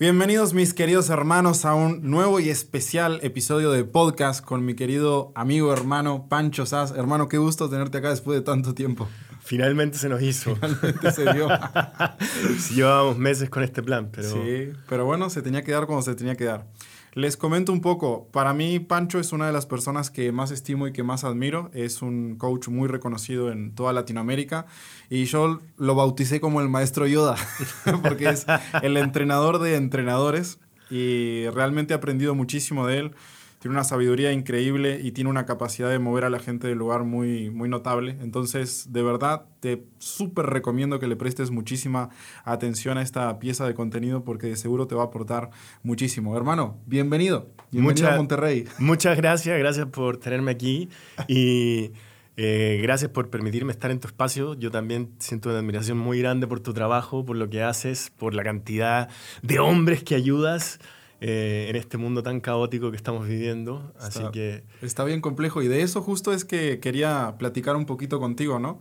Bienvenidos 0.00 0.54
mis 0.54 0.74
queridos 0.74 1.10
hermanos 1.10 1.64
a 1.64 1.74
un 1.74 2.08
nuevo 2.08 2.38
y 2.38 2.50
especial 2.50 3.18
episodio 3.24 3.72
de 3.72 3.82
podcast 3.82 4.44
con 4.44 4.64
mi 4.64 4.74
querido 4.74 5.32
amigo 5.34 5.72
hermano 5.72 6.28
Pancho 6.28 6.66
Sass. 6.66 6.92
Hermano, 6.92 7.26
qué 7.26 7.36
gusto 7.36 7.68
tenerte 7.68 7.98
acá 7.98 8.10
después 8.10 8.38
de 8.38 8.44
tanto 8.44 8.74
tiempo. 8.74 9.08
Finalmente 9.40 9.98
se 9.98 10.08
nos 10.08 10.22
hizo. 10.22 10.54
Finalmente 10.54 11.10
se 11.10 11.32
dio. 11.32 11.48
sí, 12.60 12.76
llevábamos 12.76 13.18
meses 13.18 13.50
con 13.50 13.64
este 13.64 13.82
plan, 13.82 14.08
pero... 14.12 14.30
Sí, 14.30 14.70
pero 14.88 15.04
bueno, 15.04 15.30
se 15.30 15.42
tenía 15.42 15.64
que 15.64 15.72
dar 15.72 15.88
como 15.88 16.00
se 16.00 16.14
tenía 16.14 16.36
que 16.36 16.44
dar. 16.44 16.68
Les 17.14 17.36
comento 17.36 17.72
un 17.72 17.80
poco. 17.80 18.28
Para 18.32 18.52
mí, 18.54 18.78
Pancho 18.80 19.18
es 19.18 19.32
una 19.32 19.46
de 19.46 19.52
las 19.52 19.66
personas 19.66 20.10
que 20.10 20.30
más 20.32 20.50
estimo 20.50 20.86
y 20.86 20.92
que 20.92 21.02
más 21.02 21.24
admiro. 21.24 21.70
Es 21.72 22.02
un 22.02 22.36
coach 22.36 22.68
muy 22.68 22.88
reconocido 22.88 23.50
en 23.50 23.74
toda 23.74 23.92
Latinoamérica. 23.92 24.66
Y 25.10 25.24
yo 25.24 25.60
lo 25.76 25.94
bauticé 25.94 26.40
como 26.40 26.60
el 26.60 26.68
maestro 26.68 27.06
Yoda, 27.06 27.36
porque 28.02 28.28
es 28.28 28.46
el 28.82 28.96
entrenador 28.96 29.58
de 29.58 29.76
entrenadores. 29.76 30.58
Y 30.90 31.46
realmente 31.48 31.92
he 31.94 31.96
aprendido 31.96 32.34
muchísimo 32.34 32.86
de 32.86 32.98
él 32.98 33.14
tiene 33.58 33.74
una 33.74 33.84
sabiduría 33.84 34.32
increíble 34.32 35.00
y 35.02 35.12
tiene 35.12 35.30
una 35.30 35.44
capacidad 35.44 35.90
de 35.90 35.98
mover 35.98 36.24
a 36.24 36.30
la 36.30 36.38
gente 36.38 36.68
del 36.68 36.78
lugar 36.78 37.04
muy, 37.04 37.50
muy 37.50 37.68
notable. 37.68 38.16
Entonces, 38.20 38.92
de 38.92 39.02
verdad, 39.02 39.46
te 39.60 39.84
súper 39.98 40.46
recomiendo 40.46 41.00
que 41.00 41.08
le 41.08 41.16
prestes 41.16 41.50
muchísima 41.50 42.10
atención 42.44 42.98
a 42.98 43.02
esta 43.02 43.38
pieza 43.40 43.66
de 43.66 43.74
contenido 43.74 44.24
porque 44.24 44.46
de 44.46 44.56
seguro 44.56 44.86
te 44.86 44.94
va 44.94 45.02
a 45.02 45.06
aportar 45.06 45.50
muchísimo. 45.82 46.36
Hermano, 46.36 46.78
bienvenido. 46.86 47.48
Bienvenido 47.72 48.08
a 48.08 48.16
Monterrey. 48.16 48.66
Muchas 48.78 49.16
gracias, 49.16 49.58
gracias 49.58 49.86
por 49.86 50.18
tenerme 50.18 50.52
aquí 50.52 50.88
y... 51.26 51.92
Eh, 52.40 52.78
gracias 52.80 53.10
por 53.10 53.30
permitirme 53.30 53.72
estar 53.72 53.90
en 53.90 53.98
tu 53.98 54.06
espacio. 54.06 54.54
Yo 54.54 54.70
también 54.70 55.10
siento 55.18 55.48
una 55.48 55.58
admiración 55.58 55.98
muy 55.98 56.20
grande 56.20 56.46
por 56.46 56.60
tu 56.60 56.72
trabajo, 56.72 57.24
por 57.24 57.34
lo 57.34 57.50
que 57.50 57.64
haces, 57.64 58.12
por 58.16 58.32
la 58.32 58.44
cantidad 58.44 59.08
de 59.42 59.58
hombres 59.58 60.04
que 60.04 60.14
ayudas. 60.14 60.78
Eh, 61.20 61.66
en 61.68 61.74
este 61.74 61.98
mundo 61.98 62.22
tan 62.22 62.40
caótico 62.40 62.90
que 62.90 62.96
estamos 62.96 63.26
viviendo. 63.26 63.92
Así 63.98 64.22
que... 64.32 64.62
Está 64.82 65.04
bien 65.04 65.20
complejo 65.20 65.62
y 65.62 65.68
de 65.68 65.82
eso 65.82 66.00
justo 66.00 66.32
es 66.32 66.44
que 66.44 66.78
quería 66.78 67.34
platicar 67.38 67.74
un 67.74 67.86
poquito 67.86 68.20
contigo, 68.20 68.60
¿no? 68.60 68.80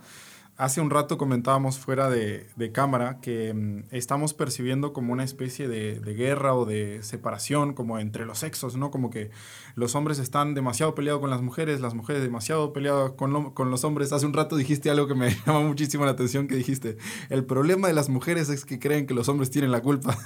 Hace 0.57 0.81
un 0.81 0.89
rato 0.89 1.19
comentábamos 1.19 1.77
fuera 1.77 2.09
de, 2.09 2.71
cámara 2.73 3.19
que 3.21 3.53
mm, 3.53 3.83
estamos 3.91 4.33
percibiendo 4.33 4.91
como 4.91 5.13
una 5.13 5.23
especie 5.23 5.67
de, 5.67 5.99
guerra 6.15 6.55
o 6.55 6.65
de 6.65 7.03
separación 7.03 7.75
como 7.75 7.99
entre 7.99 8.25
los 8.25 8.39
sexos, 8.39 8.75
¿no? 8.75 8.89
Como 8.89 9.11
que 9.11 9.29
los 9.75 9.93
hombres 9.93 10.17
están 10.17 10.55
demasiado 10.55 10.95
peleados 10.95 11.21
con 11.21 11.29
las 11.29 11.43
mujeres, 11.43 11.79
las 11.79 11.93
mujeres 11.93 12.23
demasiado 12.23 12.73
peleadas 12.73 13.11
con, 13.11 13.51
con 13.51 13.69
los 13.69 13.83
hombres. 13.83 14.11
Hace 14.11 14.25
un 14.25 14.33
rato 14.33 14.55
dijiste 14.55 14.89
algo 14.89 15.07
que 15.07 15.13
me 15.13 15.29
llamó 15.45 15.61
muchísimo 15.61 16.05
la 16.05 16.11
atención, 16.11 16.47
que 16.47 16.55
dijiste, 16.55 16.97
el 17.29 17.45
problema 17.45 17.87
de 17.87 17.93
las 17.93 18.09
mujeres 18.09 18.49
es 18.49 18.65
que 18.65 18.79
creen 18.79 19.05
que 19.05 19.13
los 19.13 19.29
hombres 19.29 19.51
tienen 19.51 19.71
la 19.71 19.81
culpa. 19.81 20.17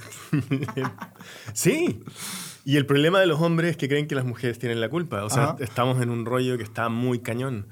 sí. 1.52 2.00
Y 2.64 2.76
el 2.78 2.86
problema 2.86 3.20
de 3.20 3.26
los 3.26 3.38
hombres 3.42 3.72
es 3.72 3.76
que 3.76 3.86
creen 3.86 4.06
que 4.06 4.14
las 4.14 4.24
mujeres 4.24 4.58
tienen 4.58 4.80
la 4.80 4.88
culpa. 4.88 5.24
O 5.24 5.30
sea, 5.30 5.56
estamos 5.58 6.00
en 6.00 6.08
un 6.08 6.24
rollo 6.24 6.56
que 6.56 6.62
está 6.62 6.88
muy 6.88 7.18
cañón. 7.18 7.66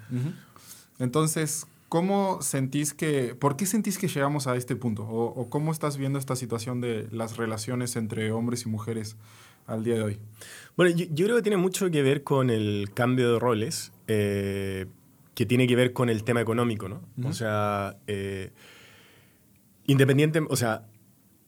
Entonces, 0.99 1.67
¿Cómo 1.91 2.41
sentís 2.41 2.95
que, 2.95 3.35
por 3.35 3.57
qué 3.57 3.67
sentís 3.67 3.99
que 3.99 4.07
llegamos 4.07 4.47
a 4.47 4.55
este 4.55 4.77
punto? 4.77 5.03
O, 5.03 5.51
cómo 5.51 5.73
estás 5.73 5.97
viendo 5.97 6.21
esta 6.21 6.37
situación 6.37 6.81
de 6.81 7.09
las 7.11 7.37
relaciones 7.37 7.97
entre 7.97 8.31
hombres 8.31 8.65
y 8.65 8.69
mujeres 8.69 9.17
al 9.67 9.83
día 9.83 9.97
de 9.97 10.03
hoy? 10.03 10.21
Bueno, 10.77 10.97
yo, 10.97 11.25
creo 11.25 11.35
que 11.35 11.43
tiene 11.43 11.57
mucho 11.57 11.91
que 11.91 12.05
ver 12.05 12.23
con 12.23 12.49
el 12.49 12.93
cambio 12.95 13.33
de 13.33 13.39
roles, 13.41 13.91
eh, 14.07 14.87
que 15.35 15.47
tiene 15.47 15.67
que 15.67 15.75
ver 15.75 15.93
con 15.93 16.11
el 16.11 16.23
tema 16.23 16.41
económico, 16.41 16.89
¿no? 16.89 17.03
O 17.29 17.33
sea, 17.33 17.97
eh, 18.07 18.53
independiente, 19.87 20.41
o 20.49 20.55
sea, 20.55 20.87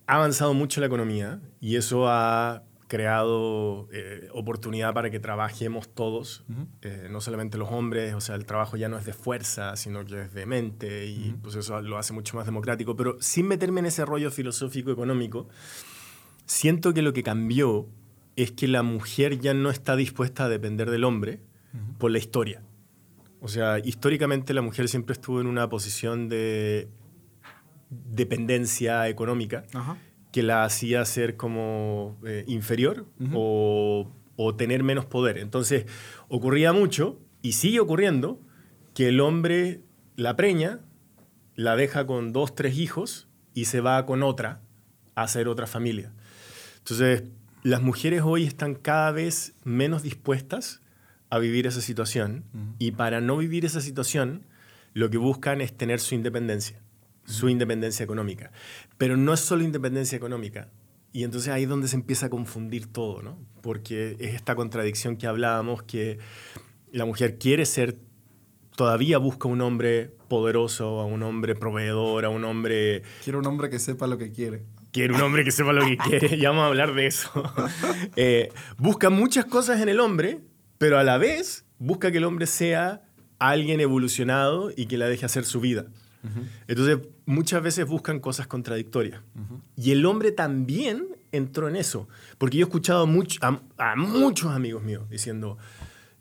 ha 0.08 0.16
avanzado 0.16 0.54
mucho 0.54 0.80
la 0.80 0.88
economía 0.88 1.40
y 1.60 1.76
eso 1.76 2.08
ha 2.08 2.64
creado 2.92 3.88
eh, 3.90 4.28
oportunidad 4.34 4.92
para 4.92 5.08
que 5.08 5.18
trabajemos 5.18 5.88
todos, 5.88 6.44
eh, 6.82 7.08
no 7.10 7.22
solamente 7.22 7.56
los 7.56 7.70
hombres, 7.70 8.12
o 8.12 8.20
sea, 8.20 8.34
el 8.34 8.44
trabajo 8.44 8.76
ya 8.76 8.90
no 8.90 8.98
es 8.98 9.06
de 9.06 9.14
fuerza, 9.14 9.76
sino 9.76 10.04
que 10.04 10.20
es 10.20 10.34
de 10.34 10.44
mente 10.44 11.06
y 11.06 11.34
pues 11.40 11.54
eso 11.54 11.80
lo 11.80 11.96
hace 11.96 12.12
mucho 12.12 12.36
más 12.36 12.44
democrático, 12.44 12.94
pero 12.94 13.16
sin 13.18 13.48
meterme 13.48 13.80
en 13.80 13.86
ese 13.86 14.04
rollo 14.04 14.30
filosófico 14.30 14.90
económico, 14.92 15.48
siento 16.44 16.92
que 16.92 17.00
lo 17.00 17.14
que 17.14 17.22
cambió 17.22 17.88
es 18.36 18.52
que 18.52 18.68
la 18.68 18.82
mujer 18.82 19.38
ya 19.38 19.54
no 19.54 19.70
está 19.70 19.96
dispuesta 19.96 20.44
a 20.44 20.48
depender 20.50 20.90
del 20.90 21.04
hombre 21.04 21.40
por 21.96 22.10
la 22.10 22.18
historia. 22.18 22.60
O 23.40 23.48
sea, 23.48 23.78
históricamente 23.78 24.52
la 24.52 24.60
mujer 24.60 24.86
siempre 24.90 25.14
estuvo 25.14 25.40
en 25.40 25.46
una 25.46 25.66
posición 25.70 26.28
de 26.28 26.90
dependencia 27.88 29.08
económica 29.08 29.64
que 30.32 30.42
la 30.42 30.64
hacía 30.64 31.04
ser 31.04 31.36
como 31.36 32.18
eh, 32.26 32.44
inferior 32.48 33.06
o, 33.34 34.10
tener 34.58 34.82
menos 34.82 35.04
poder. 35.04 35.38
Entonces, 35.38 35.86
ocurría 36.28 36.72
mucho, 36.72 37.20
y 37.42 37.52
sigue 37.52 37.78
ocurriendo, 37.78 38.40
que 38.92 39.08
el 39.08 39.20
hombre 39.20 39.82
la 40.16 40.34
preña, 40.34 40.80
la 41.54 41.76
deja 41.76 42.06
con 42.06 42.32
dos, 42.32 42.54
tres 42.56 42.76
hijos 42.76 43.28
y 43.54 43.66
se 43.66 43.80
va 43.80 44.04
con 44.04 44.24
otra 44.24 44.60
a 45.14 45.22
hacer 45.22 45.46
otra 45.46 45.68
familia. 45.68 46.12
Entonces, 46.78 47.24
las 47.62 47.82
mujeres 47.82 48.22
hoy 48.24 48.44
están 48.44 48.74
cada 48.74 49.12
vez 49.12 49.54
menos 49.62 50.02
dispuestas 50.02 50.80
a 51.30 51.38
vivir 51.38 51.68
esa 51.68 51.80
situación 51.80 52.44
y 52.78 52.90
para 52.92 53.20
no 53.20 53.36
vivir 53.36 53.64
esa 53.64 53.80
situación, 53.80 54.44
lo 54.92 55.08
que 55.08 55.18
buscan 55.18 55.60
es 55.60 55.72
tener 55.72 56.00
su 56.00 56.14
independencia 56.16 56.82
su 57.24 57.48
independencia 57.48 58.04
económica. 58.04 58.52
Pero 58.98 59.16
no 59.16 59.32
es 59.32 59.40
solo 59.40 59.62
independencia 59.62 60.16
económica. 60.16 60.68
Y 61.12 61.24
entonces 61.24 61.52
ahí 61.52 61.64
es 61.64 61.68
donde 61.68 61.88
se 61.88 61.96
empieza 61.96 62.26
a 62.26 62.30
confundir 62.30 62.86
todo, 62.86 63.22
¿no? 63.22 63.38
Porque 63.60 64.16
es 64.18 64.34
esta 64.34 64.54
contradicción 64.54 65.16
que 65.16 65.26
hablábamos, 65.26 65.82
que 65.82 66.18
la 66.90 67.04
mujer 67.04 67.38
quiere 67.38 67.66
ser, 67.66 67.98
todavía 68.76 69.18
busca 69.18 69.48
un 69.48 69.60
hombre 69.60 70.10
poderoso, 70.28 71.00
a 71.00 71.04
un 71.04 71.22
hombre 71.22 71.54
proveedor, 71.54 72.24
a 72.24 72.30
un 72.30 72.44
hombre... 72.44 73.02
Quiere 73.22 73.38
un 73.38 73.46
hombre 73.46 73.68
que 73.68 73.78
sepa 73.78 74.06
lo 74.06 74.16
que 74.16 74.32
quiere. 74.32 74.62
Quiere 74.90 75.14
un 75.14 75.20
hombre 75.20 75.44
que 75.44 75.50
sepa 75.50 75.72
lo 75.72 75.84
que 75.84 75.96
quiere, 75.96 76.38
ya 76.38 76.50
vamos 76.50 76.64
a 76.64 76.66
hablar 76.68 76.94
de 76.94 77.06
eso. 77.06 77.30
Eh, 78.16 78.50
busca 78.78 79.10
muchas 79.10 79.44
cosas 79.44 79.80
en 79.80 79.88
el 79.88 80.00
hombre, 80.00 80.40
pero 80.78 80.98
a 80.98 81.02
la 81.02 81.16
vez 81.18 81.64
busca 81.78 82.10
que 82.10 82.18
el 82.18 82.24
hombre 82.24 82.46
sea 82.46 83.02
alguien 83.38 83.80
evolucionado 83.80 84.70
y 84.74 84.86
que 84.86 84.98
la 84.98 85.06
deje 85.08 85.26
hacer 85.26 85.44
su 85.44 85.60
vida. 85.60 85.86
Entonces, 86.68 86.98
muchas 87.26 87.62
veces 87.62 87.86
buscan 87.86 88.20
cosas 88.20 88.46
contradictorias. 88.46 89.20
Y 89.76 89.92
el 89.92 90.04
hombre 90.06 90.32
también 90.32 91.08
entró 91.32 91.68
en 91.68 91.76
eso. 91.76 92.08
Porque 92.38 92.58
yo 92.58 92.66
he 92.66 92.68
escuchado 92.68 93.06
mucho, 93.06 93.40
a, 93.42 93.96
muchos 93.96 94.52
amigos 94.52 94.82
míos 94.82 95.08
diciendo, 95.10 95.58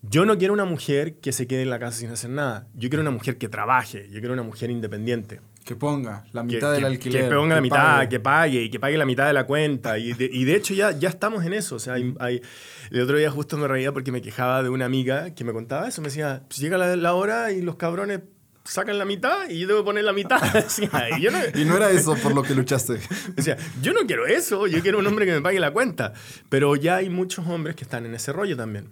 yo 0.02 0.26
no 0.26 0.38
quiero 0.38 0.54
una 0.54 0.66
mujer 0.66 1.16
que 1.20 1.32
se 1.32 1.46
quede 1.48 1.62
en 1.62 1.70
la 1.70 1.80
casa 1.80 2.00
sin 2.00 2.10
hacer 2.10 2.32
nada. 2.32 2.68
Yo 2.74 2.90
quiero 2.90 3.02
una 3.02 3.12
mujer 3.12 3.38
que 3.38 3.50
trabaje. 3.50 4.08
Yo 4.10 4.20
quiero 4.20 4.34
una 4.34 4.44
mujer 4.44 4.72
independiente. 4.72 5.42
Que 5.64 5.76
ponga 5.76 6.26
la 6.32 6.42
mitad 6.42 6.74
del 6.74 6.86
alquiler. 6.86 7.30
Que 7.30 7.36
ponga 7.36 7.54
la 7.54 7.62
mitad, 7.62 8.08
que 8.08 8.20
pague 8.20 8.64
y 8.64 8.70
que 8.72 8.80
pague 8.80 8.98
la 8.98 9.06
mitad 9.06 9.28
de 9.28 9.34
la 9.34 9.46
cuenta. 9.46 10.00
Y 10.00 10.14
de, 10.14 10.56
hecho 10.56 10.74
ya, 10.74 10.92
ya 10.92 11.10
estamos 11.10 11.46
en 11.46 11.54
eso. 11.54 11.76
O 11.76 11.80
sea, 11.80 11.94
hay, 11.94 12.42
el 12.90 13.02
otro 13.02 13.18
día 13.18 13.30
justo 13.30 13.58
me 13.58 13.68
reía 13.68 13.92
porque 13.92 14.12
me 14.12 14.24
quejaba 14.24 14.64
de 14.64 14.70
una 14.70 14.86
amiga 14.86 15.36
que 15.36 15.44
me 15.44 15.54
contaba 15.54 15.88
eso. 15.88 16.02
Me 16.02 16.08
decía, 16.08 16.42
pues 16.48 16.60
llega 16.60 16.80
la 16.80 17.14
hora 17.14 17.52
y 17.52 17.62
los 17.62 17.76
cabrones 17.76 18.22
sacan 18.64 18.98
la 18.98 19.06
mitad 19.06 19.50
y 19.50 19.60
yo 19.60 19.68
debo 19.68 19.84
poner 19.84 20.04
la 20.04 20.14
mitad. 20.14 20.42
y 21.56 21.66
no 21.66 21.78
era 21.78 21.92
eso 21.92 22.16
por 22.16 22.34
lo 22.34 22.44
que 22.44 22.56
luchaste. 22.56 23.00
Sea, 23.38 23.58
yo 23.82 23.94
no 23.94 24.02
quiero 24.06 24.28
eso, 24.28 24.68
yo 24.68 24.82
quiero 24.82 25.00
un 25.00 25.08
hombre 25.08 25.26
que 25.26 25.34
me 25.34 25.42
pague 25.42 25.60
la 25.60 25.72
cuenta. 25.72 26.14
Pero 26.50 26.76
ya 26.76 26.98
hay 26.98 27.10
muchos 27.10 27.48
hombres 27.48 27.76
que 27.76 27.84
están 27.84 28.06
en 28.06 28.16
ese 28.16 28.32
rollo 28.34 28.56
también. 28.56 28.92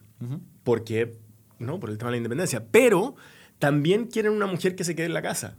Porque, 0.64 1.18
no, 1.60 1.80
por 1.80 1.90
el 1.90 1.98
tema 1.98 2.10
de 2.10 2.14
la 2.14 2.18
independencia. 2.18 2.66
Pero 2.72 3.16
también 3.58 4.08
quieren 4.08 4.34
una 4.34 4.48
mujer 4.48 4.76
que 4.76 4.84
se 4.84 4.96
quede 4.96 5.06
en 5.06 5.14
la 5.14 5.22
casa. 5.22 5.56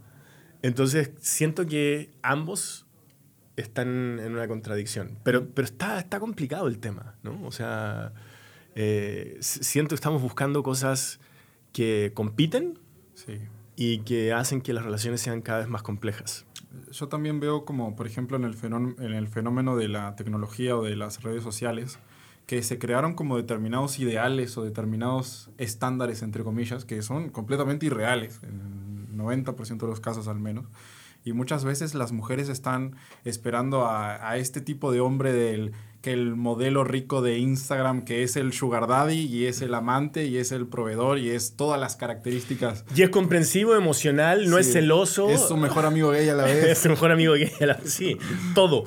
Entonces, 0.63 1.11
siento 1.21 1.67
que 1.67 2.11
ambos 2.23 2.87
están 3.57 4.19
en 4.19 4.33
una 4.33 4.47
contradicción. 4.49 5.19
Pero, 5.23 5.49
pero 5.49 5.65
está, 5.65 5.99
está 5.99 6.21
complicado 6.21 6.69
el 6.69 6.79
tema, 6.79 7.15
¿no? 7.23 7.43
O 7.45 7.53
sea, 7.53 8.13
eh, 8.75 9.39
siento 9.41 9.91
que 9.91 9.95
estamos 9.95 10.21
buscando 10.21 10.63
cosas 10.63 11.21
que 11.73 12.13
compiten. 12.15 12.79
Sí 13.15 13.39
y 13.81 14.01
que 14.01 14.35
hacen 14.35 14.61
que 14.61 14.75
las 14.75 14.85
relaciones 14.85 15.23
sean 15.23 15.41
cada 15.41 15.61
vez 15.61 15.69
más 15.69 15.83
complejas. 15.83 16.45
Yo 16.93 17.09
también 17.09 17.41
veo 17.41 17.65
como, 17.65 17.97
por 17.97 18.07
ejemplo, 18.07 18.37
en 18.37 18.45
el, 18.45 18.55
en 18.63 19.15
el 19.15 19.27
fenómeno 19.27 19.75
de 19.75 19.89
la 19.89 20.17
tecnología 20.17 20.77
o 20.77 20.85
de 20.85 20.97
las 20.97 21.23
redes 21.23 21.43
sociales, 21.43 21.99
que 22.47 22.63
se 22.63 22.79
crearon 22.79 23.15
como 23.15 23.39
determinados 23.39 23.99
ideales 23.99 24.59
o 24.59 24.65
determinados 24.65 25.49
estándares, 25.57 26.21
entre 26.21 26.45
comillas, 26.45 26.85
que 26.85 27.01
son 27.01 27.31
completamente 27.31 27.87
irreales, 27.87 28.41
en 28.43 29.17
90% 29.17 29.79
de 29.79 29.87
los 29.87 30.01
casos 30.01 30.29
al 30.29 30.41
menos. 30.41 30.67
Y 31.25 31.33
muchas 31.33 31.65
veces 31.65 31.95
las 31.95 32.13
mujeres 32.13 32.49
están 32.49 32.97
esperando 33.25 33.85
a, 33.85 34.31
a 34.31 34.37
este 34.39 34.61
tipo 34.61 34.91
de 34.91 35.01
hombre 35.01 35.33
del 35.33 35.73
que 36.03 36.13
el 36.13 36.35
modelo 36.35 36.83
rico 36.85 37.21
de 37.21 37.39
Instagram, 37.39 38.05
que 38.05 38.23
es 38.23 38.37
el 38.37 38.53
sugar 38.53 38.87
daddy 38.87 39.27
y 39.27 39.47
es 39.47 39.61
el 39.61 39.75
amante 39.75 40.25
y 40.25 40.39
es 40.39 40.51
el 40.51 40.67
proveedor 40.67 41.19
y 41.19 41.31
es 41.31 41.57
todas 41.57 41.79
las 41.79 41.97
características. 41.97 42.85
Y 42.95 43.03
es 43.03 43.11
comprensivo, 43.11 43.75
emocional, 43.75 44.49
no 44.49 44.59
es 44.59 44.73
celoso. 44.73 45.29
Es 45.29 45.47
su 45.47 45.57
mejor 45.57 45.85
amigo 45.85 46.11
gay 46.11 46.29
a 46.29 46.35
la 46.35 46.45
vez. 46.47 46.65
es 46.65 46.79
su 46.79 46.89
mejor 46.89 47.13
amigo 47.13 47.35
gay 47.35 47.53
a 47.61 47.67
la 47.67 47.75
vez, 47.75 47.93
sí, 47.93 48.17
todo. 48.55 48.85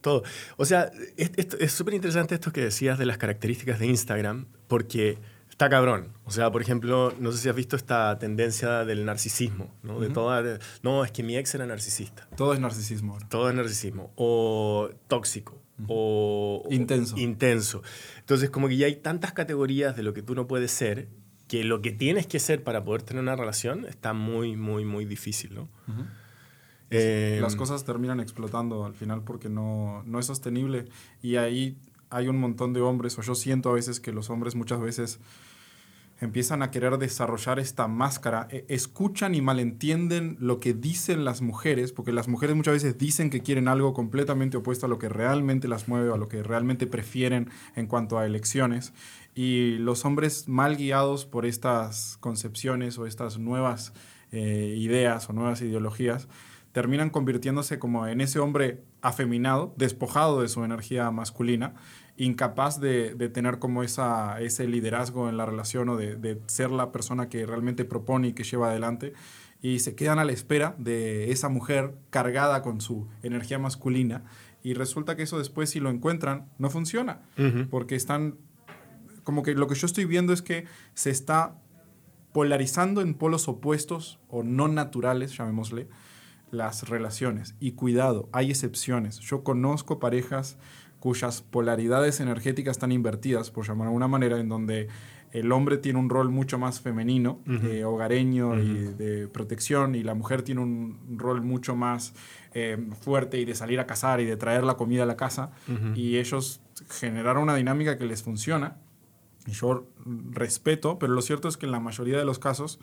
Todo. 0.00 0.22
O 0.56 0.64
sea, 0.64 0.90
es 1.18 1.72
súper 1.72 1.92
interesante 1.92 2.34
esto 2.34 2.52
que 2.52 2.62
decías 2.62 2.98
de 2.98 3.04
las 3.04 3.18
características 3.18 3.78
de 3.78 3.86
Instagram, 3.86 4.46
porque 4.66 5.18
está 5.60 5.68
cabrón. 5.68 6.08
O 6.24 6.30
sea, 6.30 6.50
por 6.50 6.62
ejemplo, 6.62 7.12
no 7.18 7.32
sé 7.32 7.38
si 7.38 7.48
has 7.50 7.54
visto 7.54 7.76
esta 7.76 8.18
tendencia 8.18 8.86
del 8.86 9.04
narcisismo, 9.04 9.70
¿no? 9.82 10.00
De 10.00 10.08
toda, 10.08 10.58
no, 10.82 11.04
es 11.04 11.12
que 11.12 11.22
mi 11.22 11.36
ex 11.36 11.54
era 11.54 11.66
narcisista. 11.66 12.26
Todo 12.34 12.54
es 12.54 12.60
narcisismo. 12.60 13.18
Todo 13.28 13.50
es 13.50 13.54
narcisismo. 13.54 14.10
O 14.16 14.88
tóxico. 15.06 15.60
O 15.86 16.66
intenso. 16.70 17.14
intenso. 17.18 17.82
Entonces, 18.20 18.48
como 18.48 18.68
que 18.68 18.78
ya 18.78 18.86
hay 18.86 18.96
tantas 18.96 19.34
categorías 19.34 19.94
de 19.96 20.02
lo 20.02 20.14
que 20.14 20.22
tú 20.22 20.34
no 20.34 20.46
puedes 20.46 20.70
ser, 20.70 21.08
que 21.46 21.62
lo 21.62 21.82
que 21.82 21.92
tienes 21.92 22.26
que 22.26 22.38
ser 22.38 22.64
para 22.64 22.82
poder 22.82 23.02
tener 23.02 23.22
una 23.22 23.36
relación 23.36 23.84
está 23.84 24.14
muy, 24.14 24.56
muy, 24.56 24.86
muy 24.86 25.04
difícil, 25.04 25.54
¿no? 25.54 25.68
Las 26.88 27.52
em, 27.52 27.58
cosas 27.58 27.84
terminan 27.84 28.18
explotando 28.18 28.86
al 28.86 28.94
final 28.94 29.24
porque 29.24 29.50
no, 29.50 30.02
no 30.06 30.20
es 30.20 30.24
sostenible. 30.24 30.86
Y 31.20 31.36
ahí 31.36 31.76
hay 32.08 32.28
un 32.28 32.38
montón 32.40 32.72
de 32.72 32.80
hombres, 32.80 33.18
o 33.18 33.22
yo 33.22 33.34
siento 33.34 33.68
a 33.68 33.74
veces 33.74 34.00
que 34.00 34.10
los 34.10 34.30
hombres 34.30 34.54
muchas 34.54 34.80
veces 34.80 35.20
empiezan 36.20 36.62
a 36.62 36.70
querer 36.70 36.98
desarrollar 36.98 37.58
esta 37.58 37.88
máscara, 37.88 38.46
e, 38.50 38.64
escuchan 38.68 39.34
y 39.34 39.40
malentienden 39.40 40.36
lo 40.38 40.60
que 40.60 40.74
dicen 40.74 41.24
las 41.24 41.40
mujeres, 41.40 41.92
porque 41.92 42.12
las 42.12 42.28
mujeres 42.28 42.56
muchas 42.56 42.74
veces 42.74 42.98
dicen 42.98 43.30
que 43.30 43.40
quieren 43.40 43.68
algo 43.68 43.94
completamente 43.94 44.56
opuesto 44.58 44.86
a 44.86 44.88
lo 44.88 44.98
que 44.98 45.08
realmente 45.08 45.68
las 45.68 45.88
mueve, 45.88 46.12
a 46.12 46.16
lo 46.16 46.28
que 46.28 46.42
realmente 46.42 46.86
prefieren 46.86 47.50
en 47.74 47.86
cuanto 47.86 48.18
a 48.18 48.26
elecciones, 48.26 48.92
y 49.34 49.78
los 49.78 50.04
hombres 50.04 50.48
mal 50.48 50.76
guiados 50.76 51.24
por 51.24 51.46
estas 51.46 52.18
concepciones 52.20 52.98
o 52.98 53.06
estas 53.06 53.38
nuevas 53.38 53.92
eh, 54.32 54.74
ideas 54.76 55.28
o 55.30 55.32
nuevas 55.32 55.62
ideologías, 55.62 56.28
terminan 56.72 57.10
convirtiéndose 57.10 57.78
como 57.78 58.06
en 58.06 58.20
ese 58.20 58.38
hombre 58.38 58.82
afeminado, 59.02 59.74
despojado 59.76 60.42
de 60.42 60.48
su 60.48 60.64
energía 60.64 61.10
masculina, 61.10 61.74
incapaz 62.20 62.78
de, 62.80 63.14
tener 63.32 63.58
como 63.58 63.82
esa, 63.82 64.40
ese 64.42 64.68
liderazgo 64.68 65.30
en 65.30 65.38
la 65.38 65.46
relación 65.46 65.88
o 65.88 65.96
de, 65.96 66.38
ser 66.46 66.70
la 66.70 66.92
persona 66.92 67.30
que 67.30 67.46
realmente 67.46 67.86
propone 67.86 68.28
y 68.28 68.32
que 68.34 68.44
lleva 68.44 68.68
adelante. 68.68 69.14
Y 69.62 69.78
se 69.78 69.94
quedan 69.94 70.18
a 70.18 70.24
la 70.24 70.32
espera 70.32 70.74
de 70.78 71.32
esa 71.32 71.48
mujer 71.48 71.94
cargada 72.10 72.62
con 72.62 72.82
su 72.82 73.08
energía 73.22 73.58
masculina. 73.58 74.24
Y 74.62 74.74
resulta 74.74 75.16
que 75.16 75.22
eso 75.22 75.38
después, 75.38 75.70
si 75.70 75.80
lo 75.80 75.88
encuentran, 75.88 76.50
no 76.58 76.68
funciona. 76.68 77.22
Porque 77.70 77.96
están. 77.96 78.36
Como 79.24 79.42
que 79.42 79.54
lo 79.54 79.66
que 79.66 79.74
yo 79.74 79.86
estoy 79.86 80.04
viendo 80.04 80.34
es 80.34 80.42
que 80.42 80.66
se 80.92 81.10
está 81.10 81.56
polarizando 82.32 83.00
en 83.00 83.14
polos 83.14 83.48
opuestos 83.48 84.18
o 84.28 84.42
no 84.42 84.68
naturales, 84.68 85.36
llamémosle, 85.36 85.88
las 86.50 86.88
relaciones. 86.88 87.54
Y 87.60 87.72
cuidado, 87.72 88.28
hay 88.32 88.50
excepciones. 88.50 89.18
Yo 89.20 89.42
conozco 89.42 89.98
parejas 89.98 90.58
cuyas 91.00 91.42
polaridades 91.42 92.20
energéticas 92.20 92.76
están 92.76 92.92
invertidas, 92.92 93.50
por 93.50 93.66
llamar 93.66 93.86
de 93.86 93.88
alguna 93.88 94.08
manera, 94.08 94.38
en 94.38 94.48
donde 94.48 94.88
el 95.32 95.50
hombre 95.52 95.78
tiene 95.78 95.98
un 95.98 96.10
rol 96.10 96.30
mucho 96.30 96.58
más 96.58 96.80
femenino, 96.80 97.40
eh, 97.46 97.84
hogareño 97.84 98.58
y 98.60 98.74
de 98.94 99.28
protección, 99.28 99.94
y 99.94 100.02
la 100.02 100.14
mujer 100.14 100.42
tiene 100.42 100.60
un 100.60 100.98
rol 101.16 101.40
mucho 101.40 101.74
más 101.74 102.14
eh, 102.52 102.76
fuerte 103.00 103.38
y 103.38 103.44
de 103.44 103.54
salir 103.54 103.80
a 103.80 103.86
cazar 103.86 104.20
y 104.20 104.24
de 104.24 104.36
traer 104.36 104.64
la 104.64 104.74
comida 104.74 105.04
a 105.04 105.06
la 105.06 105.16
casa, 105.16 105.52
y 105.94 106.18
ellos 106.18 106.60
generaron 106.88 107.44
una 107.44 107.54
dinámica 107.54 107.96
que 107.96 108.04
les 108.04 108.22
funciona, 108.22 108.76
y 109.46 109.52
yo 109.52 109.86
respeto, 110.32 110.98
pero 110.98 111.12
lo 111.12 111.22
cierto 111.22 111.48
es 111.48 111.56
que 111.56 111.66
en 111.66 111.72
la 111.72 111.80
mayoría 111.80 112.18
de 112.18 112.24
los 112.24 112.38
casos 112.38 112.78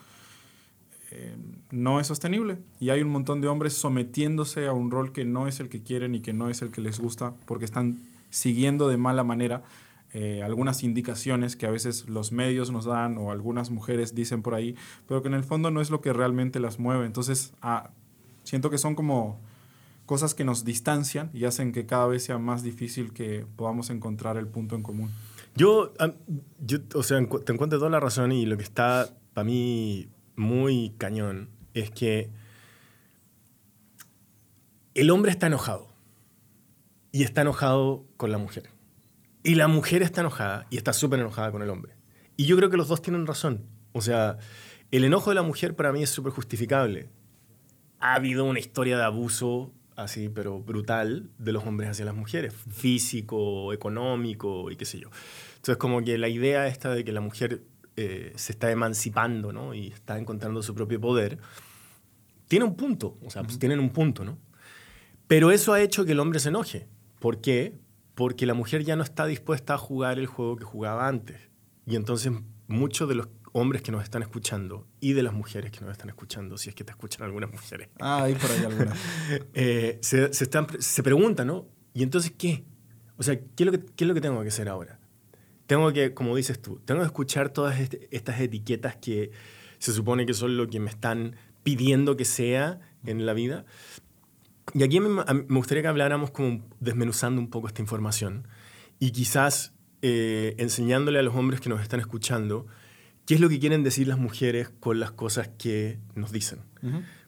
eh, 1.12 1.36
no 1.72 2.00
es 2.00 2.08
sostenible, 2.08 2.58
y 2.80 2.90
hay 2.90 3.02
un 3.02 3.10
montón 3.10 3.42
de 3.42 3.48
hombres 3.48 3.74
sometiéndose 3.74 4.68
a 4.68 4.74
un 4.74 4.92
rol 4.92 5.12
que 5.14 5.26
no 5.26 5.48
es 5.48 5.60
el 5.60 5.70
que 5.70 5.82
quieren 5.82 6.16
y 6.16 6.22
que 6.22 6.34
no 6.34 6.50
es 6.50 6.62
el 6.62 6.72
que 6.72 6.82
les 6.82 7.00
gusta, 7.00 7.34
porque 7.46 7.66
están 7.66 7.98
siguiendo 8.30 8.90
de 8.90 8.98
mala 8.98 9.24
manera 9.24 9.64
eh, 10.14 10.42
algunas 10.42 10.84
indicaciones 10.84 11.56
que 11.56 11.66
a 11.66 11.70
veces 11.70 12.08
los 12.08 12.32
medios 12.32 12.72
nos 12.72 12.86
dan 12.86 13.18
o 13.18 13.32
algunas 13.32 13.72
mujeres 13.72 14.16
dicen 14.16 14.42
por 14.42 14.56
ahí, 14.56 14.76
pero 15.08 15.22
que 15.22 15.28
en 15.28 15.34
el 15.34 15.44
fondo 15.44 15.70
no 15.70 15.82
es 15.82 15.90
lo 15.90 16.02
que 16.02 16.14
realmente 16.14 16.60
las 16.60 16.80
mueve. 16.80 17.06
Entonces, 17.06 17.54
ah, 17.62 17.92
siento 18.44 18.70
que 18.70 18.78
son 18.78 18.96
como 18.96 19.40
cosas 20.06 20.34
que 20.34 20.46
nos 20.46 20.64
distancian 20.64 21.30
y 21.34 21.44
hacen 21.44 21.74
que 21.74 21.86
cada 21.86 22.08
vez 22.08 22.24
sea 22.24 22.38
más 22.38 22.64
difícil 22.64 23.12
que 23.12 23.46
podamos 23.58 23.90
encontrar 23.90 24.38
el 24.38 24.48
punto 24.48 24.76
en 24.76 24.84
común. 24.84 25.12
Yo, 25.56 25.92
yo 26.66 26.80
o 26.96 27.04
sea, 27.04 27.20
te 27.20 27.52
encuentro 27.52 27.78
toda 27.78 27.90
la 27.90 28.00
razón 28.00 28.32
y 28.32 28.46
lo 28.46 28.58
que 28.58 28.64
está 28.64 29.10
para 29.34 29.46
mí 29.46 30.08
muy 30.38 30.94
cañón 30.98 31.50
es 31.74 31.92
que 31.92 32.30
el 34.94 35.10
hombre 35.12 35.32
está 35.32 35.48
enojado 35.48 35.94
y 37.12 37.24
está 37.24 37.42
enojado 37.42 38.06
con 38.16 38.32
la 38.32 38.38
mujer. 38.38 38.70
Y 39.44 39.56
la 39.56 39.68
mujer 39.68 40.02
está 40.02 40.22
enojada 40.22 40.66
y 40.70 40.78
está 40.78 40.94
súper 40.94 41.20
enojada 41.20 41.52
con 41.52 41.62
el 41.62 41.70
hombre. 41.70 41.96
Y 42.36 42.46
yo 42.46 42.56
creo 42.58 42.70
que 42.70 42.78
los 42.78 42.88
dos 42.88 43.02
tienen 43.02 43.26
razón. 43.26 43.66
O 43.92 44.02
sea, 44.02 44.38
el 44.92 45.04
enojo 45.04 45.32
de 45.32 45.36
la 45.36 45.42
mujer 45.42 45.76
para 45.76 45.92
mí 45.92 46.04
es 46.04 46.10
súper 46.10 46.32
justificable. 46.32 47.10
Ha 48.00 48.14
habido 48.16 48.46
una 48.46 48.60
historia 48.60 48.98
de 48.98 49.04
abuso 49.04 49.74
así, 49.96 50.30
pero 50.30 50.60
brutal, 50.62 51.32
de 51.40 51.52
los 51.52 51.66
hombres 51.66 51.90
hacia 51.90 52.06
las 52.06 52.16
mujeres, 52.16 52.54
físico, 52.54 53.74
económico 53.74 54.70
y 54.70 54.76
qué 54.76 54.86
sé 54.86 55.00
yo. 55.00 55.10
Entonces, 55.56 55.78
como 55.78 56.04
que 56.04 56.18
la 56.18 56.30
idea 56.30 56.68
esta 56.68 56.94
de 56.94 57.04
que 57.04 57.12
la 57.12 57.22
mujer 57.22 57.64
eh, 57.98 58.32
se 58.36 58.52
está 58.52 58.70
emancipando 58.72 59.52
¿no? 59.52 59.74
y 59.74 59.88
está 59.88 60.20
encontrando 60.20 60.62
su 60.62 60.76
propio 60.76 61.02
poder, 61.02 61.40
tiene 62.48 62.64
un 62.64 62.76
punto, 62.76 63.18
o 63.26 63.30
sea, 63.30 63.44
pues 63.44 63.58
tienen 63.60 63.80
un 63.80 63.90
punto, 63.90 64.24
¿no? 64.24 64.38
Pero 65.28 65.52
eso 65.52 65.74
ha 65.74 65.82
hecho 65.82 66.06
que 66.06 66.14
el 66.14 66.20
hombre 66.20 66.40
se 66.40 66.50
enoje. 66.50 66.88
¿Por 67.20 67.42
qué? 67.42 67.78
Porque 68.16 68.46
la 68.46 68.54
mujer 68.54 68.84
ya 68.84 68.96
no 68.96 69.04
está 69.04 69.26
dispuesta 69.26 69.74
a 69.74 69.78
jugar 69.78 70.20
el 70.20 70.28
juego 70.28 70.56
que 70.56 70.64
jugaba 70.64 71.08
antes. 71.08 71.50
Y 71.86 71.96
entonces 71.96 72.32
muchos 72.68 73.10
de 73.10 73.16
los 73.16 73.28
hombres 73.52 73.82
que 73.82 73.92
nos 73.92 74.04
están 74.04 74.22
escuchando 74.22 74.88
y 75.00 75.14
de 75.14 75.24
las 75.24 75.34
mujeres 75.34 75.72
que 75.72 75.82
nos 75.82 75.92
están 75.92 76.10
escuchando, 76.10 76.58
si 76.58 76.70
es 76.70 76.76
que 76.76 76.84
te 76.84 76.92
escuchan 76.92 77.24
algunas 77.24 77.52
mujeres. 77.52 77.90
Ah, 78.00 78.24
ahí 78.24 78.36
por 78.36 78.52
ahí 78.52 78.64
algunas. 78.64 78.98
Eh, 79.54 79.98
se, 80.02 80.32
se, 80.34 80.44
están, 80.44 80.68
se 80.80 81.04
preguntan, 81.04 81.48
¿no? 81.48 81.68
¿Y 81.94 82.04
entonces 82.04 82.32
qué? 82.38 82.64
O 83.18 83.24
sea, 83.24 83.40
¿qué 83.40 83.64
es, 83.64 83.66
lo 83.66 83.72
que, 83.72 83.80
¿qué 83.80 84.04
es 84.04 84.08
lo 84.08 84.14
que 84.14 84.22
tengo 84.22 84.40
que 84.44 84.50
hacer 84.50 84.70
ahora? 84.70 85.00
Tengo 85.68 85.92
que, 85.94 86.14
como 86.14 86.36
dices 86.36 86.62
tú, 86.62 86.80
tengo 86.86 87.02
que 87.02 87.06
escuchar 87.06 87.50
todas 87.50 87.80
este, 87.80 88.08
estas 88.12 88.40
etiquetas 88.40 88.96
que 88.96 89.32
se 89.80 89.94
supone 89.94 90.26
que 90.26 90.34
son 90.34 90.58
lo 90.58 90.68
que 90.68 90.80
me 90.80 90.90
están 90.90 91.36
pidiendo 91.64 92.18
que 92.18 92.26
sea 92.26 92.80
en 93.06 93.26
la 93.26 93.34
vida. 93.34 93.66
Y 94.74 94.84
aquí 94.84 95.00
me, 95.00 95.24
gustaría 95.50 95.82
que 95.82 95.88
habláramos 95.88 96.32
como 96.32 96.66
desmenuzando 96.80 97.40
un 97.40 97.50
poco 97.50 97.68
esta 97.68 97.82
información 97.82 98.48
y 99.00 99.12
quizás 99.12 99.74
eh, 100.02 100.56
enseñándole 100.58 101.20
a 101.20 101.22
los 101.22 101.36
hombres 101.36 101.62
que 101.62 101.70
nos 101.70 101.82
están 101.82 102.00
escuchando 102.00 102.68
qué 103.26 103.36
es 103.36 103.42
lo 103.42 103.50
que 103.50 103.60
quieren 103.60 103.84
decir 103.84 104.08
las 104.08 104.18
mujeres 104.18 104.70
con 104.80 105.00
las 105.00 105.12
cosas 105.12 105.50
que 105.58 106.00
nos 106.16 106.32
dicen. 106.32 106.60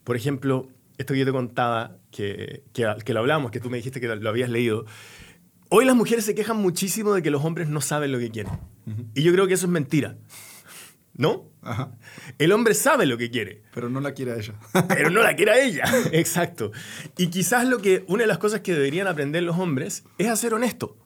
Por 0.03 0.15
ejemplo, 0.15 0.69
esto 0.97 1.13
que 1.13 1.19
yo 1.19 1.25
te 1.25 1.31
contaba, 1.31 1.97
que, 2.11 2.63
que, 2.73 3.13
lo 3.13 3.19
hablamos, 3.19 3.51
que 3.51 3.59
tú 3.59 3.69
me 3.69 3.77
dijiste 3.77 3.99
que 3.99 4.07
lo 4.07 4.29
habías 4.29 4.49
leído. 4.49 4.85
Hoy 5.69 5.85
las 5.85 5.95
mujeres 5.95 6.25
se 6.25 6.33
quejan 6.33 6.57
muchísimo 6.57 7.13
de 7.13 7.21
que 7.21 7.29
los 7.29 7.45
hombres 7.45 7.69
no 7.69 7.79
saben 7.79 8.11
lo 8.11 8.17
que 8.17 8.31
quieren. 8.31 8.53
Y 9.13 9.21
yo 9.21 9.31
creo 9.31 9.47
que 9.47 9.53
eso 9.53 9.67
es 9.67 9.71
mentira. 9.71 10.17
¿No? 11.13 11.45
El 12.37 12.51
hombre 12.53 12.73
sabe 12.73 13.05
lo 13.05 13.17
que 13.17 13.29
quiere. 13.29 13.61
Pero 13.73 13.89
no 13.89 13.99
la 13.99 14.13
quiere 14.13 14.31
a 14.31 14.35
ella. 14.37 14.55
pero 14.87 15.09
no 15.11 15.21
la 15.21 15.35
quiere 15.35 15.51
a 15.51 15.63
ella. 15.63 15.83
Exacto. 16.11 16.71
Y 17.17 17.27
quizás 17.27 17.67
lo 17.67 17.79
que, 17.79 18.03
una 18.07 18.23
de 18.23 18.27
las 18.27 18.39
cosas 18.39 18.61
que 18.61 18.73
deberían 18.73 19.05
aprender 19.07 19.43
los 19.43 19.57
hombres 19.59 20.05
es 20.17 20.27
a 20.27 20.35
ser 20.35 20.53
honesto. 20.55 20.97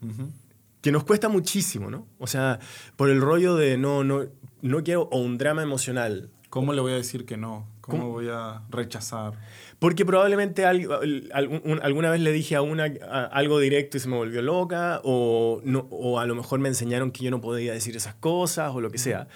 Que 0.82 0.92
nos 0.92 1.04
cuesta 1.04 1.30
muchísimo, 1.30 1.90
¿no? 1.90 2.08
O 2.18 2.28
sea, 2.28 2.60
por 2.96 3.10
el 3.10 3.22
rollo 3.22 3.56
de 3.56 3.78
no, 3.78 4.04
no, 4.04 4.26
no 4.62 4.84
quiero, 4.84 5.10
o 5.12 5.20
un 5.20 5.38
drama 5.38 5.64
emocional. 5.64 6.30
¿Cómo 6.50 6.74
le 6.74 6.82
voy 6.82 6.94
a 6.94 6.96
decir 6.96 7.26
que 7.26 7.36
no? 7.36 7.68
¿Cómo, 7.82 8.10
voy 8.10 8.30
a 8.32 8.62
rechazar? 8.70 9.34
Porque 9.84 10.06
probablemente 10.06 10.64
alguna 10.66 12.10
vez 12.10 12.22
le 12.22 12.32
dije 12.32 12.56
a 12.56 12.62
una 12.62 12.86
algo 13.34 13.60
directo 13.60 13.98
y 13.98 14.00
se 14.00 14.08
me 14.08 14.16
volvió 14.16 14.42
loca, 14.42 15.02
o, 15.04 15.60
no, 15.66 15.90
o 15.90 16.20
a 16.20 16.26
lo 16.26 16.36
mejor 16.36 16.62
me 16.62 16.70
enseñaron 16.70 17.12
que 17.12 17.26
yo 17.26 17.32
no 17.32 17.42
podía 17.42 17.74
decir 17.74 17.98
esas 17.98 18.16
cosas, 18.16 18.74
o 18.74 18.80
lo 18.80 18.90
que 18.92 18.98
sea. 18.98 19.28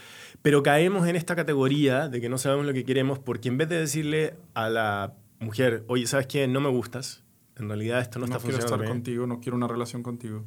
Pero 0.41 0.63
caemos 0.63 1.05
en 1.05 1.17
esta 1.17 1.35
categoría 1.35 2.07
de 2.07 2.21
que 2.21 2.29
no 2.29 2.37
sabemos 2.37 2.65
lo 2.65 2.71
que 2.71 2.85
queremos 2.85 3.19
porque 3.19 3.49
en 3.49 3.57
vez 3.57 3.67
de 3.67 3.77
decirle 3.77 4.35
a 4.53 4.69
la 4.69 5.15
mujer, 5.41 5.83
oye, 5.87 6.07
¿sabes 6.07 6.27
qué? 6.27 6.47
No 6.47 6.61
me 6.61 6.69
gustas. 6.69 7.25
En 7.57 7.67
realidad 7.67 7.99
esto 7.99 8.17
no, 8.17 8.23
está 8.23 8.39
funcionando. 8.39 8.67
No 8.67 8.69
quiero 8.69 8.83
estar 8.83 8.95
contigo, 8.95 9.27
no 9.27 9.41
quiero 9.41 9.57
una 9.57 9.67
relación 9.67 10.01
contigo. 10.01 10.45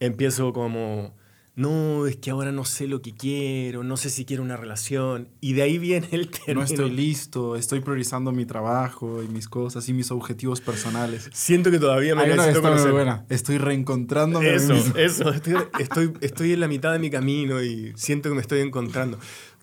Empiezo 0.00 0.52
como, 0.52 1.14
no, 1.58 2.06
es 2.06 2.14
que 2.14 2.30
ahora 2.30 2.52
no 2.52 2.64
sé 2.64 2.86
lo 2.86 3.02
que 3.02 3.14
quiero, 3.14 3.82
no 3.82 3.96
sé 3.96 4.10
si 4.10 4.24
quiero 4.24 4.44
una 4.44 4.56
relación. 4.56 5.26
Y 5.40 5.54
de 5.54 5.62
ahí 5.62 5.78
viene 5.78 6.06
el 6.12 6.30
término. 6.30 6.48
No 6.60 6.62
estoy 6.62 6.90
listo, 6.90 7.56
estoy 7.56 7.80
priorizando 7.80 8.30
mi 8.30 8.46
trabajo 8.46 9.24
y 9.24 9.26
mis 9.26 9.48
cosas 9.48 9.88
y 9.88 9.92
mis 9.92 10.12
objetivos 10.12 10.60
personales. 10.60 11.28
Siento 11.32 11.72
que 11.72 11.80
todavía 11.80 12.14
me 12.14 12.28
necesito 12.28 12.62
conocer. 12.62 12.92
buena. 12.92 13.26
Estoy 13.28 13.58
reencontrándome. 13.58 14.54
Eso, 14.54 14.74
eso. 14.96 15.32
Estoy, 15.32 15.56
estoy, 15.80 16.12
estoy, 16.20 16.52
en 16.52 16.60
la 16.60 16.68
mitad 16.68 16.92
de 16.92 17.00
mi 17.00 17.10
camino 17.10 17.60
y 17.60 17.92
siento 17.96 18.28
que 18.28 18.36
me 18.36 18.40
estoy 18.40 18.60
encontrando. 18.60 19.18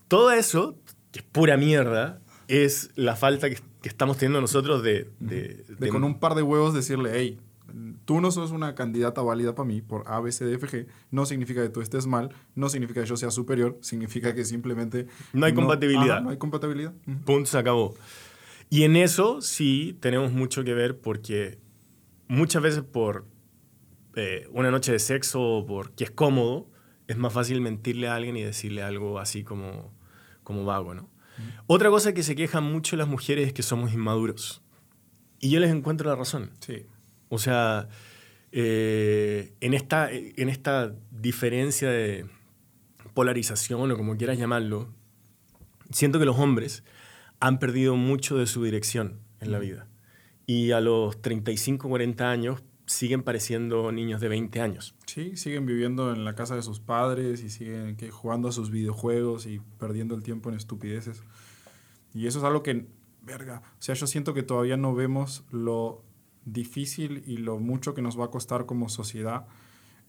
Todo 0.06 0.32
eso, 0.32 0.76
que 1.12 1.20
es 1.20 1.24
pura 1.24 1.56
mierda, 1.56 2.20
es 2.46 2.90
la 2.94 3.16
falta 3.16 3.48
que, 3.48 3.56
que 3.80 3.88
estamos 3.88 4.18
teniendo 4.18 4.42
nosotros 4.42 4.82
de, 4.82 5.08
de, 5.18 5.64
de, 5.78 5.88
con 5.88 6.04
un 6.04 6.18
par 6.18 6.34
de 6.34 6.42
huevos 6.42 6.74
decirle, 6.74 7.12
hey, 7.14 7.38
tú 8.04 8.20
no 8.20 8.30
sos 8.30 8.50
una 8.50 8.74
candidata 8.74 9.22
válida 9.22 9.54
para 9.54 9.66
mí 9.66 9.82
por 9.82 10.04
A, 10.06 10.20
B, 10.20 10.32
C, 10.32 10.44
D, 10.44 10.54
F, 10.54 10.66
G, 10.66 10.86
no 11.10 11.26
significa 11.26 11.62
que 11.62 11.68
tú 11.68 11.80
estés 11.80 12.06
mal, 12.06 12.30
no 12.54 12.68
significa 12.68 13.02
que 13.02 13.06
yo 13.06 13.16
sea 13.16 13.30
superior, 13.30 13.78
significa 13.80 14.34
que 14.34 14.44
simplemente... 14.44 15.06
No 15.32 15.46
hay 15.46 15.54
compatibilidad. 15.54 16.22
no 16.22 16.30
hay 16.30 16.38
compatibilidad. 16.38 16.92
Punto, 17.24 17.46
se 17.46 17.58
acabó. 17.58 17.94
Y 18.70 18.82
en 18.82 18.96
eso 18.96 19.40
sí 19.40 19.96
tenemos 20.00 20.32
mucho 20.32 20.64
que 20.64 20.74
ver 20.74 20.98
porque 20.98 21.58
muchas 22.28 22.62
veces 22.62 22.82
por 22.82 23.26
eh, 24.16 24.48
una 24.52 24.70
noche 24.70 24.92
de 24.92 24.98
sexo 24.98 25.40
o 25.40 25.66
porque 25.66 26.04
es 26.04 26.10
cómodo, 26.10 26.68
es 27.06 27.16
más 27.16 27.32
fácil 27.32 27.60
mentirle 27.60 28.08
a 28.08 28.16
alguien 28.16 28.36
y 28.36 28.42
decirle 28.42 28.82
algo 28.82 29.18
así 29.18 29.44
como, 29.44 29.92
como 30.42 30.64
vago, 30.64 30.94
¿no? 30.94 31.10
Otra 31.66 31.90
cosa 31.90 32.14
que 32.14 32.22
se 32.22 32.34
quejan 32.34 32.64
mucho 32.64 32.96
las 32.96 33.08
mujeres 33.08 33.48
es 33.48 33.52
que 33.52 33.62
somos 33.62 33.92
inmaduros. 33.92 34.62
Y 35.38 35.50
yo 35.50 35.60
les 35.60 35.70
encuentro 35.70 36.08
la 36.08 36.16
razón. 36.16 36.50
Sí. 36.60 36.86
O 37.28 37.38
sea, 37.38 37.88
eh, 38.52 39.54
en, 39.60 39.74
esta, 39.74 40.10
en 40.10 40.48
esta 40.48 40.94
diferencia 41.10 41.90
de 41.90 42.26
polarización 43.14 43.90
o 43.90 43.96
como 43.96 44.16
quieras 44.16 44.38
llamarlo, 44.38 44.88
siento 45.90 46.18
que 46.18 46.24
los 46.24 46.38
hombres 46.38 46.84
han 47.40 47.58
perdido 47.58 47.96
mucho 47.96 48.36
de 48.36 48.46
su 48.46 48.62
dirección 48.64 49.20
en 49.40 49.52
la 49.52 49.58
vida. 49.58 49.88
Y 50.46 50.70
a 50.70 50.80
los 50.80 51.20
35, 51.20 51.88
40 51.88 52.30
años 52.30 52.62
siguen 52.86 53.22
pareciendo 53.22 53.90
niños 53.90 54.20
de 54.20 54.28
20 54.28 54.60
años. 54.60 54.94
Sí, 55.06 55.36
siguen 55.36 55.66
viviendo 55.66 56.12
en 56.12 56.24
la 56.24 56.34
casa 56.34 56.54
de 56.54 56.62
sus 56.62 56.78
padres 56.78 57.42
y 57.42 57.50
siguen 57.50 57.96
jugando 58.10 58.48
a 58.48 58.52
sus 58.52 58.70
videojuegos 58.70 59.46
y 59.46 59.60
perdiendo 59.78 60.14
el 60.14 60.22
tiempo 60.22 60.48
en 60.48 60.54
estupideces. 60.54 61.22
Y 62.14 62.26
eso 62.26 62.38
es 62.38 62.44
algo 62.44 62.62
que, 62.62 62.86
verga, 63.22 63.62
o 63.78 63.82
sea, 63.82 63.94
yo 63.94 64.06
siento 64.06 64.34
que 64.34 64.42
todavía 64.42 64.76
no 64.76 64.94
vemos 64.94 65.44
lo 65.50 66.05
difícil 66.46 67.22
y 67.26 67.36
lo 67.36 67.58
mucho 67.58 67.92
que 67.92 68.00
nos 68.00 68.18
va 68.18 68.26
a 68.26 68.30
costar 68.30 68.64
como 68.64 68.88
sociedad 68.88 69.46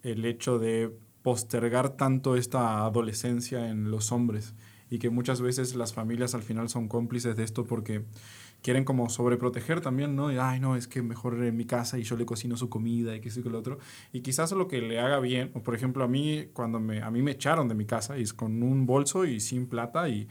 el 0.03 0.23
hecho 0.23 0.59
de 0.59 0.95
postergar 1.23 1.97
tanto 1.97 2.37
esta 2.37 2.85
adolescencia 2.85 3.69
en 3.69 3.91
los 3.91 4.13
hombres 4.13 4.53
y 4.89 4.99
que 4.99 5.09
muchas 5.09 5.41
veces 5.41 5.75
las 5.75 5.93
familias 5.93 6.33
al 6.35 6.43
final 6.43 6.69
son 6.69 6.87
cómplices 6.87 7.35
de 7.35 7.43
esto 7.43 7.65
porque 7.65 8.05
quieren 8.61 8.85
como 8.85 9.09
sobreproteger 9.09 9.81
también, 9.81 10.15
¿no? 10.15 10.31
Y, 10.31 10.37
ay, 10.37 10.59
no, 10.59 10.75
es 10.75 10.87
que 10.87 11.01
mejor 11.01 11.43
en 11.43 11.55
mi 11.55 11.65
casa 11.65 11.99
y 11.99 12.03
yo 12.03 12.15
le 12.15 12.25
cocino 12.25 12.57
su 12.57 12.69
comida 12.69 13.15
y 13.15 13.19
que 13.19 13.29
eso 13.29 13.41
y 13.41 13.43
que 13.43 13.49
lo 13.49 13.59
otro. 13.59 13.79
Y 14.13 14.21
quizás 14.21 14.51
lo 14.53 14.67
que 14.67 14.81
le 14.81 14.99
haga 14.99 15.19
bien, 15.19 15.51
o 15.53 15.61
por 15.61 15.75
ejemplo, 15.75 16.03
a 16.03 16.07
mí, 16.07 16.47
cuando 16.53 16.79
me, 16.79 17.01
a 17.01 17.11
mí 17.11 17.21
me 17.21 17.31
echaron 17.31 17.67
de 17.67 17.75
mi 17.75 17.85
casa 17.85 18.17
y 18.17 18.23
es 18.23 18.33
con 18.33 18.63
un 18.63 18.85
bolso 18.85 19.25
y 19.25 19.39
sin 19.39 19.67
plata 19.67 20.09
y 20.09 20.27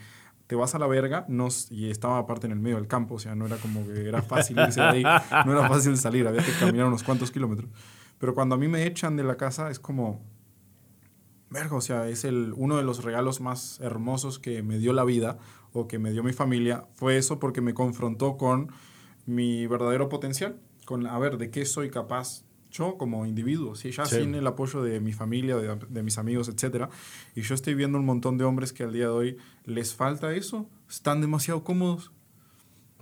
te 0.47 0.55
vas 0.55 0.75
a 0.75 0.79
la 0.79 0.87
verga, 0.87 1.25
no, 1.29 1.49
y 1.71 1.91
estaba 1.91 2.19
aparte 2.19 2.47
en 2.47 2.53
el 2.53 2.61
medio 2.61 2.77
del 2.77 2.87
campo, 2.87 3.17
o 3.17 3.19
sea, 3.19 3.35
no 3.35 3.47
era 3.47 3.57
como 3.57 3.87
que 3.87 4.09
era 4.09 4.23
fácil 4.23 4.59
irse 4.59 4.81
de 4.81 4.87
ahí, 4.87 5.03
no 5.45 5.53
era 5.53 5.69
fácil 5.69 5.97
salir, 5.97 6.27
había 6.27 6.43
que 6.43 6.53
caminar 6.53 6.87
unos 6.87 7.03
cuantos 7.03 7.31
kilómetros. 7.31 7.71
Pero 8.19 8.35
cuando 8.35 8.55
a 8.55 8.59
mí 8.59 8.69
me 8.69 8.87
echan 8.87 9.17
de 9.17 9.25
la 9.25 9.37
casa 9.37 9.71
es 9.71 9.79
como, 9.79 10.25
verga, 11.51 11.77
o 11.77 11.81
sea, 11.81 12.09
es 12.09 12.25
el, 12.25 12.53
uno 12.57 12.77
de 12.77 12.83
los 12.83 13.05
regalos 13.05 13.41
más 13.41 13.81
hermosos 13.81 14.39
que 14.39 14.63
me 14.63 14.79
dio 14.79 14.93
la 14.93 15.05
vida, 15.05 15.39
o 15.73 15.89
que 15.89 15.99
me 15.99 16.11
dio 16.11 16.23
mi 16.23 16.33
familia 16.33 16.87
fue 16.95 17.19
eso 17.19 17.39
porque 17.39 17.61
me 17.61 17.75
confrontó 17.75 18.37
con 18.37 18.73
mi 19.27 19.67
verdadero 19.67 20.09
potencial, 20.09 20.59
con 20.87 21.07
a 21.07 21.19
ver 21.19 21.37
de 21.37 21.51
qué 21.51 21.67
soy 21.67 21.91
capaz 21.91 22.46
yo 22.77 22.99
como 22.99 23.27
individuo, 23.27 23.75
¿sí? 23.75 23.91
ya 23.91 24.05
sin 24.05 24.35
el 24.35 24.47
apoyo 24.47 24.83
de 24.83 25.01
mi 25.01 25.13
familia, 25.13 25.57
de, 25.57 25.77
de, 25.89 26.03
mis 26.03 26.19
amigos, 26.19 26.49
etc. 26.49 26.89
Y 27.35 27.43
yo 27.43 27.55
estoy 27.55 27.75
viendo 27.75 27.99
un 27.99 28.05
montón 28.05 28.39
de 28.39 28.45
hombres 28.45 28.73
que 28.73 28.85
al 28.85 28.93
día 28.93 29.05
de 29.05 29.11
hoy 29.11 29.37
les 29.65 29.95
falta 29.95 30.35
eso, 30.35 30.69
están 30.89 31.21
demasiado 31.21 31.65
cómodos. 31.65 32.13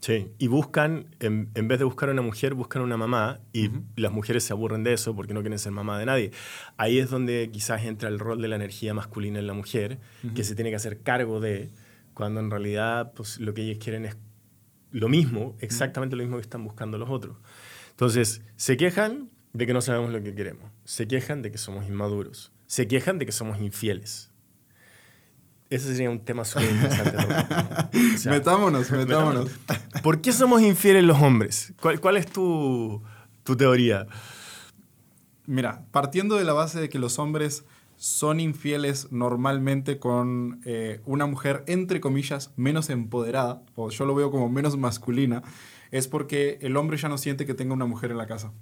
Sí, 0.00 0.28
y 0.38 0.48
buscan, 0.48 1.16
en, 1.20 1.48
en 1.54 1.66
vez 1.66 1.78
de 1.78 1.86
buscar 1.86 2.10
una 2.10 2.20
mujer, 2.20 2.52
buscan 2.52 2.82
una 2.82 2.98
mamá, 2.98 3.40
y 3.54 3.70
las 3.96 4.12
mujeres 4.12 4.44
se 4.44 4.52
aburren 4.52 4.84
de 4.84 4.92
eso 4.92 5.16
porque 5.16 5.32
no 5.32 5.40
quieren 5.40 5.58
ser 5.58 5.72
mamá 5.72 5.98
de 5.98 6.04
nadie. 6.04 6.30
Ahí 6.76 6.98
es 6.98 7.08
donde 7.08 7.48
quizás 7.50 7.84
entra 7.84 8.10
el 8.10 8.18
rol 8.18 8.42
de 8.42 8.48
la 8.48 8.56
energía 8.56 8.92
masculina 8.92 9.38
en 9.38 9.46
la 9.46 9.54
mujer, 9.54 10.00
que 10.34 10.44
se 10.44 10.54
tiene 10.54 10.68
que 10.68 10.76
hacer 10.76 11.00
cargo 11.00 11.40
de 11.40 11.70
cuando 12.12 12.40
en 12.40 12.50
realidad 12.50 13.12
pues, 13.14 13.40
lo 13.40 13.54
que 13.54 13.62
ellos 13.62 13.78
quieren 13.82 14.04
es 14.04 14.16
lo 14.90 15.08
mismo, 15.08 15.56
exactamente 15.58 16.16
lo 16.16 16.22
mismo 16.22 16.36
que 16.36 16.42
están 16.42 16.64
buscando 16.64 16.98
los 16.98 17.08
otros. 17.08 17.36
Entonces, 17.90 18.42
se 18.56 18.76
quejan 18.76 19.30
de 19.54 19.66
que 19.66 19.72
no 19.72 19.80
sabemos 19.80 20.12
lo 20.12 20.22
que 20.22 20.34
queremos, 20.34 20.70
se 20.84 21.08
quejan 21.08 21.40
de 21.40 21.50
que 21.50 21.58
somos 21.58 21.86
inmaduros, 21.86 22.52
se 22.66 22.86
quejan 22.86 23.18
de 23.18 23.24
que 23.24 23.32
somos 23.32 23.58
infieles. 23.60 24.30
Ese 25.70 25.92
sería 25.92 26.10
un 26.10 26.20
tema 26.20 26.44
súper 26.44 26.70
interesante. 26.70 28.28
metámonos, 28.28 28.90
metámonos. 28.90 29.50
¿Por 30.02 30.20
qué 30.20 30.32
somos 30.32 30.60
infieles 30.60 31.04
los 31.04 31.20
hombres? 31.20 31.72
¿Cuál, 31.80 32.00
cuál 32.00 32.16
es 32.16 32.26
tu, 32.26 33.02
tu 33.42 33.56
teoría? 33.56 34.06
Mira, 35.46 35.86
partiendo 35.90 36.36
de 36.36 36.44
la 36.44 36.52
base 36.52 36.80
de 36.80 36.88
que 36.88 36.98
los 36.98 37.18
hombres 37.18 37.64
son 37.96 38.40
infieles 38.40 39.12
normalmente 39.12 39.98
con 39.98 40.60
eh, 40.64 41.00
una 41.06 41.26
mujer, 41.26 41.62
entre 41.66 42.00
comillas, 42.00 42.52
menos 42.56 42.90
empoderada, 42.90 43.62
o 43.76 43.90
yo 43.90 44.04
lo 44.04 44.14
veo 44.14 44.30
como 44.30 44.48
menos 44.48 44.76
masculina, 44.76 45.42
es 45.90 46.08
porque 46.08 46.58
el 46.60 46.76
hombre 46.76 46.96
ya 46.96 47.08
no 47.08 47.18
siente 47.18 47.46
que 47.46 47.54
tenga 47.54 47.72
una 47.72 47.86
mujer 47.86 48.10
en 48.10 48.18
la 48.18 48.26
casa. 48.26 48.52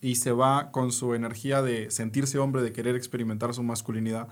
Y 0.00 0.16
se 0.16 0.32
va 0.32 0.70
con 0.70 0.92
su 0.92 1.14
energía 1.14 1.62
de 1.62 1.90
sentirse 1.90 2.38
hombre, 2.38 2.62
de 2.62 2.72
querer 2.72 2.96
experimentar 2.96 3.54
su 3.54 3.62
masculinidad. 3.62 4.28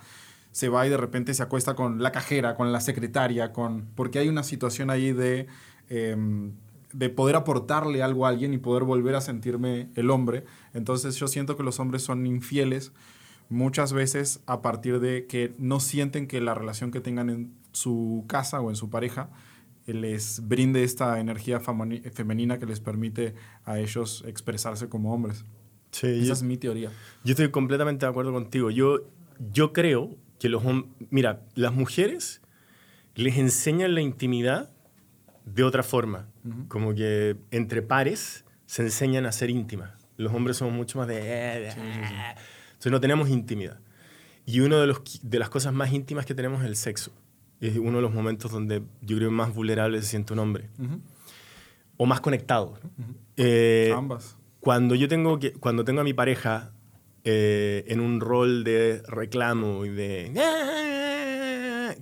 Se 0.51 0.69
va 0.69 0.87
y 0.87 0.91
de 0.91 0.97
repente 0.97 1.35
se 1.35 1.43
acuesta 1.43 1.75
con 1.75 2.03
la 2.03 2.13
cajera, 2.13 2.55
con 2.55 2.73
la 2.73 2.81
secretaria, 2.81 3.53
con 3.53 3.87
porque 3.95 4.19
hay 4.19 4.29
una 4.29 4.43
situación 4.43 4.91
ahí 4.91 5.13
de, 5.13 5.47
em, 5.89 6.53
de 6.93 7.11
poder 7.11 7.37
aportarle 7.37 8.03
algo 8.03 8.27
a 8.27 8.31
alguien 8.31 8.55
y 8.55 8.59
poder 8.59 8.85
volver 8.85 9.15
a 9.15 9.21
sentirme 9.21 9.91
el 9.95 10.11
hombre. 10.11 10.45
Entonces 10.73 11.17
yo 11.17 11.29
siento 11.29 11.57
que 11.57 11.63
los 11.63 11.81
hombres 11.81 12.03
son 12.03 12.27
infieles 12.27 12.93
muchas 13.49 13.93
veces 13.93 14.41
a 14.47 14.63
partir 14.63 15.01
de 15.01 15.27
que 15.27 15.55
no 15.59 15.81
sienten 15.81 16.27
que 16.27 16.41
la 16.41 16.55
relación 16.55 16.91
que 16.91 17.01
tengan 17.01 17.31
en 17.31 17.55
su 17.73 18.25
casa 18.27 18.61
o 18.61 18.71
en 18.71 18.77
su 18.77 18.91
pareja 18.91 19.31
les 19.87 20.47
brinde 20.47 20.85
esta 20.85 21.19
energía 21.19 21.61
femenina 21.61 22.59
que 22.59 22.67
les 22.67 22.81
permite 22.81 23.35
a 23.65 23.79
ellos 23.79 24.23
expresarse 24.27 24.89
como 24.89 25.15
hombres. 25.15 25.45
Esa 25.93 26.33
es 26.33 26.43
mi 26.43 26.57
teoría. 26.57 26.91
Yo 27.25 27.33
estoy 27.33 27.51
completamente 27.51 28.07
de 28.07 28.11
acuerdo 28.11 28.33
contigo. 28.33 28.71
Yo, 28.71 29.01
yo 29.53 29.73
creo 29.73 30.17
que 30.39 30.49
los 30.49 30.65
hombres... 30.65 30.93
Mira, 31.11 31.43
las 31.55 31.73
mujeres 31.73 32.41
les 33.15 33.37
enseñan 33.37 33.95
la 33.95 34.01
intimidad 34.01 34.71
de 35.45 35.65
otra 35.65 35.83
forma. 35.83 36.29
Como 36.69 36.95
que 36.95 37.37
entre 37.51 37.83
pares 37.83 38.45
se 38.67 38.83
enseñan 38.83 39.27
a 39.27 39.33
ser 39.33 39.51
íntimas. 39.51 39.91
Los 40.17 40.33
hombres 40.33 40.57
somos 40.57 40.75
mucho 40.75 40.99
más 40.99 41.09
de... 41.09 41.69
Entonces 41.69 42.93
no 42.93 43.01
tenemos 43.01 43.29
intimidad. 43.29 43.81
Y 44.47 44.61
una 44.61 44.81
de, 44.81 44.87
los, 44.87 45.03
de 45.23 45.39
las 45.39 45.51
cosas 45.51 45.75
más 45.75 45.93
íntimas 45.93 46.25
que 46.25 46.35
tenemos 46.35 46.63
es 46.63 46.69
el 46.69 46.77
sexo. 46.77 47.13
Es 47.61 47.77
uno 47.77 47.97
de 47.97 48.03
los 48.03 48.15
momentos 48.15 48.51
donde 48.51 48.83
yo 49.03 49.17
creo 49.17 49.31
más 49.31 49.55
vulnerable 49.55 50.01
se 50.01 50.09
siente 50.09 50.33
un 50.33 50.39
hombre. 50.39 50.71
O 51.97 52.07
más 52.07 52.21
conectado. 52.21 52.79
Eh, 53.37 53.93
Ambas. 53.95 54.38
Cuando 54.61 54.95
yo 54.95 55.09
tengo, 55.09 55.39
que, 55.39 55.53
cuando 55.53 55.85
tengo 55.85 56.01
a 56.01 56.05
mi 56.05 56.15
pareja 56.15 56.73
eh, 57.25 57.85
en 57.89 58.01
un 58.01 58.21
rol 58.21 58.65
de 58.65 59.03
reclamo 59.07 59.85
y 59.85 59.91
de... 59.91 60.33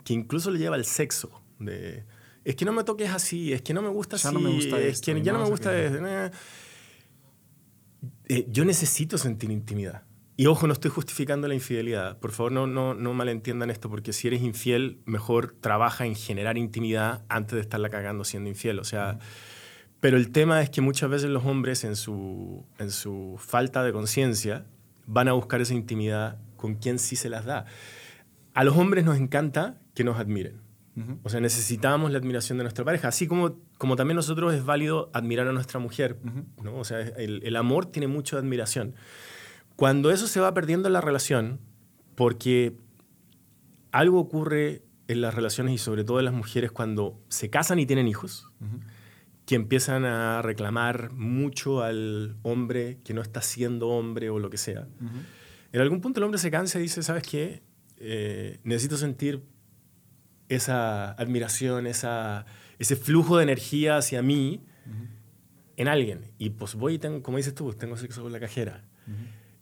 que 0.04 0.12
incluso 0.12 0.50
le 0.50 0.58
lleva 0.58 0.76
al 0.76 0.84
sexo. 0.84 1.42
De, 1.58 2.04
es 2.44 2.56
que 2.56 2.64
no 2.64 2.72
me 2.72 2.84
toques 2.84 3.10
así, 3.10 3.52
es 3.52 3.62
que 3.62 3.75
no 3.75 3.82
me 3.82 3.88
gusta 3.88 4.16
así, 4.16 4.32
no 4.32 4.40
me 4.40 4.52
gusta 4.52 4.78
es 4.78 5.00
que 5.00 5.20
ya 5.22 5.32
no 5.32 5.40
me 5.40 5.48
gusta... 5.48 5.70
Eh, 8.28 8.46
yo 8.48 8.64
necesito 8.64 9.18
sentir 9.18 9.50
intimidad. 9.50 10.02
Y 10.38 10.46
ojo, 10.46 10.66
no 10.66 10.75
estoy 10.75 10.90
justificando 10.90 11.48
la 11.48 11.54
infidelidad. 11.54 12.18
Por 12.18 12.30
favor, 12.30 12.52
no, 12.52 12.66
no, 12.66 12.92
no 12.92 13.14
malentiendan 13.14 13.70
esto, 13.70 13.88
porque 13.88 14.12
si 14.12 14.28
eres 14.28 14.42
infiel, 14.42 15.00
mejor 15.06 15.56
trabaja 15.60 16.04
en 16.04 16.14
generar 16.14 16.58
intimidad 16.58 17.25
antes 17.28 17.54
de 17.54 17.62
estarla 17.62 17.88
cagando 17.88 18.22
siendo 18.25 18.50
infiel. 18.50 18.78
O 18.78 18.84
sea, 18.84 19.18
pero 20.00 20.16
el 20.16 20.30
tema 20.30 20.62
es 20.62 20.70
que 20.70 20.80
muchas 20.80 21.10
veces 21.10 21.30
los 21.30 21.44
hombres, 21.44 21.84
en 21.84 21.96
su, 21.96 22.64
en 22.78 22.90
su 22.90 23.36
falta 23.38 23.82
de 23.82 23.92
conciencia, 23.92 24.66
van 25.06 25.28
a 25.28 25.32
buscar 25.32 25.60
esa 25.60 25.74
intimidad 25.74 26.38
con 26.56 26.74
quien 26.74 26.98
sí 26.98 27.16
se 27.16 27.28
las 27.28 27.44
da. 27.44 27.66
A 28.54 28.64
los 28.64 28.76
hombres 28.76 29.04
nos 29.04 29.18
encanta 29.18 29.78
que 29.94 30.04
nos 30.04 30.18
admiren. 30.18 30.60
O 31.24 31.28
sea, 31.28 31.40
necesitamos 31.40 32.10
la 32.10 32.16
admiración 32.16 32.56
de 32.56 32.64
nuestra 32.64 32.82
pareja, 32.82 33.08
así 33.08 33.26
como, 33.26 33.58
como 33.76 33.96
también 33.96 34.16
nosotros 34.16 34.54
es 34.54 34.64
válido 34.64 35.10
admirar 35.12 35.46
a 35.46 35.52
nuestra 35.52 35.78
mujer. 35.78 36.18
¿no? 36.62 36.78
O 36.78 36.84
sea, 36.84 37.00
el, 37.00 37.42
el 37.44 37.56
amor 37.56 37.84
tiene 37.84 38.06
mucha 38.06 38.38
admiración. 38.38 38.94
Cuando 39.76 40.10
eso 40.10 40.26
se 40.26 40.40
va 40.40 40.54
perdiendo 40.54 40.88
en 40.88 40.94
la 40.94 41.02
relación, 41.02 41.60
porque 42.14 42.78
algo 43.92 44.18
ocurre 44.18 44.84
en 45.08 45.20
las 45.20 45.34
relaciones 45.34 45.74
y 45.74 45.78
sobre 45.78 46.04
todo 46.04 46.18
en 46.18 46.24
las 46.24 46.34
mujeres 46.34 46.72
cuando 46.72 47.20
se 47.28 47.50
casan 47.50 47.78
y 47.78 47.86
tienen 47.86 48.08
hijos, 48.08 48.50
que 49.46 49.54
empiezan 49.54 50.04
a 50.04 50.42
reclamar 50.42 51.12
mucho 51.12 51.82
al 51.82 52.36
hombre 52.42 52.98
que 53.04 53.14
no 53.14 53.22
está 53.22 53.40
siendo 53.40 53.88
hombre 53.88 54.28
o 54.28 54.40
lo 54.40 54.50
que 54.50 54.58
sea. 54.58 54.88
En 55.72 55.80
algún 55.80 56.00
punto 56.00 56.20
el 56.20 56.24
hombre 56.24 56.38
se 56.38 56.50
cansa 56.50 56.78
y 56.78 56.82
dice, 56.82 57.02
¿sabes 57.02 57.22
qué? 57.22 57.62
Eh, 57.98 58.58
necesito 58.64 58.96
sentir 58.96 59.42
esa 60.48 61.12
admiración, 61.12 61.86
esa, 61.86 62.44
ese 62.78 62.96
flujo 62.96 63.36
de 63.36 63.44
energía 63.44 63.96
hacia 63.96 64.20
mí 64.20 64.64
en 65.76 65.88
alguien. 65.88 66.32
Y 66.38 66.50
pues 66.50 66.74
voy 66.74 66.94
y 66.94 66.98
tengo, 66.98 67.22
como 67.22 67.36
dices 67.36 67.54
tú, 67.54 67.64
pues 67.64 67.78
tengo 67.78 67.96
sexo 67.96 68.22
con 68.22 68.32
la 68.32 68.40
cajera. 68.40 68.84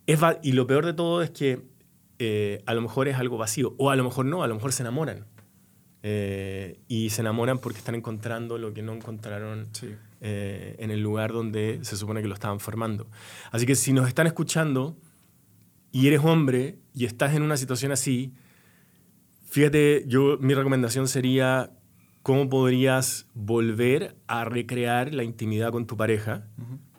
es 0.07 0.19
y 0.41 0.53
lo 0.53 0.65
peor 0.65 0.85
de 0.85 0.93
todo 0.93 1.21
es 1.21 1.29
que 1.29 1.61
eh, 2.17 2.63
a 2.65 2.73
lo 2.73 2.81
mejor 2.81 3.07
es 3.07 3.17
algo 3.17 3.37
vacío, 3.37 3.75
o 3.77 3.91
a 3.91 3.95
lo 3.95 4.03
mejor 4.03 4.25
no, 4.25 4.41
a 4.41 4.47
lo 4.47 4.55
mejor 4.55 4.73
se 4.73 4.81
enamoran. 4.81 5.27
Eh, 6.07 6.81
y 6.87 7.09
se 7.09 7.21
enamoran 7.21 7.57
porque 7.57 7.79
están 7.79 7.95
encontrando 7.95 8.59
lo 8.59 8.75
que 8.75 8.83
no 8.83 8.93
encontraron 8.93 9.67
eh, 10.21 10.75
en 10.77 10.91
el 10.91 11.01
lugar 11.01 11.33
donde 11.33 11.79
se 11.81 11.97
supone 11.97 12.21
que 12.21 12.27
lo 12.27 12.35
estaban 12.35 12.59
formando. 12.59 13.07
Así 13.49 13.65
que 13.65 13.73
si 13.73 13.91
nos 13.91 14.07
están 14.07 14.27
escuchando 14.27 14.95
y 15.91 16.05
eres 16.05 16.19
hombre 16.23 16.77
y 16.93 17.05
estás 17.05 17.33
en 17.33 17.41
una 17.41 17.57
situación 17.57 17.91
así, 17.91 18.35
fíjate, 19.47 20.03
yo 20.05 20.37
mi 20.39 20.53
recomendación 20.53 21.07
sería 21.07 21.71
cómo 22.21 22.49
podrías 22.49 23.25
volver 23.33 24.15
a 24.27 24.45
recrear 24.45 25.11
la 25.11 25.23
intimidad 25.23 25.71
con 25.71 25.87
tu 25.87 25.97
pareja 25.97 26.45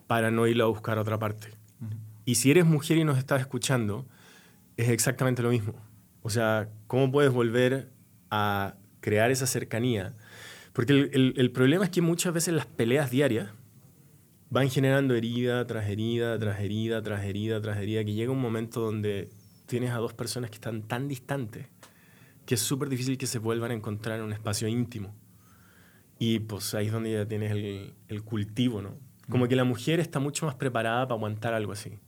para 0.08 0.32
no 0.32 0.48
ir 0.48 0.60
a 0.60 0.64
buscar 0.64 0.98
a 0.98 1.02
otra 1.02 1.16
parte. 1.16 1.50
Y 2.24 2.34
si 2.34 2.50
eres 2.50 2.66
mujer 2.66 2.96
y 2.96 3.04
nos 3.04 3.18
estás 3.18 3.40
escuchando, 3.40 4.04
es 4.76 4.88
exactamente 4.88 5.42
lo 5.42 5.50
mismo. 5.50 5.74
O 6.22 6.28
sea, 6.28 6.70
¿cómo 6.88 7.12
puedes 7.12 7.30
volver 7.30 7.92
a 8.32 8.74
crear 9.06 9.30
esa 9.30 9.46
cercanía? 9.46 10.14
Porque 10.72 10.92
el, 10.92 11.34
el, 11.36 11.50
problema 11.52 11.84
es 11.84 11.90
que 11.90 12.02
muchas 12.02 12.34
veces 12.34 12.52
las 12.52 12.66
peleas 12.66 13.08
diarias 13.08 13.50
van 14.50 14.68
generando 14.68 15.14
herida 15.14 15.64
tras 15.64 15.88
herida, 15.88 16.36
tras 16.40 16.58
herida, 16.58 17.00
tras 17.02 17.24
herida, 17.24 17.60
tras 17.60 17.78
herida, 17.78 18.04
que 18.04 18.14
llega 18.14 18.32
un 18.32 18.40
momento 18.40 18.80
donde 18.80 19.28
tienes 19.66 19.92
a 19.92 19.98
dos 19.98 20.12
personas 20.12 20.50
que 20.50 20.56
están 20.56 20.82
tan 20.82 21.06
distantes 21.06 21.68
que 22.46 22.56
es 22.56 22.60
súper 22.60 22.88
difícil 22.88 23.16
que 23.16 23.28
se 23.28 23.38
vuelvan 23.38 23.70
a 23.70 23.74
encontrar 23.74 24.18
en 24.18 24.24
un 24.24 24.32
espacio 24.32 24.66
íntimo. 24.66 25.14
Y 26.18 26.40
pues 26.40 26.74
ahí 26.74 26.86
es 26.86 26.92
donde 26.92 27.12
ya 27.12 27.26
tienes 27.26 27.52
el, 27.52 27.94
el 28.08 28.22
cultivo, 28.24 28.82
¿no? 28.82 28.96
Como 29.28 29.46
que 29.46 29.54
la 29.54 29.64
mujer 29.64 30.00
está 30.00 30.18
mucho 30.18 30.46
más 30.46 30.56
preparada 30.56 31.06
para 31.06 31.16
aguantar 31.16 31.54
algo 31.54 31.72
así. 31.72 31.98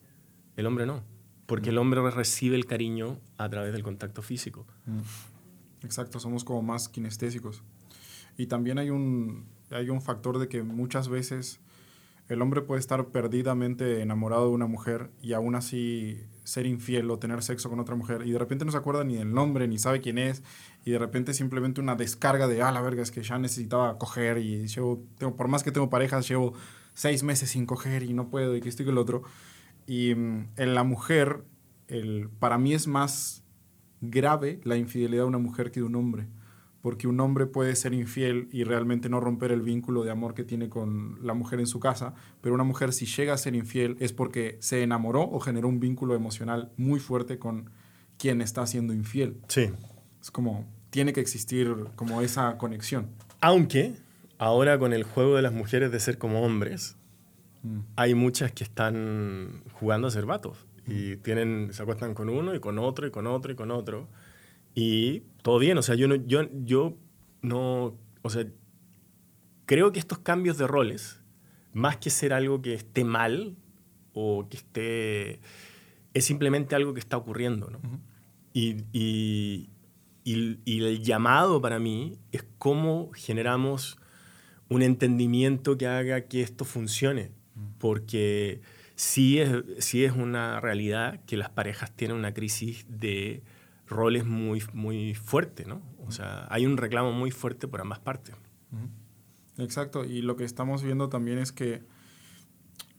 El 0.56 0.66
hombre 0.66 0.84
no 0.84 1.04
porque 1.48 1.70
el 1.70 1.78
hombre 1.78 2.02
recibe 2.10 2.56
el 2.56 2.66
cariño 2.66 3.18
a 3.38 3.48
través 3.48 3.72
del 3.72 3.82
contacto 3.82 4.20
físico. 4.20 4.66
Mm. 4.84 4.98
Exacto, 5.82 6.20
somos 6.20 6.44
como 6.44 6.62
más 6.62 6.88
kinestésicos. 6.88 7.62
Y 8.36 8.46
también 8.46 8.78
hay 8.78 8.90
un, 8.90 9.46
hay 9.70 9.90
un 9.90 10.00
factor 10.00 10.38
de 10.38 10.48
que 10.48 10.62
muchas 10.62 11.08
veces 11.08 11.60
el 12.28 12.42
hombre 12.42 12.60
puede 12.62 12.80
estar 12.80 13.06
perdidamente 13.06 14.02
enamorado 14.02 14.48
de 14.48 14.54
una 14.54 14.66
mujer 14.66 15.10
y 15.22 15.32
aún 15.32 15.54
así 15.54 16.20
ser 16.44 16.66
infiel 16.66 17.10
o 17.10 17.18
tener 17.18 17.42
sexo 17.42 17.70
con 17.70 17.80
otra 17.80 17.94
mujer 17.94 18.22
y 18.26 18.32
de 18.32 18.38
repente 18.38 18.64
no 18.64 18.70
se 18.70 18.76
acuerda 18.76 19.02
ni 19.04 19.16
del 19.16 19.32
nombre, 19.32 19.66
ni 19.66 19.78
sabe 19.78 20.00
quién 20.00 20.18
es 20.18 20.42
y 20.84 20.90
de 20.90 20.98
repente 20.98 21.32
simplemente 21.32 21.80
una 21.80 21.94
descarga 21.94 22.46
de, 22.46 22.62
ah, 22.62 22.70
la 22.70 22.82
verga, 22.82 23.02
es 23.02 23.10
que 23.10 23.22
ya 23.22 23.38
necesitaba 23.38 23.98
coger 23.98 24.38
y 24.38 24.66
llevo, 24.66 25.02
tengo, 25.18 25.36
por 25.36 25.48
más 25.48 25.62
que 25.62 25.72
tengo 25.72 25.90
parejas, 25.90 26.28
llevo 26.28 26.52
seis 26.94 27.22
meses 27.22 27.50
sin 27.50 27.64
coger 27.64 28.02
y 28.02 28.12
no 28.12 28.28
puedo 28.28 28.56
y 28.56 28.60
que 28.60 28.68
estoy 28.68 28.84
con 28.84 28.94
el 28.94 28.98
otro. 28.98 29.22
Y 29.86 30.14
mm, 30.14 30.48
en 30.56 30.74
la 30.74 30.84
mujer, 30.84 31.44
el, 31.86 32.28
para 32.38 32.58
mí 32.58 32.74
es 32.74 32.86
más 32.86 33.42
grave 34.00 34.60
la 34.64 34.76
infidelidad 34.76 35.22
de 35.22 35.28
una 35.28 35.38
mujer 35.38 35.70
que 35.70 35.80
de 35.80 35.86
un 35.86 35.96
hombre. 35.96 36.26
Porque 36.80 37.08
un 37.08 37.18
hombre 37.20 37.46
puede 37.46 37.74
ser 37.74 37.92
infiel 37.92 38.48
y 38.52 38.62
realmente 38.64 39.08
no 39.08 39.20
romper 39.20 39.50
el 39.50 39.62
vínculo 39.62 40.04
de 40.04 40.10
amor 40.10 40.34
que 40.34 40.44
tiene 40.44 40.68
con 40.68 41.18
la 41.22 41.34
mujer 41.34 41.58
en 41.58 41.66
su 41.66 41.80
casa, 41.80 42.14
pero 42.40 42.54
una 42.54 42.64
mujer 42.64 42.92
si 42.92 43.04
llega 43.04 43.34
a 43.34 43.38
ser 43.38 43.54
infiel 43.56 43.96
es 43.98 44.12
porque 44.12 44.56
se 44.60 44.82
enamoró 44.82 45.22
o 45.22 45.40
generó 45.40 45.68
un 45.68 45.80
vínculo 45.80 46.14
emocional 46.14 46.70
muy 46.76 47.00
fuerte 47.00 47.38
con 47.38 47.70
quien 48.16 48.40
está 48.40 48.66
siendo 48.66 48.94
infiel. 48.94 49.40
Sí. 49.48 49.70
Es 50.20 50.30
como, 50.30 50.66
tiene 50.90 51.12
que 51.12 51.20
existir 51.20 51.74
como 51.96 52.20
esa 52.20 52.56
conexión. 52.58 53.08
Aunque 53.40 53.94
ahora 54.38 54.78
con 54.78 54.92
el 54.92 55.02
juego 55.02 55.34
de 55.34 55.42
las 55.42 55.52
mujeres 55.52 55.90
de 55.90 55.98
ser 55.98 56.16
como 56.16 56.42
hombres, 56.42 56.96
Mm. 57.62 57.80
Hay 57.96 58.14
muchas 58.14 58.52
que 58.52 58.64
están 58.64 59.62
jugando 59.72 60.08
a 60.08 60.10
ser 60.10 60.26
vatos 60.26 60.66
y 60.88 61.16
tienen, 61.16 61.72
se 61.72 61.82
acuestan 61.82 62.14
con 62.14 62.28
uno 62.28 62.54
y 62.54 62.60
con 62.60 62.78
otro 62.78 63.06
y 63.06 63.10
con 63.10 63.26
otro 63.26 63.52
y 63.52 63.54
con 63.54 63.70
otro. 63.70 64.08
Y 64.74 65.20
todo 65.42 65.58
bien, 65.58 65.78
o 65.78 65.82
sea, 65.82 65.94
yo 65.94 66.08
no, 66.08 66.14
yo, 66.14 66.42
yo 66.64 66.96
no, 67.42 67.96
o 68.22 68.30
sea, 68.30 68.46
creo 69.66 69.92
que 69.92 69.98
estos 69.98 70.18
cambios 70.18 70.58
de 70.58 70.66
roles, 70.66 71.20
más 71.72 71.96
que 71.98 72.10
ser 72.10 72.32
algo 72.32 72.62
que 72.62 72.74
esté 72.74 73.04
mal 73.04 73.56
o 74.12 74.48
que 74.48 74.56
esté, 74.56 75.40
es 76.14 76.24
simplemente 76.24 76.74
algo 76.74 76.94
que 76.94 77.00
está 77.00 77.16
ocurriendo, 77.16 77.70
¿no? 77.70 77.80
y, 78.52 78.76
y, 78.92 79.68
y, 80.24 80.58
y 80.64 80.84
el 80.84 81.02
llamado 81.02 81.60
para 81.60 81.78
mí 81.78 82.18
es 82.32 82.44
cómo 82.58 83.10
generamos 83.14 83.98
un 84.68 84.82
entendimiento 84.82 85.78
que 85.78 85.86
haga 85.86 86.22
que 86.22 86.42
esto 86.42 86.64
funcione 86.64 87.32
porque 87.78 88.60
sí 88.98 89.38
es, 89.38 89.62
sí 89.78 90.04
es 90.04 90.12
una 90.12 90.60
realidad 90.60 91.20
que 91.24 91.36
las 91.36 91.50
parejas 91.50 91.94
tienen 91.94 92.16
una 92.16 92.34
crisis 92.34 92.84
de 92.88 93.44
roles 93.86 94.26
muy, 94.26 94.60
muy 94.72 95.14
fuerte, 95.14 95.64
¿no? 95.64 95.80
O 96.04 96.10
sea, 96.10 96.48
hay 96.50 96.66
un 96.66 96.76
reclamo 96.76 97.12
muy 97.12 97.30
fuerte 97.30 97.68
por 97.68 97.80
ambas 97.80 98.00
partes. 98.00 98.34
Exacto, 99.56 100.04
y 100.04 100.20
lo 100.20 100.34
que 100.34 100.42
estamos 100.42 100.82
viendo 100.82 101.08
también 101.08 101.38
es 101.38 101.52
que 101.52 101.84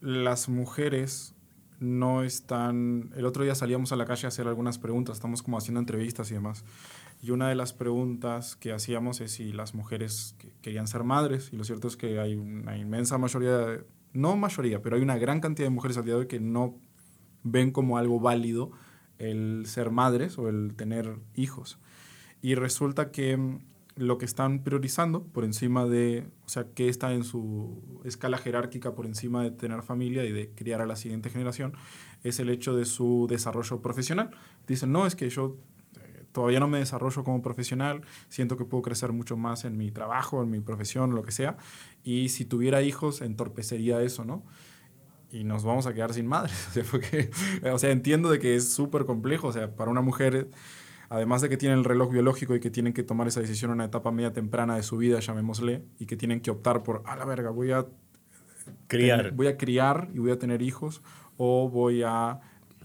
las 0.00 0.48
mujeres 0.48 1.34
no 1.80 2.22
están... 2.22 3.10
El 3.14 3.26
otro 3.26 3.44
día 3.44 3.54
salíamos 3.54 3.92
a 3.92 3.96
la 3.96 4.06
calle 4.06 4.26
a 4.26 4.28
hacer 4.28 4.48
algunas 4.48 4.78
preguntas, 4.78 5.18
estamos 5.18 5.42
como 5.42 5.58
haciendo 5.58 5.80
entrevistas 5.80 6.30
y 6.30 6.34
demás. 6.34 6.64
Y 7.20 7.30
una 7.30 7.50
de 7.50 7.54
las 7.54 7.74
preguntas 7.74 8.56
que 8.56 8.72
hacíamos 8.72 9.20
es 9.20 9.32
si 9.32 9.52
las 9.52 9.74
mujeres 9.74 10.34
querían 10.62 10.86
ser 10.86 11.04
madres, 11.04 11.50
y 11.52 11.56
lo 11.56 11.64
cierto 11.64 11.88
es 11.88 11.98
que 11.98 12.18
hay 12.20 12.36
una 12.36 12.78
inmensa 12.78 13.18
mayoría 13.18 13.58
de 13.58 13.84
no 14.12 14.36
mayoría, 14.36 14.82
pero 14.82 14.96
hay 14.96 15.02
una 15.02 15.18
gran 15.18 15.40
cantidad 15.40 15.66
de 15.66 15.74
mujeres 15.74 15.96
al 15.96 16.04
día 16.04 16.14
de 16.14 16.20
hoy 16.20 16.26
que 16.26 16.40
no 16.40 16.78
ven 17.42 17.70
como 17.70 17.98
algo 17.98 18.20
válido 18.20 18.70
el 19.18 19.64
ser 19.66 19.90
madres 19.90 20.38
o 20.38 20.48
el 20.48 20.74
tener 20.74 21.18
hijos. 21.34 21.78
Y 22.42 22.54
resulta 22.54 23.10
que 23.10 23.36
mm, 23.36 23.60
lo 23.96 24.18
que 24.18 24.24
están 24.24 24.62
priorizando 24.64 25.24
por 25.24 25.44
encima 25.44 25.84
de, 25.84 26.26
o 26.46 26.48
sea, 26.48 26.64
que 26.74 26.88
está 26.88 27.12
en 27.12 27.24
su 27.24 28.00
escala 28.04 28.38
jerárquica 28.38 28.94
por 28.94 29.06
encima 29.06 29.42
de 29.42 29.50
tener 29.50 29.82
familia 29.82 30.24
y 30.24 30.32
de 30.32 30.50
criar 30.50 30.80
a 30.80 30.86
la 30.86 30.96
siguiente 30.96 31.28
generación, 31.28 31.74
es 32.22 32.40
el 32.40 32.48
hecho 32.48 32.74
de 32.74 32.86
su 32.86 33.26
desarrollo 33.28 33.82
profesional. 33.82 34.30
Dicen, 34.66 34.90
no, 34.92 35.06
es 35.06 35.14
que 35.16 35.28
yo 35.28 35.58
todavía 36.32 36.60
no 36.60 36.68
me 36.68 36.78
desarrollo 36.78 37.24
como 37.24 37.42
profesional, 37.42 38.02
siento 38.28 38.56
que 38.56 38.64
puedo 38.64 38.82
crecer 38.82 39.12
mucho 39.12 39.36
más 39.36 39.64
en 39.64 39.76
mi 39.76 39.90
trabajo, 39.90 40.42
en 40.42 40.50
mi 40.50 40.60
profesión, 40.60 41.14
lo 41.14 41.22
que 41.22 41.32
sea, 41.32 41.56
y 42.02 42.28
si 42.28 42.44
tuviera 42.44 42.82
hijos 42.82 43.20
entorpecería 43.20 44.00
eso, 44.02 44.24
¿no? 44.24 44.44
Y 45.32 45.44
nos 45.44 45.64
vamos 45.64 45.86
a 45.86 45.94
quedar 45.94 46.12
sin 46.12 46.26
madres, 46.26 46.66
o 46.70 46.72
sea, 46.72 46.84
porque, 46.90 47.30
o 47.70 47.78
sea 47.78 47.90
entiendo 47.90 48.30
de 48.30 48.38
que 48.38 48.56
es 48.56 48.72
súper 48.72 49.04
complejo, 49.04 49.48
o 49.48 49.52
sea, 49.52 49.74
para 49.74 49.90
una 49.90 50.00
mujer, 50.00 50.50
además 51.08 51.42
de 51.42 51.48
que 51.48 51.56
tiene 51.56 51.74
el 51.74 51.84
reloj 51.84 52.10
biológico 52.10 52.54
y 52.54 52.60
que 52.60 52.70
tienen 52.70 52.92
que 52.92 53.02
tomar 53.02 53.28
esa 53.28 53.40
decisión 53.40 53.70
en 53.70 53.76
una 53.76 53.84
etapa 53.86 54.10
media 54.10 54.32
temprana 54.32 54.76
de 54.76 54.82
su 54.82 54.96
vida, 54.96 55.20
llamémosle, 55.20 55.84
y 55.98 56.06
que 56.06 56.16
tienen 56.16 56.40
que 56.40 56.50
optar 56.50 56.82
por, 56.82 57.02
a 57.06 57.16
la 57.16 57.24
verga, 57.24 57.50
voy 57.50 57.72
a 57.72 57.86
criar, 58.86 59.32
voy 59.32 59.48
a 59.48 59.56
criar 59.56 60.10
y 60.14 60.18
voy 60.18 60.30
a 60.30 60.38
tener 60.38 60.62
hijos, 60.62 61.02
o 61.36 61.68
voy 61.68 62.02
a 62.04 62.40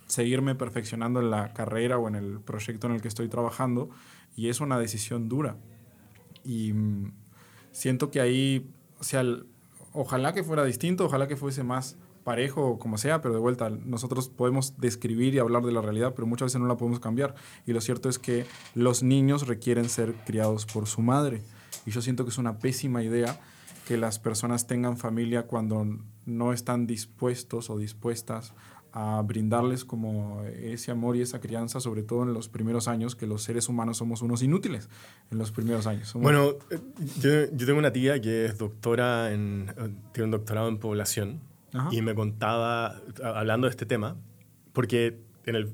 seguirme 0.06 0.56
perfeccionando 0.56 1.20
en 1.20 1.32
la 1.32 1.54
carrera 1.54 1.98
o 1.98 2.08
en 2.08 2.15
el 2.15 2.39
proyecto 2.39 2.88
en 2.88 2.94
el 2.94 3.02
que 3.02 3.08
estoy 3.08 3.28
trabajando 3.28 3.89
y 4.36 4.50
es 4.50 4.60
una 4.60 4.80
decisión 4.80 5.30
dura. 5.30 5.58
Y 6.44 6.74
mm, 6.74 7.12
siento 7.72 8.12
que 8.12 8.22
ahí, 8.22 8.70
o 9.00 9.04
sea, 9.04 9.24
ojalá 9.94 10.34
que 10.34 10.44
fuera 10.44 10.63
distinto, 10.63 11.06
ojalá 11.06 11.28
que 11.28 11.36
fuese 11.36 11.63
más 11.63 11.98
parejo 12.24 12.80
como 12.80 12.98
sea, 12.98 13.22
pero 13.22 13.36
de 13.36 13.39
vuelta, 13.39 13.70
nosotros 13.70 14.30
podemos 14.30 14.78
describir 14.78 15.36
y 15.36 15.39
hablar 15.39 15.63
de 15.63 15.72
la 15.72 15.82
realidad, 15.82 16.13
pero 16.15 16.28
muchas 16.28 16.48
veces 16.48 16.60
no 16.60 16.68
la 16.68 16.76
podemos 16.76 17.00
cambiar. 17.00 17.36
Y 17.65 17.74
lo 17.74 17.82
cierto 17.82 18.10
es 18.10 18.20
que 18.20 18.46
los 18.74 19.04
niños 19.04 19.48
requieren 19.48 19.88
ser 19.89 20.13
criados 20.26 20.65
por 20.65 20.88
su 20.88 21.02
madre. 21.02 21.44
Y 21.86 21.91
yo 21.91 22.02
siento 22.02 22.26
que 22.26 22.32
es 22.32 22.38
una 22.38 22.58
pésima 22.58 23.04
idea 23.04 23.39
que 23.88 23.98
las 23.98 24.18
personas 24.18 24.65
tengan 24.65 24.98
familia 24.98 25.44
cuando 25.44 25.86
no 26.26 26.54
están 26.54 26.88
dispuestos 26.88 27.70
o 27.70 27.78
dispuestas 27.78 28.54
a 28.97 29.21
brindarles 29.23 29.84
como 29.84 30.41
ese 30.45 30.89
amor 30.89 31.17
y 31.17 31.21
esa 31.21 31.41
crianza, 31.41 31.81
sobre 31.81 32.01
todo 32.01 32.23
en 32.23 32.34
los 32.34 32.47
primeros 32.47 32.88
años, 32.88 33.13
que 33.13 33.27
los 33.27 33.43
seres 33.43 33.67
humanos 33.67 33.97
somos 33.97 34.21
unos 34.21 34.41
inútiles 34.41 34.88
en 35.31 35.38
los 35.38 35.51
primeros 35.51 35.86
años. 35.86 36.13
Bueno, 36.13 36.53
eh, 36.71 36.79
yo, 37.51 37.65
tengo 37.65 37.77
una 37.77 37.91
tía 37.91 38.21
que 38.21 38.45
es 38.45 38.58
doctora 38.58 39.34
en, 39.34 39.69
tiene 40.13 40.25
un 40.25 40.31
doctorado 40.31 40.69
en 40.69 40.77
población 40.77 41.41
y 41.91 42.01
me 42.01 42.15
contaba, 42.15 43.01
hablando 43.21 43.67
de 43.67 43.71
este 43.71 43.86
tema, 43.86 44.15
porque 44.71 45.19
en 45.45 45.58
el, 45.58 45.73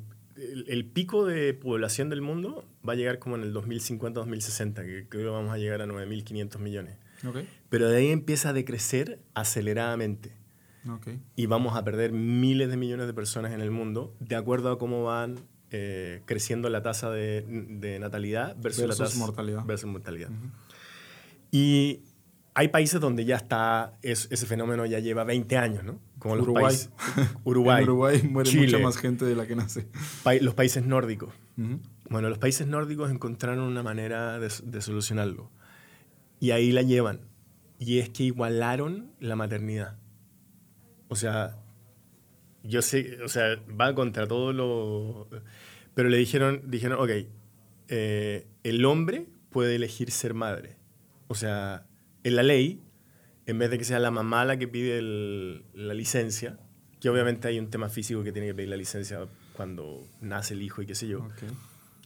el, 0.68 0.86
pico 0.86 1.28
de 1.28 1.54
población 1.54 2.10
del 2.10 2.24
mundo 2.24 2.66
va 2.88 2.94
a 2.94 2.96
llegar 2.96 3.20
como 3.20 3.36
en 3.36 3.44
el 3.44 3.54
2050-2060, 3.54 4.74
que 4.84 5.06
creo 5.08 5.26
que 5.26 5.30
vamos 5.30 5.54
a 5.54 5.60
llegar 5.60 5.84
a 5.84 5.86
9.500 5.86 6.58
millones. 6.58 6.98
Pero 7.70 7.88
de 7.88 7.98
ahí 7.98 8.08
empieza 8.08 8.50
a 8.50 8.54
decrecer 8.54 9.20
aceleradamente. 9.36 10.41
Y 11.36 11.46
vamos 11.46 11.78
a 11.78 11.84
perder 11.84 12.12
miles 12.12 12.70
de 12.70 12.78
millones 12.78 13.08
de 13.08 13.14
personas 13.14 13.52
en 13.52 13.62
el 13.62 13.72
mundo 13.72 14.16
de 14.20 14.36
acuerdo 14.36 14.72
a 14.72 14.80
cómo 14.80 15.04
van 15.04 15.40
eh, 15.70 16.22
creciendo 16.26 16.70
la 16.70 16.82
tasa 16.82 17.10
de, 17.10 17.46
de 17.48 18.00
natalidad 18.00 18.56
versus, 18.60 18.88
la 18.88 18.96
tasa 18.96 19.18
mortalidad. 19.18 19.64
Versus 19.66 19.90
mortalidad. 19.90 20.30
Y 21.52 22.02
hay 22.54 22.68
países 22.68 23.00
donde 23.00 23.24
ya 23.26 23.38
está, 23.38 23.98
ese 24.02 24.46
fenómeno 24.46 24.86
ya 24.86 25.00
lleva 25.00 25.24
20 25.24 25.58
años, 25.58 25.84
¿no? 25.84 26.00
Como 26.20 26.36
Uruguay. 26.36 26.64
Los 26.64 26.88
países, 26.90 27.36
Uruguay. 27.44 27.78
en 27.84 27.90
Uruguay 27.90 28.22
muere 28.24 28.54
mucha 28.54 28.80
más 28.80 28.98
gente 28.98 29.26
de 29.26 29.36
la 29.36 29.48
que 29.48 29.56
nace. 29.56 29.88
los 30.42 30.54
países 30.54 30.86
nórdicos. 30.86 31.34
Bueno, 32.10 32.28
los 32.28 32.40
países 32.40 32.68
nórdicos 32.68 33.10
encontraron 33.10 33.64
una 33.64 33.84
manera 33.84 34.40
de, 34.40 34.52
de, 34.64 34.82
solucionarlo. 34.82 35.50
Y 36.42 36.52
ahí 36.52 36.72
la 36.72 36.82
llevan. 36.82 37.22
Y 37.80 38.00
es 38.00 38.10
que 38.10 38.24
igualaron 38.24 39.12
la 39.20 39.36
maternidad. 39.38 39.98
O 41.12 41.16
sea, 41.18 41.58
yo 42.64 42.82
sé, 42.82 43.22
o 43.22 43.28
sea, 43.28 43.62
va 43.70 43.94
contra 43.94 44.28
todo 44.28 44.54
lo... 44.54 45.28
Pero 45.94 46.08
le 46.08 46.16
dijeron, 46.16 46.62
dijeron, 46.68 47.02
ok, 47.02 47.28
eh, 47.90 48.48
el 48.64 48.86
hombre 48.86 49.28
puede 49.50 49.76
elegir 49.76 50.10
ser 50.10 50.34
madre. 50.34 50.78
O 51.28 51.36
sea, 51.36 51.86
en 52.24 52.38
la 52.38 52.44
ley, 52.44 52.82
en 53.46 53.60
vez 53.60 53.70
de 53.72 53.78
que 53.78 53.84
sea 53.84 54.00
la 54.00 54.10
mamá 54.10 54.46
la 54.46 54.58
que 54.58 54.70
pide 54.70 55.02
la 55.74 55.94
licencia, 55.94 56.58
que 57.02 57.10
obviamente 57.10 57.50
hay 57.50 57.60
un 57.60 57.70
tema 57.70 57.90
físico 57.90 58.24
que 58.24 58.32
tiene 58.32 58.48
que 58.48 58.54
pedir 58.54 58.70
la 58.70 58.78
licencia 58.78 59.28
cuando 59.52 60.08
nace 60.22 60.54
el 60.54 60.62
hijo 60.62 60.82
y 60.82 60.86
qué 60.86 60.96
sé 60.96 61.10
yo, 61.10 61.28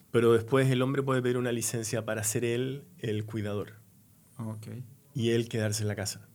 pero 0.09 0.33
después 0.33 0.67
el 0.71 0.81
hombre 0.81 1.03
puede 1.03 1.21
pedir 1.21 1.37
una 1.37 1.51
licencia 1.51 2.05
para 2.05 2.23
ser 2.23 2.43
él 2.43 2.85
el 2.97 3.23
cuidador. 3.23 3.73
Y 5.13 5.29
él 5.29 5.47
quedarse 5.47 5.83
en 5.83 5.89
la 5.89 5.95
casa. 5.95 6.27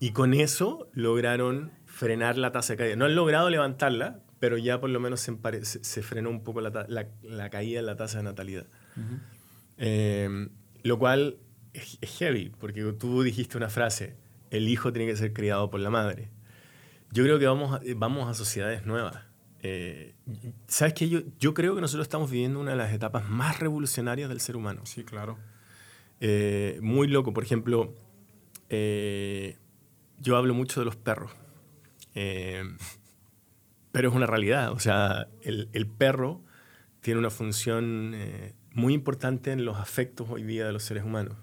Y 0.00 0.12
con 0.12 0.34
eso 0.34 0.88
lograron 0.92 1.72
frenar 1.86 2.38
la 2.38 2.52
tasa 2.52 2.74
de 2.74 2.76
caída. 2.76 2.96
No 2.96 3.06
han 3.06 3.14
logrado 3.14 3.50
levantarla, 3.50 4.20
pero 4.38 4.56
ya 4.56 4.80
por 4.80 4.90
lo 4.90 5.00
menos 5.00 5.20
se, 5.20 5.36
se, 5.64 6.02
frenó 6.02 6.30
un 6.30 6.44
poco 6.44 6.60
la, 6.60 6.86
la, 7.22 7.50
caída 7.50 7.80
en 7.80 7.86
la 7.86 7.96
tasa 7.96 8.18
de 8.18 8.24
natalidad. 8.24 8.66
Em, 9.76 10.50
lo 10.82 10.98
cual 10.98 11.38
es, 11.72 11.98
heavy, 12.18 12.50
porque 12.58 12.82
tú 12.92 13.22
dijiste 13.22 13.56
una 13.56 13.68
frase, 13.68 14.16
el 14.50 14.68
hijo 14.68 14.92
tiene 14.92 15.10
que 15.10 15.16
ser 15.16 15.32
criado 15.32 15.70
por 15.70 15.80
la 15.80 15.90
madre. 15.90 16.30
Yo 17.10 17.24
creo 17.24 17.38
que 17.38 17.46
vamos 17.46 17.74
a, 17.74 17.80
vamos 17.96 18.28
a 18.28 18.34
sociedades 18.34 18.86
nuevas. 18.86 19.16
Eh, 19.62 20.14
¿Sabes 20.68 20.94
qué? 20.94 21.08
Yo, 21.08 21.20
yo 21.40 21.54
creo 21.54 21.74
que 21.74 21.80
nosotros 21.80 22.04
estamos 22.04 22.30
viviendo 22.30 22.60
una 22.60 22.72
de 22.72 22.76
las 22.76 22.92
etapas 22.92 23.28
más 23.28 23.58
revolucionarias 23.58 24.28
del 24.28 24.40
ser 24.40 24.56
humano. 24.56 24.82
Sí, 24.84 25.02
claro. 25.04 25.38
Eh, 26.20 26.78
muy 26.80 27.08
loco. 27.08 27.32
Por 27.32 27.42
ejemplo, 27.42 27.94
eh, 28.68 29.56
yo 30.20 30.36
hablo 30.36 30.54
mucho 30.54 30.80
de 30.80 30.86
los 30.86 30.96
perros. 30.96 31.32
pero 33.92 34.08
es 34.08 34.14
una 34.14 34.26
realidad. 34.26 34.72
O 34.72 34.78
sea, 34.78 35.28
el, 35.42 35.68
el 35.72 35.86
perro 35.86 36.42
tiene 37.00 37.20
una 37.20 37.30
función 37.30 38.14
muy 38.78 38.94
importante 38.94 39.50
en 39.50 39.64
los 39.64 39.76
afectos 39.76 40.28
hoy 40.30 40.44
día 40.44 40.66
de 40.66 40.72
los 40.72 40.84
seres 40.84 41.04
humanos, 41.04 41.36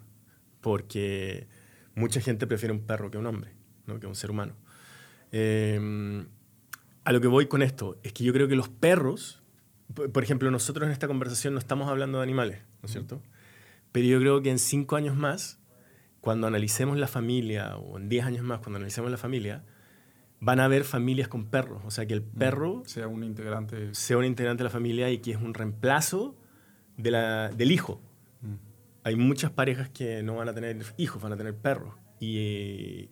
porque 0.61 1.47
mucha 1.95 2.21
gente 2.21 2.47
prefiere 2.47 2.73
un 2.73 2.81
perro 2.81 3.11
que 3.11 3.17
un 3.17 3.25
hombre, 3.25 3.51
¿no? 3.87 3.99
que 3.99 4.07
un 4.07 4.15
ser 4.15 4.31
humano. 4.31 4.55
Em, 5.31 6.27
a 7.03 7.11
lo 7.11 7.21
que 7.21 7.27
voy 7.27 7.47
con 7.47 7.61
esto 7.61 7.99
es 8.03 8.13
que 8.13 8.23
yo 8.23 8.31
creo 8.31 8.47
que 8.47 8.55
los 8.55 8.69
perros, 8.69 9.43
por 9.93 10.23
ejemplo, 10.23 10.49
nosotros 10.49 10.85
en 10.85 10.93
esta 10.93 11.07
conversación 11.07 11.53
no 11.53 11.59
estamos 11.59 11.89
hablando 11.89 12.19
de 12.19 12.23
animales, 12.23 12.61
¿no 12.81 12.87
es 12.87 12.91
cierto? 12.91 13.21
Pero 13.91 14.07
yo 14.07 14.19
creo 14.19 14.41
que 14.41 14.49
en 14.49 14.59
cinco 14.59 14.95
años 14.95 15.15
más, 15.15 15.59
cuando 16.25 16.47
analicemos 16.47 16.97
la 16.97 17.05
familia, 17.05 17.77
o 17.77 17.99
en 17.99 18.09
diez 18.09 18.25
años 18.25 18.43
más, 18.43 18.57
cuando 18.57 18.77
analicemos 18.77 19.11
la 19.11 19.17
familia, 19.17 19.63
van 20.39 20.59
a 20.59 20.65
haber 20.65 20.83
familias 20.83 21.27
con 21.27 21.45
perros. 21.45 21.83
O 21.85 21.91
sea, 21.91 22.07
que 22.07 22.15
el 22.15 22.23
perro 22.23 22.81
sea 22.87 23.07
un 23.07 23.23
integrante. 23.23 23.93
Sea 23.93 24.17
un 24.17 24.25
integrante 24.25 24.63
de 24.63 24.63
la 24.63 24.71
familia 24.71 25.11
y 25.11 25.19
que 25.19 25.33
es 25.33 25.37
un 25.37 25.53
reemplazo 25.53 26.35
de 26.97 27.11
la, 27.11 27.49
del 27.49 27.71
hijo. 27.71 28.01
Mm. 28.41 28.55
Hay 29.03 29.15
muchas 29.15 29.51
parejas 29.51 29.89
que 29.89 30.23
no 30.23 30.37
van 30.37 30.49
a 30.49 30.55
tener 30.55 30.83
hijos, 30.97 31.21
van 31.21 31.33
a 31.33 31.37
tener 31.37 31.55
perros. 31.55 31.93
Y 32.19 32.39
eh, 32.39 33.09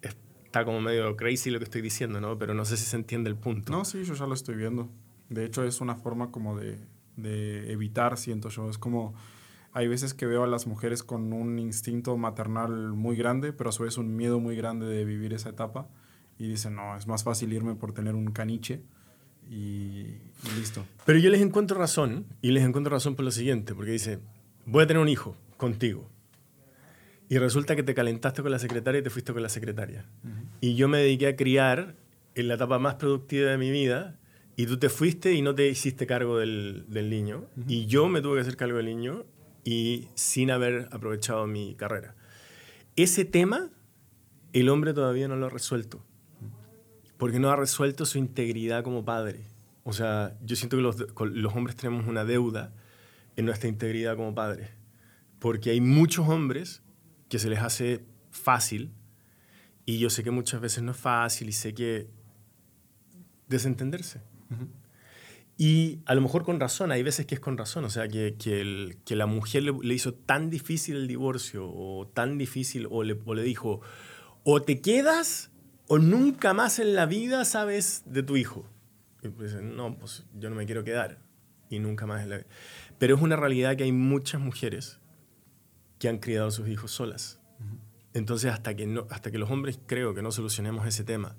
está 0.00 0.64
como 0.64 0.80
medio 0.80 1.14
crazy 1.14 1.50
lo 1.50 1.58
que 1.58 1.64
estoy 1.64 1.82
diciendo, 1.82 2.22
¿no? 2.22 2.38
Pero 2.38 2.54
no 2.54 2.64
sé 2.64 2.78
si 2.78 2.86
se 2.86 2.96
entiende 2.96 3.28
el 3.28 3.36
punto. 3.36 3.70
No, 3.70 3.84
sí, 3.84 4.02
yo 4.02 4.14
ya 4.14 4.24
lo 4.24 4.32
estoy 4.32 4.56
viendo. 4.56 4.88
De 5.28 5.44
hecho, 5.44 5.62
es 5.62 5.82
una 5.82 5.94
forma 5.94 6.30
como 6.30 6.56
de, 6.56 6.78
de 7.16 7.70
evitar, 7.70 8.16
siento 8.16 8.48
yo. 8.48 8.70
Es 8.70 8.78
como, 8.78 9.12
hay 9.76 9.88
veces 9.88 10.14
que 10.14 10.24
veo 10.24 10.42
a 10.42 10.46
las 10.46 10.66
mujeres 10.66 11.02
con 11.02 11.34
un 11.34 11.58
instinto 11.58 12.16
maternal 12.16 12.94
muy 12.94 13.14
grande, 13.14 13.52
pero 13.52 13.68
a 13.68 13.72
su 13.74 13.82
vez 13.82 13.98
un 13.98 14.16
miedo 14.16 14.40
muy 14.40 14.56
grande 14.56 14.86
de 14.86 15.04
vivir 15.04 15.34
esa 15.34 15.50
etapa. 15.50 15.86
Y 16.38 16.48
dicen, 16.48 16.76
no, 16.76 16.96
es 16.96 17.06
más 17.06 17.24
fácil 17.24 17.52
irme 17.52 17.74
por 17.74 17.92
tener 17.92 18.14
un 18.14 18.30
caniche 18.30 18.80
y, 19.50 20.16
listo. 20.56 20.86
Pero 21.04 21.18
yo 21.18 21.28
les 21.28 21.42
encuentro 21.42 21.78
razón, 21.78 22.24
y 22.40 22.52
les 22.52 22.64
encuentro 22.64 22.90
razón 22.90 23.16
por 23.16 23.26
lo 23.26 23.30
siguiente, 23.30 23.74
porque 23.74 23.90
dice, 23.90 24.18
voy 24.64 24.84
a 24.84 24.86
tener 24.86 25.02
un 25.02 25.10
hijo 25.10 25.36
contigo. 25.58 26.08
Y 27.28 27.36
resulta 27.36 27.76
que 27.76 27.82
te 27.82 27.92
calentaste 27.92 28.40
con 28.40 28.52
la 28.52 28.58
secretaria 28.58 29.00
y 29.00 29.02
te 29.02 29.10
fuiste 29.10 29.34
con 29.34 29.42
la 29.42 29.50
secretaria. 29.50 30.06
Y 30.62 30.76
yo 30.76 30.88
me 30.88 31.00
dediqué 31.00 31.26
a 31.26 31.36
criar 31.36 31.96
en 32.34 32.48
la 32.48 32.54
etapa 32.54 32.78
más 32.78 32.94
productiva 32.94 33.50
de 33.50 33.58
mi 33.58 33.70
vida, 33.70 34.18
y 34.56 34.64
tú 34.64 34.78
te 34.78 34.88
fuiste 34.88 35.34
y 35.34 35.42
no 35.42 35.54
te 35.54 35.68
hiciste 35.68 36.06
cargo 36.06 36.38
del, 36.38 36.86
del 36.88 37.10
niño. 37.10 37.44
Y 37.68 37.84
yo 37.84 38.08
me 38.08 38.22
tuve 38.22 38.36
que 38.36 38.40
hacer 38.40 38.56
cargo 38.56 38.78
del 38.78 38.86
niño 38.86 39.26
y 39.66 40.08
sin 40.14 40.50
haber 40.50 40.88
aprovechado 40.92 41.46
mi 41.46 41.74
carrera. 41.74 42.14
Ese 42.96 43.26
tema, 43.26 43.68
el 44.54 44.70
hombre 44.70 44.94
todavía 44.94 45.28
no 45.28 45.36
lo 45.36 45.44
ha 45.44 45.50
resuelto 45.50 46.02
porque 47.16 47.38
no 47.38 47.50
ha 47.50 47.56
resuelto 47.56 48.04
su 48.06 48.18
integridad 48.18 48.82
como 48.82 49.04
padre. 49.04 49.46
O 49.84 49.92
sea, 49.92 50.36
yo 50.42 50.56
siento 50.56 50.76
que 50.76 50.82
los, 50.82 50.96
los 51.18 51.54
hombres 51.54 51.76
tenemos 51.76 52.06
una 52.06 52.24
deuda 52.24 52.72
en 53.36 53.46
nuestra 53.46 53.68
integridad 53.68 54.16
como 54.16 54.34
padres, 54.34 54.70
porque 55.38 55.70
hay 55.70 55.80
muchos 55.80 56.28
hombres 56.28 56.82
que 57.28 57.38
se 57.38 57.48
les 57.48 57.60
hace 57.60 58.04
fácil, 58.30 58.92
y 59.84 59.98
yo 59.98 60.10
sé 60.10 60.24
que 60.24 60.30
muchas 60.30 60.60
veces 60.60 60.82
no 60.82 60.92
es 60.92 60.96
fácil, 60.96 61.48
y 61.48 61.52
sé 61.52 61.74
que 61.74 62.08
desentenderse. 63.48 64.20
Y 65.58 66.00
a 66.04 66.14
lo 66.14 66.20
mejor 66.20 66.44
con 66.44 66.60
razón, 66.60 66.92
hay 66.92 67.02
veces 67.02 67.24
que 67.24 67.34
es 67.34 67.40
con 67.40 67.56
razón, 67.56 67.84
o 67.86 67.90
sea, 67.90 68.08
que, 68.08 68.36
que, 68.38 68.60
el, 68.60 68.98
que 69.06 69.16
la 69.16 69.24
mujer 69.24 69.62
le, 69.62 69.94
hizo 69.94 70.12
tan 70.12 70.50
difícil 70.50 70.96
el 70.96 71.08
divorcio, 71.08 71.66
o 71.66 72.06
tan 72.08 72.36
difícil, 72.36 72.86
o 72.90 73.02
le, 73.02 73.18
o 73.24 73.34
le 73.34 73.42
dijo, 73.42 73.80
o 74.44 74.60
te 74.60 74.82
quedas 74.82 75.50
o 75.88 75.98
nunca 75.98 76.52
más 76.52 76.78
en 76.78 76.94
la 76.94 77.06
vida 77.06 77.44
sabes 77.44 78.02
de 78.06 78.22
tu 78.22 78.36
hijo. 78.36 78.68
Y 79.22 79.28
pues, 79.28 79.54
no, 79.54 79.96
pues 79.96 80.26
yo 80.34 80.50
no 80.50 80.56
me 80.56 80.66
quiero 80.66 80.84
quedar. 80.84 81.18
Y 81.70 81.78
nunca 81.78 82.06
más 82.06 82.22
en 82.22 82.30
la 82.30 82.36
vida. 82.38 82.48
Pero 82.98 83.16
es 83.16 83.22
una 83.22 83.36
realidad 83.36 83.76
que 83.76 83.84
hay 83.84 83.92
muchas 83.92 84.40
mujeres 84.40 85.00
que 85.98 86.08
han 86.08 86.18
criado 86.18 86.48
a 86.48 86.50
sus 86.50 86.68
hijos 86.68 86.90
solas. 86.90 87.40
Entonces, 88.12 88.52
hasta 88.52 88.74
que, 88.74 88.86
no, 88.86 89.06
hasta 89.10 89.30
que 89.30 89.38
los 89.38 89.50
hombres 89.50 89.78
creo 89.86 90.14
que 90.14 90.22
no 90.22 90.32
solucionemos 90.32 90.86
ese 90.86 91.04
tema 91.04 91.36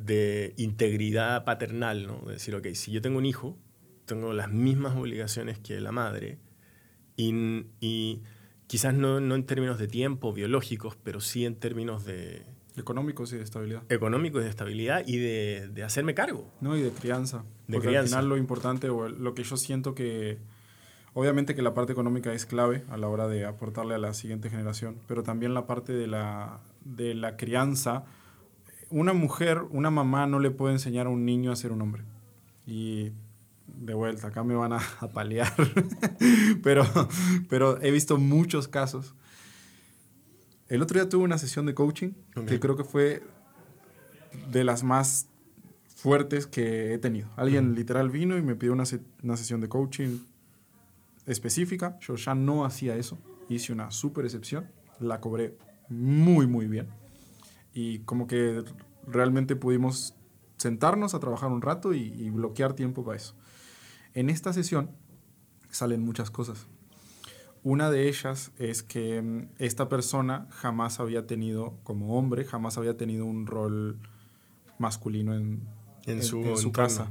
de 0.00 0.54
integridad 0.56 1.44
paternal, 1.44 2.06
¿no? 2.06 2.22
de 2.26 2.34
decir, 2.34 2.54
ok, 2.54 2.68
si 2.74 2.90
yo 2.90 3.00
tengo 3.00 3.18
un 3.18 3.26
hijo, 3.26 3.56
tengo 4.06 4.32
las 4.32 4.50
mismas 4.50 4.96
obligaciones 4.96 5.58
que 5.58 5.80
la 5.80 5.92
madre, 5.92 6.38
y, 7.16 7.66
y 7.80 8.22
quizás 8.66 8.94
no, 8.94 9.20
no 9.20 9.34
en 9.34 9.44
términos 9.44 9.78
de 9.78 9.88
tiempo 9.88 10.32
biológicos, 10.32 10.96
pero 10.96 11.20
sí 11.20 11.44
en 11.44 11.56
términos 11.56 12.04
de, 12.04 12.46
Económicos 12.76 13.32
y 13.32 13.36
de 13.36 13.42
estabilidad. 13.42 13.82
Económicos 13.88 14.40
y 14.40 14.44
de 14.44 14.50
estabilidad 14.50 15.02
y 15.06 15.18
de, 15.18 15.68
de 15.72 15.82
hacerme 15.82 16.14
cargo. 16.14 16.50
No, 16.60 16.76
y 16.76 16.82
de 16.82 16.90
crianza. 16.90 17.44
De 17.66 17.74
Porque 17.74 17.96
al 17.96 18.06
final 18.06 18.28
lo 18.28 18.36
importante 18.36 18.88
o 18.90 19.08
lo 19.08 19.34
que 19.34 19.44
yo 19.44 19.56
siento 19.56 19.94
que... 19.94 20.38
Obviamente 21.12 21.56
que 21.56 21.62
la 21.62 21.74
parte 21.74 21.92
económica 21.92 22.32
es 22.32 22.46
clave 22.46 22.84
a 22.88 22.96
la 22.96 23.08
hora 23.08 23.26
de 23.26 23.44
aportarle 23.44 23.96
a 23.96 23.98
la 23.98 24.14
siguiente 24.14 24.48
generación, 24.48 24.96
pero 25.08 25.24
también 25.24 25.54
la 25.54 25.66
parte 25.66 25.92
de 25.92 26.06
la, 26.06 26.60
de 26.84 27.14
la 27.14 27.36
crianza. 27.36 28.04
Una 28.90 29.12
mujer, 29.12 29.62
una 29.70 29.90
mamá 29.90 30.26
no 30.26 30.40
le 30.40 30.50
puede 30.50 30.74
enseñar 30.74 31.06
a 31.06 31.10
un 31.10 31.24
niño 31.24 31.52
a 31.52 31.56
ser 31.56 31.72
un 31.72 31.80
hombre. 31.82 32.02
Y 32.66 33.12
de 33.66 33.94
vuelta, 33.94 34.28
acá 34.28 34.42
me 34.44 34.54
van 34.54 34.72
a, 34.72 34.80
a 35.00 35.08
paliar. 35.08 35.52
pero, 36.62 36.84
pero 37.48 37.80
he 37.82 37.90
visto 37.90 38.18
muchos 38.18 38.68
casos 38.68 39.14
el 40.70 40.82
otro 40.82 41.00
día 41.00 41.08
tuve 41.08 41.24
una 41.24 41.36
sesión 41.36 41.66
de 41.66 41.74
coaching 41.74 42.10
que 42.46 42.60
creo 42.60 42.76
que 42.76 42.84
fue 42.84 43.24
de 44.52 44.62
las 44.62 44.84
más 44.84 45.26
fuertes 45.96 46.46
que 46.46 46.94
he 46.94 46.98
tenido. 46.98 47.28
Alguien 47.34 47.74
literal 47.74 48.08
vino 48.08 48.38
y 48.38 48.42
me 48.42 48.54
pidió 48.54 48.72
una, 48.72 48.84
una, 49.24 49.36
sesión 49.36 49.60
de 49.60 49.68
coaching 49.68 50.18
específica. 51.26 51.98
Yo 52.00 52.14
ya 52.14 52.36
no 52.36 52.64
hacía 52.64 52.94
eso. 52.94 53.18
Hice 53.48 53.72
una 53.72 53.90
super 53.90 54.24
excepción. 54.24 54.70
La 55.00 55.20
cobré 55.20 55.58
muy, 55.88 56.46
muy 56.46 56.68
bien. 56.68 56.86
Y 57.80 58.00
como 58.00 58.26
que 58.26 58.62
realmente 59.06 59.56
pudimos 59.56 60.14
sentarnos 60.58 61.14
a 61.14 61.20
trabajar 61.20 61.50
un 61.50 61.62
rato 61.62 61.94
y, 61.94 62.12
y 62.14 62.28
bloquear 62.28 62.74
tiempo 62.74 63.04
para 63.04 63.16
eso. 63.16 63.34
En 64.12 64.28
esta 64.28 64.52
sesión 64.52 64.90
salen 65.70 66.02
muchas 66.02 66.30
cosas. 66.30 66.66
Una 67.62 67.90
de 67.90 68.08
ellas 68.08 68.52
es 68.58 68.82
que 68.82 69.22
mm, 69.22 69.48
esta 69.58 69.88
persona 69.88 70.46
jamás 70.50 71.00
había 71.00 71.26
tenido, 71.26 71.78
como 71.84 72.18
hombre, 72.18 72.44
jamás 72.44 72.76
había 72.76 72.96
tenido 72.96 73.24
un 73.24 73.46
rol 73.46 73.98
masculino 74.78 75.34
en, 75.34 75.66
en, 76.04 76.22
su, 76.22 76.72
casa. 76.72 77.10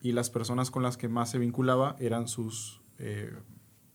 Y 0.00 0.12
las 0.12 0.30
personas 0.30 0.70
con 0.70 0.82
las 0.84 0.96
que 0.96 1.08
más 1.08 1.30
se 1.30 1.38
vinculaba 1.38 1.96
eran 1.98 2.28
sus 2.28 2.80
eh, 2.98 3.32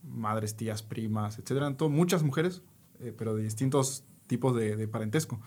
madres, 0.03 0.58
tías, 0.58 0.84
primas, 0.84 1.39
etc. 1.39 1.79
Muchas 1.89 2.23
mujeres 2.23 2.62
eh, 2.99 3.13
pero 3.17 3.36
de 3.36 3.43
distintos 3.43 4.03
tipos 4.27 4.55
de, 4.55 4.75
de 4.75 4.88
parentesco. 4.88 5.39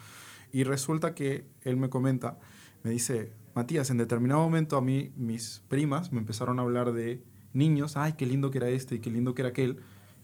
Y 0.52 0.64
resulta 0.64 1.14
que 1.14 1.46
él 1.62 1.76
me 1.76 1.88
comenta, 1.88 2.38
me 2.82 2.90
dice, 2.90 3.32
Matías, 3.54 3.90
en 3.90 3.98
determinado 3.98 4.42
momento 4.42 4.76
a 4.76 4.82
mí 4.82 5.12
mis 5.16 5.62
primas 5.68 6.12
me 6.12 6.18
empezaron 6.18 6.58
a 6.58 6.62
hablar 6.62 6.92
de 6.92 7.22
niños, 7.52 7.96
ay, 7.96 8.14
qué 8.14 8.26
lindo 8.26 8.50
que 8.50 8.58
era 8.58 8.68
este 8.68 8.96
y 8.96 8.98
qué 9.00 9.10
lindo 9.10 9.34
que 9.34 9.42
era 9.42 9.50
aquel. 9.50 9.78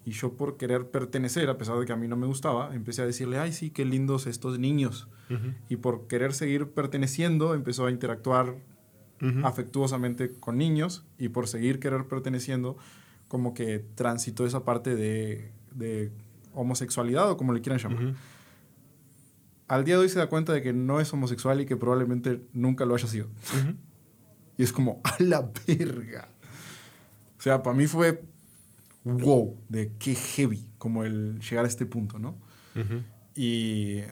Y 0.05 0.13
yo 0.13 0.35
por 0.35 0.57
querer 0.57 0.91
pertenecer, 0.91 1.51
a 1.51 1.59
pesar 1.59 1.79
de 1.79 1.85
que 1.85 1.93
a 1.93 1.97
mí 1.97 2.09
no 2.09 2.17
me 2.17 2.27
gustaba, 2.27 2.75
empecé 2.75 3.03
a 3.03 3.07
decirle, 3.07 3.39
ay, 3.39 3.53
sí, 3.53 3.71
qué 3.71 3.85
lindos 3.85 4.27
estos 4.27 4.59
niños. 4.59 5.09
Y 5.69 5.77
por 5.77 6.07
querer 6.07 6.33
seguir 6.33 6.69
perteneciendo, 6.71 7.55
empezó 7.55 7.87
a 7.87 7.91
interactuar 7.91 8.57
afectuosamente 9.43 10.31
con 10.31 10.57
niños 10.57 11.05
y 11.19 11.29
por 11.29 11.49
seguir 11.49 11.81
querer 11.81 12.07
perteneciendo, 12.07 12.79
como 13.27 13.53
que 13.53 13.85
transitó 13.95 14.47
esa 14.47 14.65
parte 14.65 14.95
de, 14.95 15.51
de 15.75 16.11
homosexualidad 16.55 17.31
o 17.31 17.37
como 17.37 17.53
le 17.53 17.61
quieran 17.61 17.79
llamar. 17.79 18.15
Al 19.69 19.85
día 19.85 19.95
de 19.97 20.01
hoy 20.03 20.09
se 20.09 20.19
da 20.19 20.29
cuenta 20.29 20.53
de 20.53 20.63
que 20.63 20.73
no 20.73 21.01
es 21.01 21.13
homosexual 21.13 21.61
y 21.61 21.67
que 21.67 21.77
probablemente 21.77 22.41
nunca 22.53 22.85
lo 22.85 22.95
haya 22.95 23.07
sido. 23.07 23.29
Y 24.57 24.63
es 24.63 24.73
como, 24.73 25.01
a 25.05 25.17
la 25.23 25.51
verga. 25.67 26.29
O 27.39 27.43
sea, 27.43 27.63
para 27.63 27.77
mí 27.77 27.87
fue 27.87 28.23
wow, 29.05 29.57
de 29.69 29.93
qué 29.99 30.15
heavy 30.15 30.71
como 30.79 31.05
el 31.05 31.41
llegar 31.41 31.65
a 31.65 31.69
este 31.69 31.87
punto, 31.87 32.19
¿no? 32.19 32.37
Y 33.35 34.03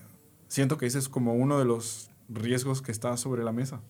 siento 0.49 0.77
que 0.77 0.87
ese 0.87 0.99
es 0.99 1.09
como 1.09 1.35
uno 1.35 1.59
de 1.59 1.65
los 1.65 2.11
riesgos 2.29 2.83
que 2.83 2.91
está 2.91 3.17
sobre 3.17 3.45
la 3.45 3.53
mesa. 3.53 3.81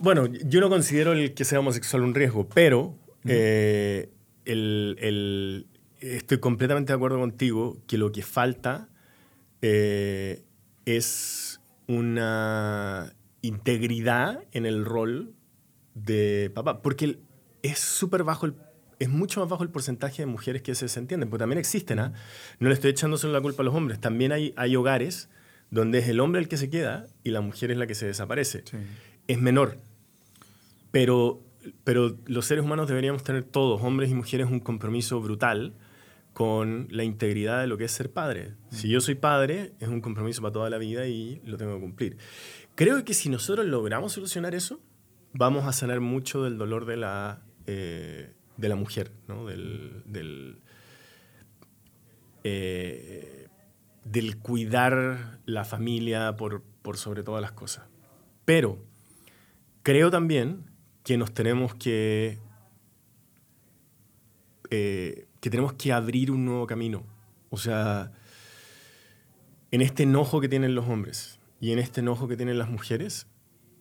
Bueno, 0.00 0.26
yo 0.26 0.60
no 0.60 0.68
considero 0.68 1.12
el 1.12 1.34
que 1.34 1.44
sea 1.44 1.60
homosexual 1.60 2.02
un 2.02 2.14
riesgo, 2.14 2.48
pero 2.48 2.98
eh, 3.24 4.10
el, 4.44 5.66
estoy 6.00 6.38
completamente 6.38 6.92
de 6.92 6.96
acuerdo 6.96 7.18
contigo 7.18 7.78
que 7.86 7.98
lo 7.98 8.12
que 8.12 8.22
falta 8.22 8.88
eh, 9.62 10.42
es 10.84 11.60
una 11.86 13.14
integridad 13.42 14.44
en 14.52 14.66
el 14.66 14.84
rol 14.84 15.34
de 15.94 16.50
papá, 16.54 16.82
porque 16.82 17.18
es 17.62 17.78
súper 17.78 18.24
bajo 18.24 18.46
el 18.46 18.54
es 18.98 19.08
mucho 19.08 19.40
más 19.40 19.48
bajo 19.48 19.62
el 19.62 19.70
porcentaje 19.70 20.22
de 20.22 20.26
mujeres 20.26 20.62
que 20.62 20.74
se, 20.74 20.86
entienden, 20.98 21.28
porque 21.28 21.42
también 21.42 21.58
existen, 21.58 21.98
¿ah? 21.98 22.12
No 22.60 22.68
le 22.68 22.74
estoy 22.74 22.90
echando 22.90 23.18
solo 23.18 23.32
la 23.32 23.40
culpa 23.40 23.62
a 23.62 23.64
los 23.64 23.74
hombres, 23.74 24.00
también 24.00 24.32
hay, 24.32 24.54
hay 24.56 24.74
hogares 24.76 25.28
donde 25.70 25.98
es 25.98 26.08
el 26.08 26.20
hombre 26.20 26.40
el 26.40 26.48
que 26.48 26.56
se 26.56 26.70
queda 26.70 27.06
y 27.24 27.30
la 27.30 27.40
mujer 27.40 27.70
es 27.70 27.76
la 27.76 27.86
que 27.86 27.94
se 27.94 28.06
desaparece. 28.06 28.64
Es 29.26 29.40
menor, 29.40 29.76
pero, 30.90 31.42
pero 31.84 32.16
los 32.26 32.46
seres 32.46 32.64
humanos 32.64 32.88
deberíamos 32.88 33.22
tener 33.22 33.44
todos, 33.44 33.82
hombres 33.82 34.10
y 34.10 34.14
mujeres, 34.14 34.46
un 34.48 34.60
compromiso 34.60 35.20
brutal 35.20 35.74
con 36.36 36.86
la 36.90 37.02
integridad 37.02 37.62
de 37.62 37.66
lo 37.66 37.78
que 37.78 37.84
es 37.84 37.92
ser 37.92 38.12
padre. 38.12 38.56
Si 38.68 38.90
yo 38.90 39.00
soy 39.00 39.14
padre, 39.14 39.72
es 39.80 39.88
un 39.88 40.02
compromiso 40.02 40.42
para 40.42 40.52
toda 40.52 40.68
la 40.68 40.76
vida 40.76 41.06
y 41.06 41.40
lo 41.46 41.56
tengo 41.56 41.76
que 41.76 41.80
cumplir. 41.80 42.18
Creo 42.74 43.02
que 43.06 43.14
si 43.14 43.30
nosotros 43.30 43.64
logramos 43.64 44.12
solucionar 44.12 44.54
eso, 44.54 44.78
vamos 45.32 45.64
a 45.64 45.72
sanar 45.72 46.00
mucho 46.00 46.44
del 46.44 46.58
dolor 46.58 46.84
de 46.84 46.98
la, 46.98 47.42
eh, 47.66 48.34
de 48.58 48.68
la 48.68 48.76
mujer, 48.76 49.12
¿no? 49.28 49.46
del, 49.46 50.02
del, 50.04 50.60
eh, 52.44 53.48
del, 54.04 54.36
cuidar 54.36 55.40
la 55.46 55.64
familia 55.64 56.36
por, 56.36 56.62
por 56.82 56.98
sobre 56.98 57.22
todas 57.22 57.40
las 57.40 57.52
cosas. 57.52 57.86
Pero 58.44 58.84
creo 59.82 60.10
también 60.10 60.66
que 61.02 61.16
nos 61.16 61.32
tenemos 61.32 61.74
que, 61.74 62.40
eh, 64.68 65.25
que 65.46 65.50
tenemos 65.50 65.74
que 65.74 65.92
abrir 65.92 66.32
un 66.32 66.44
nuevo 66.44 66.66
camino. 66.66 67.04
O 67.50 67.56
sea, 67.56 68.10
en 69.70 69.80
este 69.80 70.02
enojo 70.02 70.40
que 70.40 70.48
tienen 70.48 70.74
los 70.74 70.88
hombres 70.88 71.38
y 71.60 71.70
en 71.70 71.78
este 71.78 72.00
enojo 72.00 72.26
que 72.26 72.36
tienen 72.36 72.58
las 72.58 72.68
mujeres, 72.68 73.28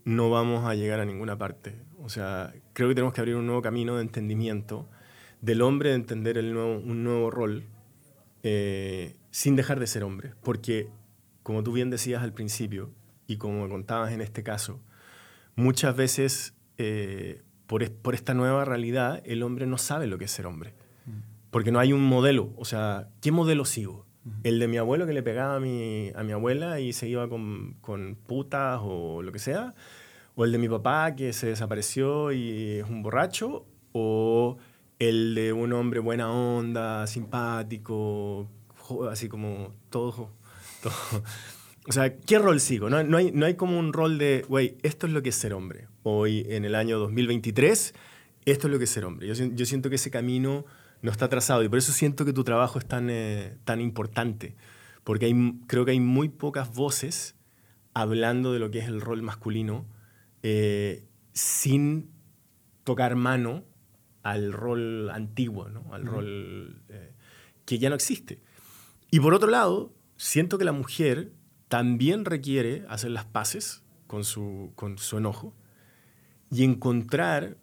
no 0.03 0.29
vamos 0.29 0.63
a 0.63 0.75
llegar 0.75 0.99
a 0.99 1.05
ninguna 1.05 1.39
parte. 1.39 1.73
O 2.03 2.07
sea, 2.07 2.53
creo 2.73 2.87
que 2.87 2.93
tenemos 2.93 3.15
que 3.15 3.21
abrir 3.21 3.35
un 3.35 3.47
nuevo 3.47 3.63
camino 3.63 3.95
de 3.95 4.03
entendimiento 4.03 4.87
del 5.41 5.63
hombre, 5.63 5.89
de 5.89 5.95
entender 5.95 6.37
el 6.37 6.53
nuevo, 6.53 6.77
un 6.77 7.03
nuevo 7.03 7.31
rol, 7.31 7.63
eh, 8.43 9.15
sin 9.31 9.55
dejar 9.55 9.79
de 9.79 9.87
ser 9.87 10.03
hombre. 10.03 10.33
Porque, 10.43 10.87
como 11.41 11.63
tú 11.63 11.71
bien 11.71 11.89
decías 11.89 12.21
al 12.21 12.33
principio, 12.33 12.91
y 13.25 13.37
como 13.37 13.67
contabas 13.69 14.11
en 14.11 14.21
este 14.21 14.43
caso, 14.43 14.83
muchas 15.55 15.95
veces 15.95 16.53
eh, 16.77 17.41
por, 17.65 17.91
por, 17.91 18.13
esta 18.13 18.35
nueva 18.35 18.65
realidad 18.65 19.23
el 19.25 19.41
hombre 19.41 19.65
no 19.65 19.79
sabe 19.79 20.05
lo 20.05 20.19
que 20.19 20.25
es 20.25 20.31
ser 20.31 20.45
hombre. 20.45 20.75
Porque 21.55 21.71
no 21.71 21.79
hay 21.79 21.93
un 21.93 22.03
modelo. 22.03 22.51
O 22.57 22.65
sea, 22.65 23.07
¿qué 23.21 23.31
modelo 23.31 23.63
sigo? 23.63 24.05
El 24.43 24.59
de 24.59 24.67
mi 24.67 24.75
abuelo 24.75 25.07
que 25.07 25.13
le 25.13 25.23
pegaba 25.23 25.55
a 25.55 25.59
mi, 25.61 26.11
a 26.13 26.21
mi 26.21 26.33
abuela 26.33 26.81
y 26.81 26.91
se 26.91 27.07
iba 27.07 27.29
con, 27.29 27.77
con 27.79 28.17
putas 28.27 28.81
o 28.83 29.21
lo 29.21 29.31
que 29.31 29.39
sea 29.39 29.73
o 30.35 30.43
el 30.43 30.51
de 30.51 30.57
mi 30.57 30.69
papá 30.69 31.15
que 31.15 31.33
se 31.33 31.47
desapareció 31.47 32.31
y 32.31 32.79
es 32.79 32.89
un 32.89 33.01
borracho, 33.01 33.65
o 33.93 34.57
el 34.99 35.33
de 35.33 35.53
un 35.53 35.71
hombre 35.73 35.99
buena 35.99 36.31
onda, 36.31 37.07
simpático, 37.07 38.49
así 39.09 39.29
como 39.29 39.73
todo, 39.89 40.31
O 41.87 41.91
sea, 41.91 42.17
¿qué 42.17 42.39
rol 42.39 42.59
sigo? 42.59 42.89
No, 42.89 43.03
no, 43.03 43.17
hay, 43.17 43.31
no 43.31 43.45
hay 43.45 43.53
como 43.53 43.77
un 43.77 43.93
rol 43.93 44.17
de, 44.17 44.43
güey, 44.49 44.75
esto 44.81 45.05
es 45.05 45.13
lo 45.13 45.21
que 45.21 45.29
es 45.29 45.35
ser 45.35 45.53
hombre. 45.53 45.87
Hoy, 46.01 46.43
en 46.49 46.65
el 46.65 46.73
año 46.73 46.97
2023, 46.97 47.93
esto 48.45 48.67
es 48.67 48.73
lo 48.73 48.79
que 48.79 48.85
es 48.85 48.89
ser 48.89 49.05
hombre. 49.05 49.27
Yo, 49.27 49.33
yo 49.33 49.65
siento 49.67 49.91
que 49.91 49.97
ese 49.97 50.09
camino 50.09 50.65
no 51.05 51.11
está 51.11 51.29
trazado 51.29 51.63
y 51.63 51.69
por 51.69 51.77
eso 51.77 51.93
siento 51.93 52.25
que 52.25 52.33
tu 52.33 52.43
trabajo 52.43 52.79
es 52.79 52.85
tan, 52.85 53.09
eh, 53.09 53.57
tan 53.63 53.79
importante. 53.79 54.55
Porque 55.03 55.27
hay, 55.27 55.59
creo 55.67 55.85
que 55.85 55.91
hay 55.91 55.99
muy 55.99 56.29
pocas 56.29 56.73
voces 56.73 57.35
hablando 57.93 58.51
de 58.51 58.59
lo 58.59 58.71
que 58.71 58.79
es 58.79 58.87
el 58.87 58.99
rol 58.99 59.21
masculino 59.21 59.85
eh, 60.41 61.07
sin 61.31 62.09
tocar 62.83 63.15
mano 63.15 63.63
al 64.23 64.51
rol 64.51 65.11
antiguo, 65.11 65.69
¿no? 65.69 65.93
al 65.93 66.05
rol 66.05 66.81
eh, 66.89 67.13
que 67.65 67.77
ya 67.77 67.89
no 67.89 67.95
existe. 67.95 68.41
Y 69.11 69.19
por 69.19 69.35
otro 69.35 69.49
lado, 69.49 69.93
siento 70.17 70.57
que 70.57 70.65
la 70.65 70.71
mujer 70.71 71.31
también 71.67 72.25
requiere 72.25 72.83
hacer 72.89 73.11
las 73.11 73.25
paces 73.25 73.83
con 74.07 74.23
su, 74.23 74.71
con 74.75 74.97
su 74.97 75.17
enojo 75.19 75.53
y 76.49 76.63
encontrar 76.63 77.57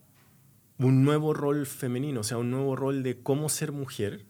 un 0.84 1.04
nuevo 1.04 1.34
rol 1.34 1.66
femenino, 1.66 2.20
o 2.20 2.24
sea, 2.24 2.38
un 2.38 2.50
nuevo 2.50 2.76
rol 2.76 3.02
de 3.02 3.22
cómo 3.22 3.48
ser 3.48 3.72
mujer 3.72 4.26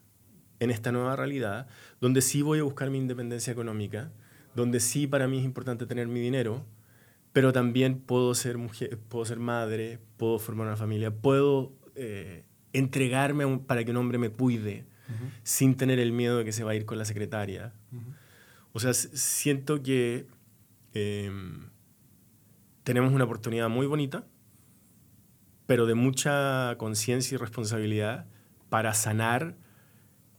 en 0.61 0.71
esta 0.71 0.93
nueva 0.93 1.17
realidad, 1.17 1.67
donde 2.01 2.21
sí 2.21 2.43
voy 2.43 2.61
a 2.61 2.63
buscar 2.63 2.91
mi 2.91 2.99
independencia 2.99 3.53
económica, 3.53 4.13
donde 4.55 4.81
sí 4.81 5.07
para 5.07 5.27
mí 5.27 5.39
es 5.39 5.45
importante 5.45 5.87
tener 5.87 6.07
mi 6.07 6.21
dinero, 6.21 6.65
pero 7.33 7.53
también 7.53 7.99
puedo 7.99 8.35
ser 8.35 8.59
mujer, 8.59 8.99
puedo 9.09 9.25
ser 9.25 9.39
madre, 9.39 9.99
puedo 10.17 10.39
formar 10.39 10.67
una 10.67 10.77
familia, 10.77 11.11
puedo 11.11 11.73
eh, 11.95 12.45
entregarme 12.73 13.59
para 13.59 13.85
que 13.85 13.91
un 13.91 13.97
hombre 13.97 14.19
me 14.19 14.31
cuide 14.31 14.87
sin 15.43 15.77
tener 15.77 15.99
el 15.99 16.13
miedo 16.13 16.39
de 16.39 16.45
que 16.45 16.53
se 16.53 16.65
va 16.65 16.71
a 16.71 16.75
ir 16.75 16.87
con 16.87 16.97
la 16.97 17.05
secretaria. 17.05 17.75
O 18.73 18.81
sea, 18.81 18.95
siento 18.95 19.83
que 19.83 20.27
em, 20.95 21.69
tenemos 22.83 23.13
una 23.13 23.25
oportunidad 23.25 23.69
muy 23.69 23.87
bonita, 23.87 24.25
pero 25.67 25.87
de 25.87 25.95
mucha 25.95 26.77
conciencia 26.79 27.35
y 27.35 27.39
responsabilidad 27.39 28.27
para 28.69 28.95
sanar 28.95 29.57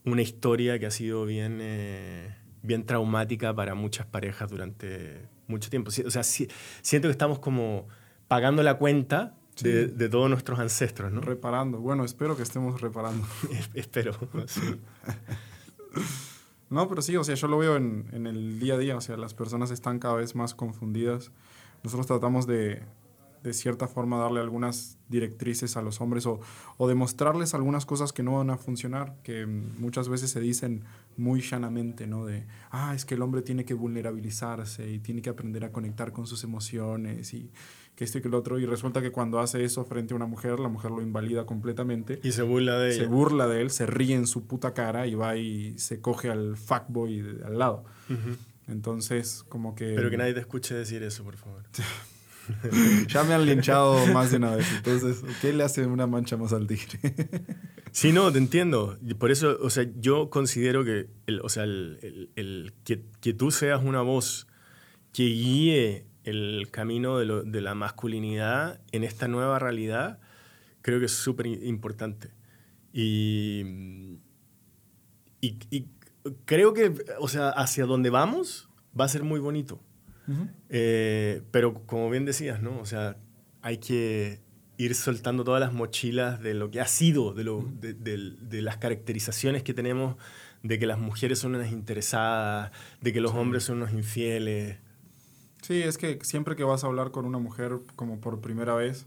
una 0.06 0.22
historia 0.22 0.80
que 0.80 0.86
ha 0.86 0.92
sido 0.92 1.26
bien, 1.26 1.60
eh, 1.62 2.36
bien 2.62 2.86
traumática 2.86 3.54
para 3.54 3.76
muchas 3.76 4.06
parejas 4.06 4.50
durante 4.50 5.28
mucho 5.48 5.70
tiempo. 5.70 5.92
O 6.06 6.12
sea, 6.12 6.24
siento 6.24 7.08
que 7.08 7.12
estamos 7.12 7.40
como 7.40 7.88
pagando 8.28 8.64
la 8.64 8.78
cuenta 8.78 9.36
de, 9.62 9.88
de, 9.88 10.10
todos 10.10 10.30
nuestros 10.30 10.60
ancestros, 10.60 11.12
¿no? 11.12 11.22
Reparando. 11.22 11.80
Bueno, 11.80 12.04
espero 12.04 12.36
que 12.36 12.44
estemos 12.44 12.82
reparando. 12.82 13.26
espero, 13.74 14.18
No, 16.70 16.90
pero 16.90 17.04
sí, 17.04 17.16
o 17.16 17.24
sea, 17.24 17.36
yo 17.36 17.48
lo 17.48 17.60
veo 17.60 17.76
en, 17.76 18.08
en, 18.14 18.26
el 18.26 18.60
día 18.60 18.74
a 18.74 18.78
día, 18.80 18.98
o 18.98 19.02
sea, 19.02 19.16
las 19.16 19.36
personas 19.36 19.70
están 19.70 20.00
cada 20.00 20.16
vez 20.16 20.34
más 20.34 20.56
confundidas. 20.56 21.32
Nosotros 21.84 22.08
tratamos 22.08 22.48
de, 22.48 22.82
de 23.44 23.54
cierta 23.54 23.88
forma 23.88 24.18
darle 24.18 24.40
algunas 24.40 24.98
directrices 25.10 25.76
a 25.76 25.82
los 25.82 26.00
hombres 26.02 26.26
o, 26.26 26.40
o, 26.78 26.88
demostrarles 26.88 27.54
algunas 27.54 27.86
cosas 27.86 28.14
que 28.14 28.24
no 28.24 28.38
van 28.38 28.50
a 28.50 28.58
funcionar, 28.58 29.16
que 29.22 29.46
muchas 29.46 30.08
veces 30.08 30.32
se 30.32 30.40
dicen 30.40 30.84
muy 31.18 31.42
llanamente, 31.42 32.08
¿no? 32.08 32.26
De, 32.26 32.46
ah, 32.72 32.94
es 32.96 33.06
que 33.06 33.16
el 33.16 33.22
hombre 33.22 33.42
tiene 33.42 33.66
que 33.66 33.74
vulnerabilizarse 33.74 34.90
y 34.90 35.00
tiene 35.00 35.22
que 35.22 35.30
aprender 35.30 35.66
a 35.66 35.72
conectar 35.72 36.14
con 36.14 36.26
sus 36.26 36.44
emociones 36.44 37.34
y 37.34 37.52
que 37.96 38.06
esto 38.06 38.18
y 38.18 38.22
que 38.22 38.28
el 38.28 38.34
otro, 38.34 38.58
y 38.60 38.66
resulta 38.66 39.02
que 39.02 39.12
cuando 39.12 39.40
hace 39.40 39.64
eso 39.64 39.86
frente 39.86 40.14
a 40.14 40.16
una 40.16 40.26
mujer, 40.26 40.60
la 40.60 40.70
mujer 40.70 40.92
lo 40.92 41.02
invalida 41.02 41.46
completamente. 41.46 42.20
Y 42.24 42.32
se 42.32 42.42
burla 42.42 42.80
de 42.80 42.94
Se 42.94 43.06
burla 43.06 43.48
de 43.48 43.62
él, 43.62 43.70
se 43.70 43.86
ríe 43.86 44.16
en 44.16 44.26
su 44.26 44.48
puta 44.48 44.74
cara 44.74 45.06
y 45.06 45.16
va 45.16 45.36
y 45.38 45.78
se 45.78 46.02
coge 46.02 46.30
al 46.30 46.58
fuckboy 46.58 47.20
al 47.46 47.60
lado. 47.60 47.84
Entonces, 48.68 49.44
como 49.50 49.76
que... 49.76 49.94
Pero 49.96 50.10
que 50.10 50.18
nadie 50.18 50.34
te 50.34 50.40
escuche 50.40 50.74
decir 50.74 51.04
eso, 51.04 51.24
por 51.24 51.36
favor. 51.36 51.64
ya 53.08 53.24
me 53.24 53.34
han 53.34 53.46
linchado 53.46 54.06
más 54.08 54.32
de 54.32 54.38
una 54.38 54.56
vez. 54.56 54.68
Entonces, 54.78 55.24
¿qué 55.42 55.54
le 55.54 55.64
hace 55.64 55.86
una 55.86 56.08
mancha 56.08 56.38
más 56.38 56.54
al 56.54 56.68
tigre? 56.68 57.00
Sí, 57.96 58.12
no, 58.12 58.32
te 58.32 58.40
entiendo. 58.40 58.98
Por 59.20 59.30
eso, 59.30 59.56
o 59.62 59.70
sea, 59.70 59.86
yo 60.00 60.32
considero 60.32 60.84
que, 60.84 61.12
el, 61.28 61.42
o 61.42 61.50
sea, 61.50 61.64
el, 61.64 62.32
el, 62.36 62.74
que, 62.84 63.06
que, 63.22 63.34
tú 63.34 63.52
seas 63.52 63.84
una 63.84 64.02
voz 64.02 64.48
que 65.14 65.26
guíe 65.26 66.08
el 66.24 66.70
camino 66.72 67.20
de, 67.20 67.26
lo, 67.26 67.44
de 67.44 67.62
la 67.62 67.76
masculinidad 67.76 68.82
en 68.92 69.04
esta 69.04 69.28
nueva 69.28 69.60
realidad, 69.60 70.20
creo 70.82 70.98
que 70.98 71.06
es 71.06 71.12
súper 71.12 71.46
importante. 71.46 72.32
Y, 72.92 74.18
y, 75.40 75.60
y, 75.70 75.88
creo 76.46 76.74
que, 76.74 76.96
o 77.20 77.28
sea, 77.28 77.50
hacia 77.50 77.86
donde 77.86 78.10
vamos 78.10 78.70
va 79.00 79.06
a 79.06 79.10
ser 79.10 79.22
muy 79.22 79.40
bonito. 79.40 79.80
Eh, 80.70 81.42
pero 81.52 81.86
como 81.86 82.10
bien 82.10 82.26
decías, 82.26 82.62
¿no? 82.62 82.80
O 82.80 82.86
sea, 82.86 83.18
hay 83.62 83.78
que 83.78 84.40
ir 84.78 84.96
soltando 84.96 85.44
todas 85.44 85.60
las 85.60 85.74
mochilas 85.74 86.42
de 86.42 86.54
lo 86.54 86.72
que 86.72 86.82
ha 86.82 86.88
sido, 86.88 87.34
de, 87.34 87.44
lo, 87.44 87.64
de, 87.80 87.94
de, 87.94 88.62
las 88.62 88.78
caracterizaciones 88.78 89.64
que 89.64 89.74
tenemos 89.74 90.16
de 90.64 90.80
que 90.80 90.88
las 90.88 90.98
mujeres 90.98 91.40
son 91.40 91.56
unas 91.56 91.72
interesadas, 91.72 92.72
de 93.02 93.14
que 93.14 93.22
los 93.22 93.34
hombres 93.34 93.64
son 93.64 93.78
unos 93.78 93.92
infieles. 93.92 94.78
Sí, 95.62 95.82
es 95.82 95.98
que 95.98 96.20
siempre 96.24 96.56
que 96.56 96.64
vas 96.64 96.84
a 96.84 96.88
hablar 96.88 97.12
con 97.12 97.26
una 97.26 97.38
mujer 97.38 97.80
como 97.96 98.20
por 98.20 98.42
primera 98.42 98.74
vez, 98.74 99.06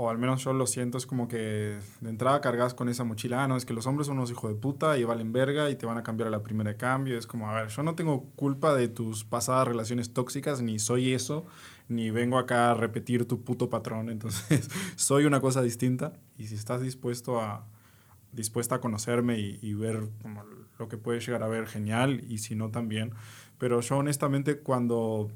o 0.00 0.10
al 0.10 0.16
menos 0.16 0.44
yo 0.44 0.52
lo 0.52 0.68
siento, 0.68 0.96
es 0.96 1.06
como 1.06 1.26
que 1.26 1.76
de 2.00 2.08
entrada 2.08 2.40
cargas 2.40 2.72
con 2.72 2.88
esa 2.88 3.02
mochila, 3.02 3.42
ah, 3.42 3.48
no, 3.48 3.56
es 3.56 3.64
que 3.64 3.72
los 3.72 3.84
hombres 3.88 4.06
son 4.06 4.16
unos 4.18 4.30
hijos 4.30 4.48
de 4.48 4.56
puta 4.56 4.96
y 4.96 5.02
valen 5.02 5.32
verga 5.32 5.70
y 5.70 5.74
te 5.74 5.86
van 5.86 5.98
a 5.98 6.04
cambiar 6.04 6.28
a 6.28 6.30
la 6.30 6.40
primera 6.44 6.70
de 6.70 6.76
cambio. 6.76 7.18
Es 7.18 7.26
como, 7.26 7.50
a 7.50 7.54
ver, 7.54 7.68
yo 7.68 7.82
no 7.82 7.96
tengo 7.96 8.26
culpa 8.36 8.76
de 8.76 8.86
tus 8.86 9.24
pasadas 9.24 9.66
relaciones 9.66 10.14
tóxicas, 10.14 10.62
ni 10.62 10.78
soy 10.78 11.14
eso, 11.14 11.46
ni 11.88 12.12
vengo 12.12 12.38
acá 12.38 12.70
a 12.70 12.74
repetir 12.74 13.26
tu 13.26 13.42
puto 13.42 13.68
patrón. 13.68 14.08
Entonces, 14.10 14.70
soy 14.94 15.24
una 15.24 15.40
cosa 15.40 15.62
distinta 15.62 16.12
y 16.36 16.46
si 16.46 16.54
estás 16.54 16.80
dispuesto 16.80 17.40
a, 17.40 17.66
dispuesta 18.30 18.76
a 18.76 18.80
conocerme 18.80 19.40
y, 19.40 19.74
ver 19.74 20.10
como 20.22 20.44
lo 20.78 20.88
que 20.88 20.96
puedes 20.96 21.26
llegar 21.26 21.42
a 21.42 21.48
ver, 21.48 21.66
genial, 21.66 22.22
y 22.28 22.38
si 22.38 22.54
no 22.54 22.70
también. 22.70 23.14
Pero 23.58 23.80
yo 23.80 23.96
honestamente 23.96 24.60
cuando 24.60 25.28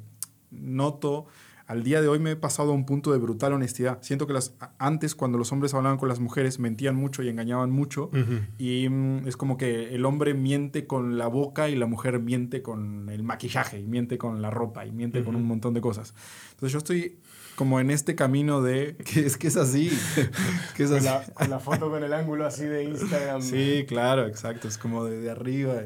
noto 0.53 1.27
al 1.73 1.85
día 1.85 2.03
de 2.03 2.09
hoy 2.09 2.19
me 2.19 2.33
he 2.33 2.37
pasado 2.37 2.73
a 2.73 2.75
un 2.75 2.85
punto 2.85 3.13
de 3.13 3.19
brutal 3.19 3.55
honestidad. 3.55 3.97
Siento 4.03 4.27
que 4.27 4.35
las, 4.35 4.55
antes, 4.79 5.15
cuando 5.15 5.39
los 5.39 5.53
hombres 5.53 5.73
hablaban 5.73 5.97
con 5.97 6.07
las 6.07 6.21
mujeres, 6.21 6.59
mentían 6.59 6.95
mucho 6.95 7.23
y 7.23 7.31
engañaban 7.31 7.71
mucho. 7.71 8.11
Y 8.59 8.91
mm, 8.91 9.27
es 9.27 9.39
como 9.39 9.57
que 9.57 9.95
el 9.95 10.05
hombre 10.05 10.35
miente 10.35 10.87
con 10.87 11.17
la 11.17 11.29
boca 11.29 11.71
y 11.71 11.75
la 11.75 11.87
mujer 11.87 12.21
miente 12.21 12.61
con 12.61 13.09
el 13.09 13.23
maquillaje, 13.23 13.81
y 13.81 13.87
miente 13.87 14.19
con 14.19 14.43
la 14.43 14.51
ropa, 14.51 14.85
y 14.85 14.93
miente 14.93 15.25
con 15.25 15.35
un 15.35 15.47
montón 15.47 15.73
de 15.73 15.81
cosas. 15.81 16.13
Entonces 16.51 16.73
yo 16.73 16.79
estoy 16.79 17.19
como 17.55 17.81
en 17.81 17.91
este 17.91 18.15
camino 18.15 18.61
de 18.61 18.97
que 19.11 19.25
es 19.25 19.39
que 19.39 19.47
es 19.47 19.57
así. 19.57 19.91
que 20.77 20.83
es 20.83 20.91
así. 20.91 21.09
Con, 21.33 21.49
la, 21.49 21.59
foto 21.59 21.91
con 21.91 22.05
el 22.05 22.13
ángulo 22.13 22.45
así 22.45 22.67
de 22.67 22.85
Instagram. 22.85 23.41
Sí, 23.41 23.87
claro, 23.89 24.27
exacto. 24.27 24.69
Es 24.69 24.77
como 24.77 25.07
de, 25.07 25.21
de 25.21 25.31
arriba. 25.31 25.85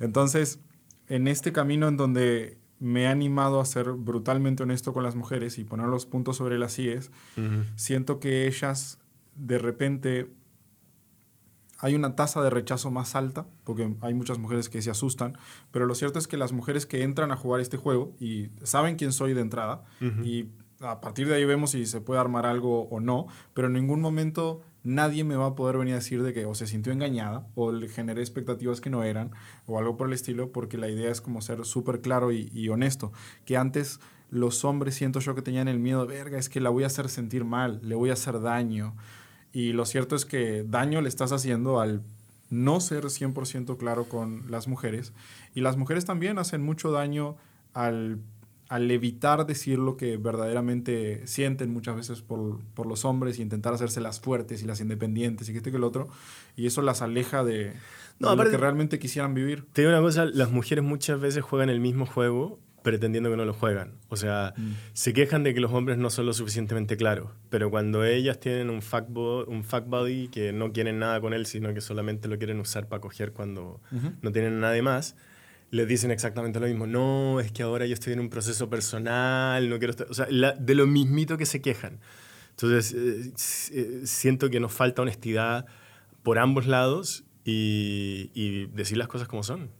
Entonces, 0.00 0.58
en 1.06 1.28
este 1.28 1.52
camino 1.52 1.86
en 1.86 1.96
donde 1.96 2.61
me 2.82 3.06
ha 3.06 3.12
animado 3.12 3.60
a 3.60 3.64
ser 3.64 3.92
brutalmente 3.92 4.64
honesto 4.64 4.92
con 4.92 5.04
las 5.04 5.14
mujeres 5.14 5.56
y 5.58 5.62
poner 5.62 5.86
los 5.86 6.04
puntos 6.04 6.36
sobre 6.36 6.58
las 6.58 6.76
IES, 6.80 7.12
siento 7.76 8.18
que 8.18 8.48
ellas 8.48 8.98
de 9.36 9.58
repente 9.58 10.32
hay 11.78 11.94
una 11.94 12.16
tasa 12.16 12.42
de 12.42 12.50
rechazo 12.50 12.90
más 12.90 13.14
alta, 13.14 13.46
porque 13.62 13.94
hay 14.00 14.14
muchas 14.14 14.38
mujeres 14.38 14.68
que 14.68 14.82
se 14.82 14.90
asustan, 14.90 15.38
pero 15.70 15.86
lo 15.86 15.94
cierto 15.94 16.18
es 16.18 16.26
que 16.26 16.36
las 16.36 16.50
mujeres 16.50 16.84
que 16.84 17.04
entran 17.04 17.30
a 17.30 17.36
jugar 17.36 17.60
este 17.60 17.76
juego 17.76 18.14
y 18.18 18.48
saben 18.64 18.96
quién 18.96 19.12
soy 19.12 19.32
de 19.32 19.42
entrada, 19.42 19.84
y 20.24 20.48
a 20.80 21.00
partir 21.00 21.28
de 21.28 21.36
ahí 21.36 21.44
vemos 21.44 21.70
si 21.70 21.86
se 21.86 22.00
puede 22.00 22.20
armar 22.20 22.46
algo 22.46 22.88
o 22.88 22.98
no, 22.98 23.28
pero 23.54 23.68
en 23.68 23.74
ningún 23.74 24.00
momento 24.00 24.60
nadie 24.84 25.24
me 25.24 25.36
va 25.36 25.46
a 25.46 25.54
poder 25.54 25.78
venir 25.78 25.94
a 25.94 25.98
decir 25.98 26.22
de 26.22 26.32
que 26.32 26.44
o 26.44 26.54
se 26.54 26.66
sintió 26.66 26.92
engañada 26.92 27.46
o 27.54 27.72
le 27.72 27.88
generé 27.88 28.20
expectativas 28.20 28.80
que 28.80 28.90
no 28.90 29.04
eran 29.04 29.30
o 29.66 29.78
algo 29.78 29.96
por 29.96 30.08
el 30.08 30.12
estilo, 30.14 30.50
porque 30.50 30.76
la 30.76 30.88
idea 30.88 31.10
es 31.10 31.20
como 31.20 31.40
ser 31.40 31.64
súper 31.64 32.00
claro 32.00 32.32
y, 32.32 32.68
honesto. 32.68 33.12
Que 33.44 33.56
antes 33.56 34.00
los 34.30 34.64
hombres 34.64 34.94
siento 34.94 35.20
yo 35.20 35.34
que 35.34 35.42
tenían 35.42 35.68
el 35.68 35.78
miedo 35.78 36.06
verga, 36.06 36.38
es 36.38 36.48
que 36.48 36.60
la 36.60 36.70
voy 36.70 36.84
a 36.84 36.88
hacer 36.88 37.08
sentir 37.08 37.44
mal, 37.44 37.80
le 37.82 37.94
voy 37.94 38.10
a 38.10 38.14
hacer 38.14 38.40
daño. 38.40 38.94
Y 39.52 39.72
lo 39.72 39.84
cierto 39.84 40.16
es 40.16 40.24
que 40.24 40.64
daño 40.66 41.00
le 41.00 41.08
estás 41.08 41.32
haciendo 41.32 41.80
al 41.80 42.02
no 42.50 42.80
ser 42.80 43.04
100% 43.04 43.76
claro 43.76 44.04
con 44.08 44.50
las 44.50 44.68
mujeres. 44.68 45.12
Y 45.54 45.60
las 45.60 45.76
mujeres 45.76 46.04
también 46.04 46.38
hacen 46.38 46.62
mucho 46.62 46.90
daño 46.90 47.36
al 47.74 48.20
al 48.72 48.90
evitar 48.90 49.44
decir 49.44 49.78
lo 49.78 49.98
que 49.98 50.16
verdaderamente 50.16 51.26
sienten 51.26 51.70
muchas 51.70 51.94
veces 51.94 52.22
por, 52.22 52.58
por, 52.72 52.86
los 52.86 53.04
hombres 53.04 53.38
y 53.38 53.42
intentar 53.42 53.74
hacerse 53.74 54.00
las 54.00 54.18
fuertes 54.18 54.62
y 54.62 54.66
las 54.66 54.80
independientes 54.80 55.46
y 55.46 55.52
que 55.52 55.58
este 55.58 55.70
que 55.70 55.76
el 55.76 55.84
otro, 55.84 56.08
y 56.56 56.66
eso 56.66 56.80
las 56.80 57.02
aleja 57.02 57.44
de, 57.44 57.74
lo 58.18 58.34
que 58.34 58.56
realmente 58.56 58.98
quisieran 58.98 59.34
vivir. 59.34 59.66
Te 59.74 59.82
digo 59.82 59.92
una 59.92 60.00
cosa, 60.00 60.24
las 60.24 60.50
mujeres 60.50 60.82
muchas 60.82 61.20
veces 61.20 61.42
juegan 61.44 61.68
el 61.68 61.80
mismo 61.80 62.06
juego 62.06 62.60
pretendiendo 62.82 63.28
que 63.28 63.36
no 63.36 63.44
lo 63.44 63.52
juegan. 63.52 63.92
O 64.08 64.16
sea, 64.16 64.54
mm. 64.56 64.70
se 64.94 65.12
quejan 65.12 65.42
de 65.42 65.52
que 65.52 65.60
los 65.60 65.70
hombres 65.72 65.98
no 65.98 66.08
son 66.08 66.24
lo 66.24 66.32
suficientemente 66.32 66.96
claros, 66.96 67.28
pero 67.50 67.70
cuando 67.70 68.06
ellas 68.06 68.40
tienen 68.40 68.70
un 68.70 68.80
fuck, 68.80 69.06
un 69.14 69.64
fuck 69.64 69.86
body 69.86 70.28
que 70.28 70.54
no 70.54 70.72
quieren 70.72 70.98
nada 70.98 71.20
con 71.20 71.34
él, 71.34 71.44
sino 71.44 71.74
que 71.74 71.82
solamente 71.82 72.26
lo 72.26 72.38
quieren 72.38 72.58
usar 72.58 72.88
para 72.88 73.02
coger 73.02 73.32
cuando 73.32 73.82
no 74.22 74.32
tienen 74.32 74.60
nada 74.60 74.72
de 74.72 74.80
más, 74.80 75.14
les 75.72 75.88
dicen 75.88 76.10
exactamente 76.10 76.60
lo 76.60 76.66
mismo. 76.66 76.86
No, 76.86 77.40
es 77.40 77.50
que 77.50 77.62
ahora 77.62 77.86
yo 77.86 77.94
estoy 77.94 78.12
en 78.12 78.20
un 78.20 78.28
proceso 78.28 78.68
personal, 78.68 79.68
no 79.70 79.78
quiero 79.78 79.92
estar... 79.92 80.06
O 80.10 80.14
sea, 80.14 80.26
de 80.26 80.74
lo 80.74 80.86
mismito 80.86 81.38
que 81.38 81.46
se 81.46 81.62
quejan. 81.62 81.98
Entonces, 82.50 82.92
eh, 82.92 83.32
eh, 83.72 84.00
siento 84.04 84.50
que 84.50 84.60
nos 84.60 84.70
falta 84.70 85.00
honestidad 85.00 85.64
por 86.22 86.38
ambos 86.38 86.66
lados 86.66 87.24
y, 87.44 88.66
decir 88.66 88.98
las 88.98 89.08
cosas 89.08 89.28
como 89.28 89.42
son. 89.42 89.70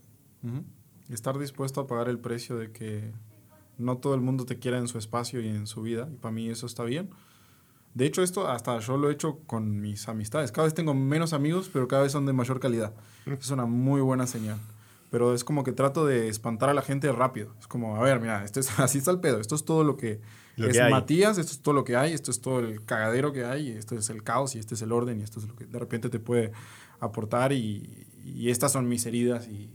Estar 1.10 1.38
dispuesto 1.38 1.82
a 1.82 1.86
pagar 1.86 2.08
el 2.08 2.18
precio 2.18 2.56
de 2.56 2.72
que 2.72 3.12
no 3.76 3.98
todo 3.98 4.14
el 4.14 4.22
mundo 4.22 4.46
te 4.46 4.58
quiera 4.58 4.78
en 4.78 4.88
su 4.88 4.96
espacio 4.96 5.42
y 5.42 5.48
en 5.48 5.66
su 5.66 5.82
vida. 5.82 6.08
Y 6.10 6.16
para 6.16 6.32
mí 6.32 6.48
eso 6.48 6.64
está 6.64 6.84
bien. 6.84 7.10
De 7.92 8.06
hecho, 8.06 8.22
esto 8.22 8.48
hasta 8.48 8.78
yo 8.78 8.96
lo 8.96 9.10
he 9.10 9.12
hecho 9.12 9.40
con 9.40 9.82
mis 9.82 10.08
amistades. 10.08 10.52
Cada 10.52 10.64
vez 10.64 10.72
tengo 10.72 10.94
menos 10.94 11.34
amigos, 11.34 11.68
pero 11.70 11.86
cada 11.86 12.04
vez 12.04 12.12
son 12.12 12.24
de 12.24 12.32
mayor 12.32 12.60
calidad. 12.60 12.94
Es 13.26 13.50
una 13.50 13.66
muy 13.66 14.00
buena 14.00 14.26
señal 14.26 14.58
pero 15.12 15.34
es 15.34 15.44
como 15.44 15.62
que 15.62 15.72
trato 15.72 16.06
de 16.06 16.28
espantar 16.28 16.70
a 16.70 16.74
la 16.74 16.80
gente 16.80 17.12
rápido. 17.12 17.54
Es 17.60 17.66
como, 17.66 17.96
a 17.96 18.00
ver, 18.00 18.18
mira, 18.18 18.44
esto 18.44 18.60
es, 18.60 18.70
así 18.80 18.96
está 18.96 19.10
el 19.10 19.20
pedo, 19.20 19.40
esto 19.40 19.54
es 19.54 19.62
todo 19.62 19.84
lo 19.84 19.98
que 19.98 20.22
es 20.56 20.90
Matías, 20.90 21.36
esto 21.36 21.52
es 21.52 21.60
todo 21.60 21.74
lo 21.74 21.84
que 21.84 21.96
hay, 21.96 22.14
esto 22.14 22.30
es 22.30 22.40
todo 22.40 22.60
el 22.60 22.82
cagadero 22.86 23.30
que 23.30 23.44
hay, 23.44 23.72
esto 23.72 23.94
es 23.94 24.08
el 24.08 24.22
caos 24.22 24.54
y 24.56 24.58
este 24.58 24.74
es 24.74 24.80
el 24.80 24.90
orden 24.90 25.20
y 25.20 25.22
esto 25.22 25.38
es 25.38 25.46
lo 25.46 25.54
que 25.54 25.66
de 25.66 25.78
repente 25.78 26.08
te 26.08 26.18
puede 26.18 26.52
aportar 26.98 27.52
y, 27.52 28.06
y 28.24 28.48
estas 28.48 28.72
son 28.72 28.88
mis 28.88 29.04
heridas 29.04 29.48
y, 29.48 29.70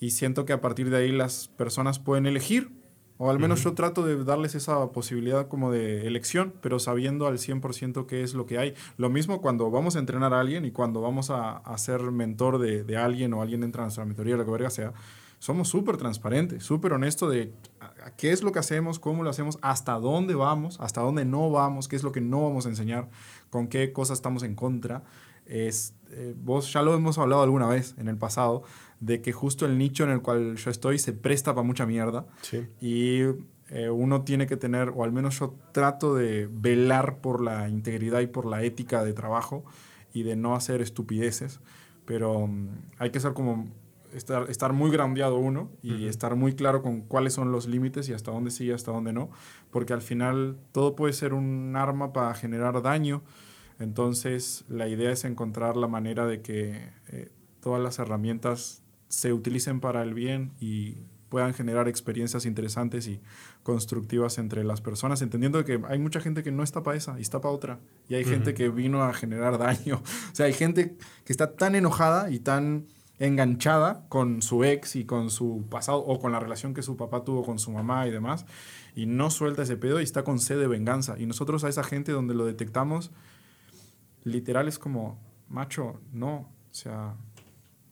y 0.00 0.10
siento 0.10 0.44
que 0.44 0.52
a 0.52 0.60
partir 0.60 0.90
de 0.90 0.96
ahí 0.96 1.12
las 1.12 1.46
personas 1.46 2.00
pueden 2.00 2.26
elegir 2.26 2.72
o 3.18 3.30
al 3.30 3.38
menos 3.38 3.62
yo 3.62 3.74
trato 3.74 4.06
de 4.06 4.24
darles 4.24 4.54
esa 4.54 4.90
posibilidad 4.92 5.48
como 5.48 5.70
de 5.70 6.06
elección, 6.06 6.54
pero 6.60 6.78
sabiendo 6.78 7.26
al 7.26 7.38
100% 7.38 8.06
qué 8.06 8.22
es 8.22 8.34
lo 8.34 8.46
que 8.46 8.58
hay. 8.58 8.74
Lo 8.96 9.10
mismo 9.10 9.42
cuando 9.42 9.70
vamos 9.70 9.96
a 9.96 9.98
entrenar 9.98 10.32
a 10.32 10.40
alguien 10.40 10.64
y 10.64 10.70
cuando 10.70 11.00
vamos 11.00 11.30
a, 11.30 11.58
a 11.58 11.78
ser 11.78 12.00
mentor 12.12 12.58
de, 12.58 12.84
de, 12.84 12.96
alguien 12.96 13.34
o 13.34 13.42
alguien 13.42 13.64
entra 13.64 13.82
a 13.82 13.86
nuestra 13.86 14.04
mentoría, 14.04 14.36
lo 14.36 14.44
que 14.44 14.50
verga 14.52 14.70
sea, 14.70 14.92
somos 15.40 15.68
súper 15.68 15.96
transparentes, 15.96 16.64
súper 16.64 16.92
honestos 16.92 17.30
de 17.30 17.52
qué 18.16 18.32
es 18.32 18.42
lo 18.42 18.52
que 18.52 18.58
hacemos, 18.58 18.98
cómo 18.98 19.22
lo 19.22 19.30
hacemos, 19.30 19.58
hasta 19.62 19.94
dónde 19.94 20.34
vamos, 20.34 20.80
hasta 20.80 21.00
dónde 21.00 21.24
no 21.24 21.50
vamos, 21.50 21.88
qué 21.88 21.96
es 21.96 22.02
lo 22.02 22.12
que 22.12 22.20
no 22.20 22.42
vamos 22.42 22.66
a 22.66 22.68
enseñar, 22.68 23.08
con 23.50 23.68
qué 23.68 23.92
cosas 23.92 24.18
estamos 24.18 24.42
en 24.42 24.54
contra. 24.54 25.04
Es, 25.46 25.94
eh, 26.10 26.34
vos 26.36 26.72
ya 26.72 26.82
lo 26.82 26.94
hemos 26.94 27.18
hablado 27.18 27.42
alguna 27.42 27.66
vez 27.68 27.94
en 27.98 28.08
el 28.08 28.18
pasado, 28.18 28.64
de 29.00 29.22
que 29.22 29.32
justo 29.32 29.66
el 29.66 29.78
nicho 29.78 30.04
en 30.04 30.10
el 30.10 30.22
cual 30.22 30.56
yo 30.56 30.70
estoy 30.70 30.98
se 30.98 31.12
presta 31.12 31.54
para 31.54 31.66
mucha 31.66 31.86
mierda. 31.86 32.26
Y 32.80 33.20
eh, 33.68 33.90
uno 33.90 34.22
tiene 34.22 34.46
que 34.46 34.56
tener, 34.56 34.92
o 34.94 35.04
al 35.04 35.12
menos 35.12 35.38
yo 35.38 35.54
trato 35.72 36.14
de 36.14 36.48
velar 36.50 37.20
por 37.20 37.42
la 37.42 37.68
integridad 37.68 38.20
y 38.20 38.26
por 38.26 38.46
la 38.46 38.62
ética 38.62 39.04
de 39.04 39.12
trabajo 39.12 39.64
y 40.12 40.22
de 40.22 40.36
no 40.36 40.54
hacer 40.54 40.80
estupideces. 40.80 41.60
Pero 42.04 42.46
mm, 42.46 42.68
hay 42.98 43.10
que 43.10 43.20
ser 43.20 43.34
como 43.34 43.68
estar, 44.12 44.50
estar 44.50 44.72
muy 44.72 44.90
grandeado 44.90 45.36
uno 45.36 45.70
y 45.82 46.06
estar 46.06 46.34
muy 46.34 46.54
claro 46.54 46.82
con 46.82 47.02
cuáles 47.02 47.34
son 47.34 47.52
los 47.52 47.66
límites 47.66 48.08
y 48.08 48.14
hasta 48.14 48.30
dónde 48.30 48.50
sí 48.50 48.66
y 48.66 48.70
hasta 48.72 48.90
dónde 48.90 49.12
no, 49.12 49.30
porque 49.70 49.92
al 49.92 50.02
final 50.02 50.58
todo 50.72 50.96
puede 50.96 51.12
ser 51.12 51.34
un 51.34 51.76
arma 51.76 52.12
para 52.12 52.34
generar 52.34 52.82
daño. 52.82 53.22
Entonces 53.78 54.64
la 54.68 54.88
idea 54.88 55.12
es 55.12 55.24
encontrar 55.24 55.76
la 55.76 55.86
manera 55.86 56.26
de 56.26 56.40
que 56.40 56.90
eh, 57.08 57.30
todas 57.60 57.82
las 57.82 57.98
herramientas 57.98 58.82
se 59.08 59.32
utilicen 59.32 59.80
para 59.80 60.02
el 60.02 60.14
bien 60.14 60.52
y 60.60 60.98
puedan 61.28 61.54
generar 61.54 61.88
experiencias 61.88 62.46
interesantes 62.46 63.06
y 63.06 63.20
constructivas 63.62 64.38
entre 64.38 64.64
las 64.64 64.80
personas, 64.80 65.20
entendiendo 65.22 65.62
que 65.64 65.80
hay 65.88 65.98
mucha 65.98 66.20
gente 66.20 66.42
que 66.42 66.50
no 66.50 66.62
está 66.62 66.82
para 66.82 66.96
esa 66.96 67.18
y 67.18 67.22
está 67.22 67.40
para 67.40 67.54
otra. 67.54 67.80
Y 68.08 68.14
hay 68.14 68.24
gente 68.24 68.54
que 68.54 68.68
vino 68.68 69.02
a 69.02 69.12
generar 69.12 69.58
daño. 69.58 70.02
O 70.32 70.34
sea, 70.38 70.46
hay 70.46 70.52
gente 70.52 70.96
que 71.24 71.32
está 71.32 71.56
tan 71.56 71.74
enojada 71.74 72.30
y 72.30 72.38
tan 72.38 72.86
enganchada 73.18 74.06
con 74.08 74.42
su 74.42 74.62
ex 74.62 74.94
y 74.94 75.04
con 75.04 75.30
su 75.30 75.64
pasado 75.68 75.98
o 75.98 76.20
con 76.20 76.32
la 76.32 76.38
relación 76.38 76.72
que 76.72 76.82
su 76.82 76.96
papá 76.96 77.24
tuvo 77.24 77.44
con 77.44 77.58
su 77.58 77.72
mamá 77.72 78.06
y 78.06 78.10
demás, 78.12 78.46
y 78.94 79.06
no 79.06 79.30
suelta 79.30 79.62
ese 79.62 79.76
pedo 79.76 80.00
y 80.00 80.04
está 80.04 80.22
con 80.22 80.38
sed 80.38 80.58
de 80.58 80.68
venganza. 80.68 81.18
Y 81.18 81.26
nosotros 81.26 81.64
a 81.64 81.68
esa 81.68 81.82
gente 81.82 82.12
donde 82.12 82.34
lo 82.34 82.46
detectamos, 82.46 83.10
literal 84.22 84.68
es 84.68 84.78
como, 84.78 85.18
macho, 85.48 86.00
no. 86.12 86.52
O 86.70 86.74
sea... 86.74 87.16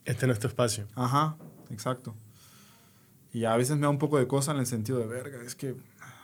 Este 0.06 0.30
es 0.30 0.38
tu 0.38 0.46
espacio. 0.46 0.86
Ajá, 0.94 1.36
exacto. 1.70 2.14
Y 3.32 3.44
a 3.44 3.56
veces 3.56 3.76
me 3.76 3.82
da 3.82 3.90
un 3.90 3.98
poco 3.98 4.18
de 4.18 4.26
cosa 4.26 4.52
en 4.52 4.58
el 4.58 4.66
sentido 4.66 4.98
de, 4.98 5.06
verga, 5.06 5.42
es 5.42 5.54
que, 5.54 5.74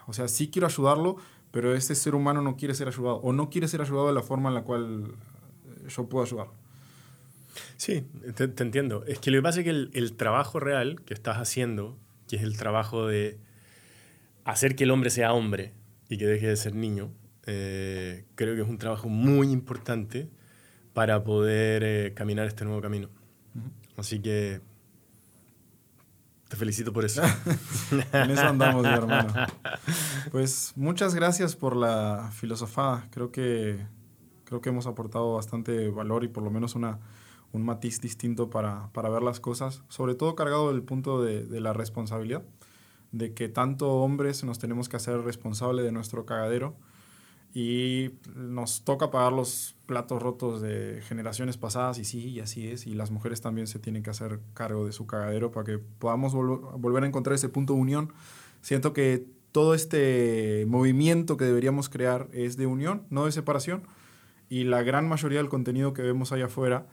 o 0.07 0.13
sea, 0.13 0.27
sí 0.27 0.49
quiero 0.49 0.65
ayudarlo, 0.67 1.17
pero 1.51 1.75
este 1.75 1.93
ser 1.93 2.15
humano 2.15 2.41
no 2.41 2.55
quiere 2.57 2.73
ser 2.73 2.87
ayudado 2.87 3.17
o 3.17 3.33
no 3.33 3.49
quiere 3.51 3.67
ser 3.67 3.81
ayudado 3.81 4.07
de 4.07 4.13
la 4.13 4.23
forma 4.23 4.49
en 4.49 4.55
la 4.55 4.63
cual 4.63 5.13
eh, 5.65 5.89
yo 5.89 6.09
puedo 6.09 6.25
ayudarlo. 6.25 6.53
Sí, 7.77 8.07
te, 8.35 8.45
entiendo. 8.63 9.03
Es 9.05 9.19
que 9.19 9.29
lo 9.29 9.37
que 9.37 9.43
pasa 9.43 9.59
es 9.59 9.65
que 9.65 9.69
el, 9.69 9.91
el, 9.93 10.13
trabajo 10.13 10.59
real 10.59 11.01
que 11.01 11.13
estás 11.13 11.37
haciendo, 11.37 11.95
que 12.27 12.37
es 12.37 12.41
el 12.41 12.57
trabajo 12.57 13.05
de 13.05 13.37
hacer 14.45 14.75
que 14.75 14.85
el 14.85 14.91
hombre 14.91 15.11
sea 15.11 15.33
hombre 15.33 15.73
y 16.09 16.17
que 16.17 16.25
deje 16.25 16.47
de 16.47 16.55
ser 16.55 16.73
niño, 16.73 17.11
eh, 17.45 18.25
creo 18.35 18.55
que 18.55 18.61
es 18.61 18.67
un 18.67 18.77
trabajo 18.77 19.09
muy 19.09 19.51
importante 19.51 20.29
para 20.93 21.23
poder 21.23 21.83
eh, 21.83 22.13
caminar 22.13 22.47
este 22.47 22.65
nuevo 22.65 22.81
camino. 22.81 23.09
Así 23.97 24.19
que 24.19 24.61
te 26.53 26.57
felicito 26.57 26.93
por 26.93 27.03
eso. 27.03 27.21
en 28.13 28.29
eso 28.29 28.43
andamos, 28.43 28.85
hermano. 28.85 29.33
Pues 30.31 30.73
muchas 30.75 31.15
gracias 31.15 31.55
por 31.55 31.75
la 31.75 32.29
filosofada. 32.31 33.07
Creo 33.09 33.31
que, 33.31 33.83
creo 34.43 34.61
que 34.61 34.69
hemos 34.69 34.85
aportado 34.85 35.33
bastante 35.33 35.89
valor 35.89 36.23
y 36.23 36.27
por 36.27 36.43
lo 36.43 36.51
menos 36.51 36.75
una, 36.75 36.99
un 37.53 37.63
matiz 37.65 38.01
distinto 38.01 38.51
para, 38.51 38.89
para 38.93 39.09
ver 39.09 39.23
las 39.23 39.39
cosas, 39.39 39.81
sobre 39.89 40.13
todo 40.13 40.35
cargado 40.35 40.71
del 40.71 40.83
punto 40.83 41.23
de, 41.23 41.43
de, 41.43 41.59
la 41.59 41.73
responsabilidad, 41.73 42.43
de 43.11 43.33
que 43.33 43.49
tanto 43.49 43.91
hombres 43.93 44.43
nos 44.43 44.59
tenemos 44.59 44.89
que 44.89 44.97
hacer 44.97 45.21
responsable 45.21 45.81
de 45.81 45.91
nuestro 45.91 46.27
cagadero 46.27 46.75
y 47.53 48.11
nos 48.35 48.83
toca 48.83 49.09
pagar 49.09 49.33
los 49.33 49.72
platos 49.93 50.19
rotos 50.23 50.59
de 50.59 51.03
generaciones 51.07 51.55
pasadas 51.57 51.99
y 51.99 52.03
sí, 52.03 52.29
y 52.29 52.39
así 52.39 52.67
es, 52.67 52.87
y 52.87 52.95
las 52.95 53.11
mujeres 53.11 53.41
también 53.41 53.67
se 53.67 53.77
tienen 53.77 54.01
que 54.01 54.09
hacer 54.09 54.39
cargo 54.55 54.87
de 54.87 54.91
su 54.91 55.05
cagadero 55.05 55.51
para 55.51 55.65
que 55.65 55.77
podamos 55.77 56.33
volver 56.33 57.03
a 57.03 57.05
encontrar 57.05 57.35
ese 57.35 57.47
punto 57.47 57.75
de 57.75 57.79
unión. 57.79 58.11
Siento 58.63 58.91
que 58.91 59.27
todo 59.51 59.75
este 59.75 60.65
movimiento 60.67 61.37
que 61.37 61.45
deberíamos 61.45 61.89
crear 61.89 62.27
es 62.33 62.57
de 62.57 62.65
unión, 62.65 63.03
no 63.11 63.25
de 63.25 63.31
separación, 63.31 63.83
y 64.49 64.63
la 64.63 64.81
gran 64.81 65.07
mayoría 65.07 65.37
del 65.37 65.49
contenido 65.49 65.93
que 65.93 66.01
vemos 66.01 66.31
allá 66.31 66.45
afuera 66.45 66.87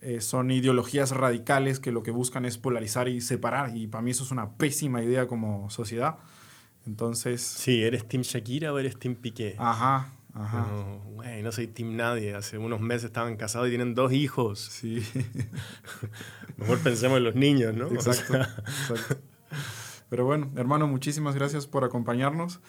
eh, 0.00 0.20
son 0.20 0.50
ideologías 0.50 1.12
radicales 1.12 1.78
que 1.78 1.92
lo 1.92 2.02
que 2.02 2.10
buscan 2.10 2.44
es 2.46 2.58
polarizar 2.58 3.08
y 3.08 3.20
separar, 3.20 3.76
y 3.76 3.86
para 3.86 4.02
mí 4.02 4.10
eso 4.10 4.24
es 4.24 4.32
una 4.32 4.56
pésima 4.56 5.04
idea 5.04 5.28
como 5.28 5.70
sociedad. 5.70 6.16
Entonces. 6.84 7.42
Sí, 7.42 7.80
¿eres 7.80 8.08
Team 8.08 8.24
Shakira 8.24 8.72
o 8.72 8.78
eres 8.80 8.98
Team 8.98 9.14
Piqué? 9.14 9.54
Ajá, 9.56 10.10
ajá. 10.34 10.66
No, 10.70 10.98
güey, 11.14 11.42
no 11.42 11.52
soy 11.52 11.66
Team 11.66 11.96
nadie. 11.96 12.34
Hace 12.34 12.58
unos 12.58 12.80
meses 12.80 13.04
estaban 13.04 13.36
casados 13.36 13.68
y 13.68 13.70
tienen 13.70 13.94
dos 13.94 14.12
hijos. 14.12 14.58
Sí. 14.60 15.02
Mejor 16.56 16.78
pensemos 16.80 17.18
en 17.18 17.24
los 17.24 17.34
niños, 17.34 17.74
¿no? 17.74 17.86
Exacto, 17.88 18.36
exacto. 18.36 19.16
Pero 20.08 20.24
bueno, 20.24 20.50
hermano, 20.56 20.86
muchísimas 20.88 21.34
gracias 21.36 21.66
por 21.66 21.84
acompañarnos. 21.84 22.60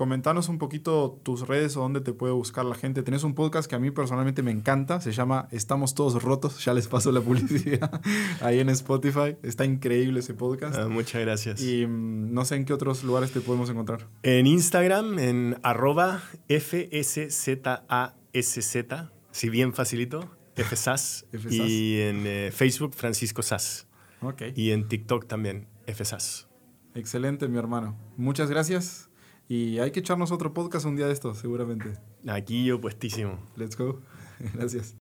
Comentanos 0.00 0.48
un 0.48 0.56
poquito 0.56 1.20
tus 1.22 1.46
redes 1.46 1.76
o 1.76 1.82
dónde 1.82 2.00
te 2.00 2.14
puede 2.14 2.32
buscar 2.32 2.64
la 2.64 2.74
gente. 2.74 3.02
Tenés 3.02 3.22
un 3.22 3.34
podcast 3.34 3.68
que 3.68 3.76
a 3.76 3.78
mí 3.78 3.90
personalmente 3.90 4.42
me 4.42 4.50
encanta, 4.50 4.98
se 5.02 5.12
llama 5.12 5.46
Estamos 5.50 5.94
Todos 5.94 6.22
Rotos, 6.22 6.64
ya 6.64 6.72
les 6.72 6.88
paso 6.88 7.12
la 7.12 7.20
publicidad 7.20 8.00
ahí 8.40 8.60
en 8.60 8.70
Spotify. 8.70 9.36
Está 9.42 9.66
increíble 9.66 10.20
ese 10.20 10.32
podcast. 10.32 10.74
Ah, 10.78 10.88
muchas 10.88 11.20
gracias. 11.20 11.60
Y 11.60 11.86
mm, 11.86 12.32
no 12.32 12.46
sé 12.46 12.56
en 12.56 12.64
qué 12.64 12.72
otros 12.72 13.04
lugares 13.04 13.30
te 13.32 13.42
podemos 13.42 13.68
encontrar. 13.68 14.08
En 14.22 14.46
Instagram, 14.46 15.18
en 15.18 15.58
arroba 15.62 16.22
FSZASZ, 16.48 17.50
si 19.32 19.50
bien 19.50 19.74
facilito, 19.74 20.30
FSAS. 20.56 21.26
y 21.50 22.00
en 22.00 22.26
eh, 22.26 22.50
Facebook, 22.54 22.94
Francisco 22.94 23.42
Sas. 23.42 23.86
Okay. 24.22 24.54
Y 24.56 24.70
en 24.70 24.88
TikTok 24.88 25.26
también, 25.26 25.68
FSAS. 25.86 26.48
Excelente, 26.94 27.48
mi 27.48 27.58
hermano. 27.58 27.98
Muchas 28.16 28.48
gracias. 28.48 29.09
Y 29.50 29.80
hay 29.80 29.90
que 29.90 29.98
echarnos 29.98 30.30
otro 30.30 30.54
podcast 30.54 30.86
un 30.86 30.94
día 30.94 31.08
de 31.08 31.12
estos, 31.12 31.38
seguramente. 31.38 31.94
Aquí 32.28 32.64
yo 32.64 32.80
puestísimo. 32.80 33.36
Let's 33.56 33.76
go. 33.76 34.00
Gracias. 34.54 34.94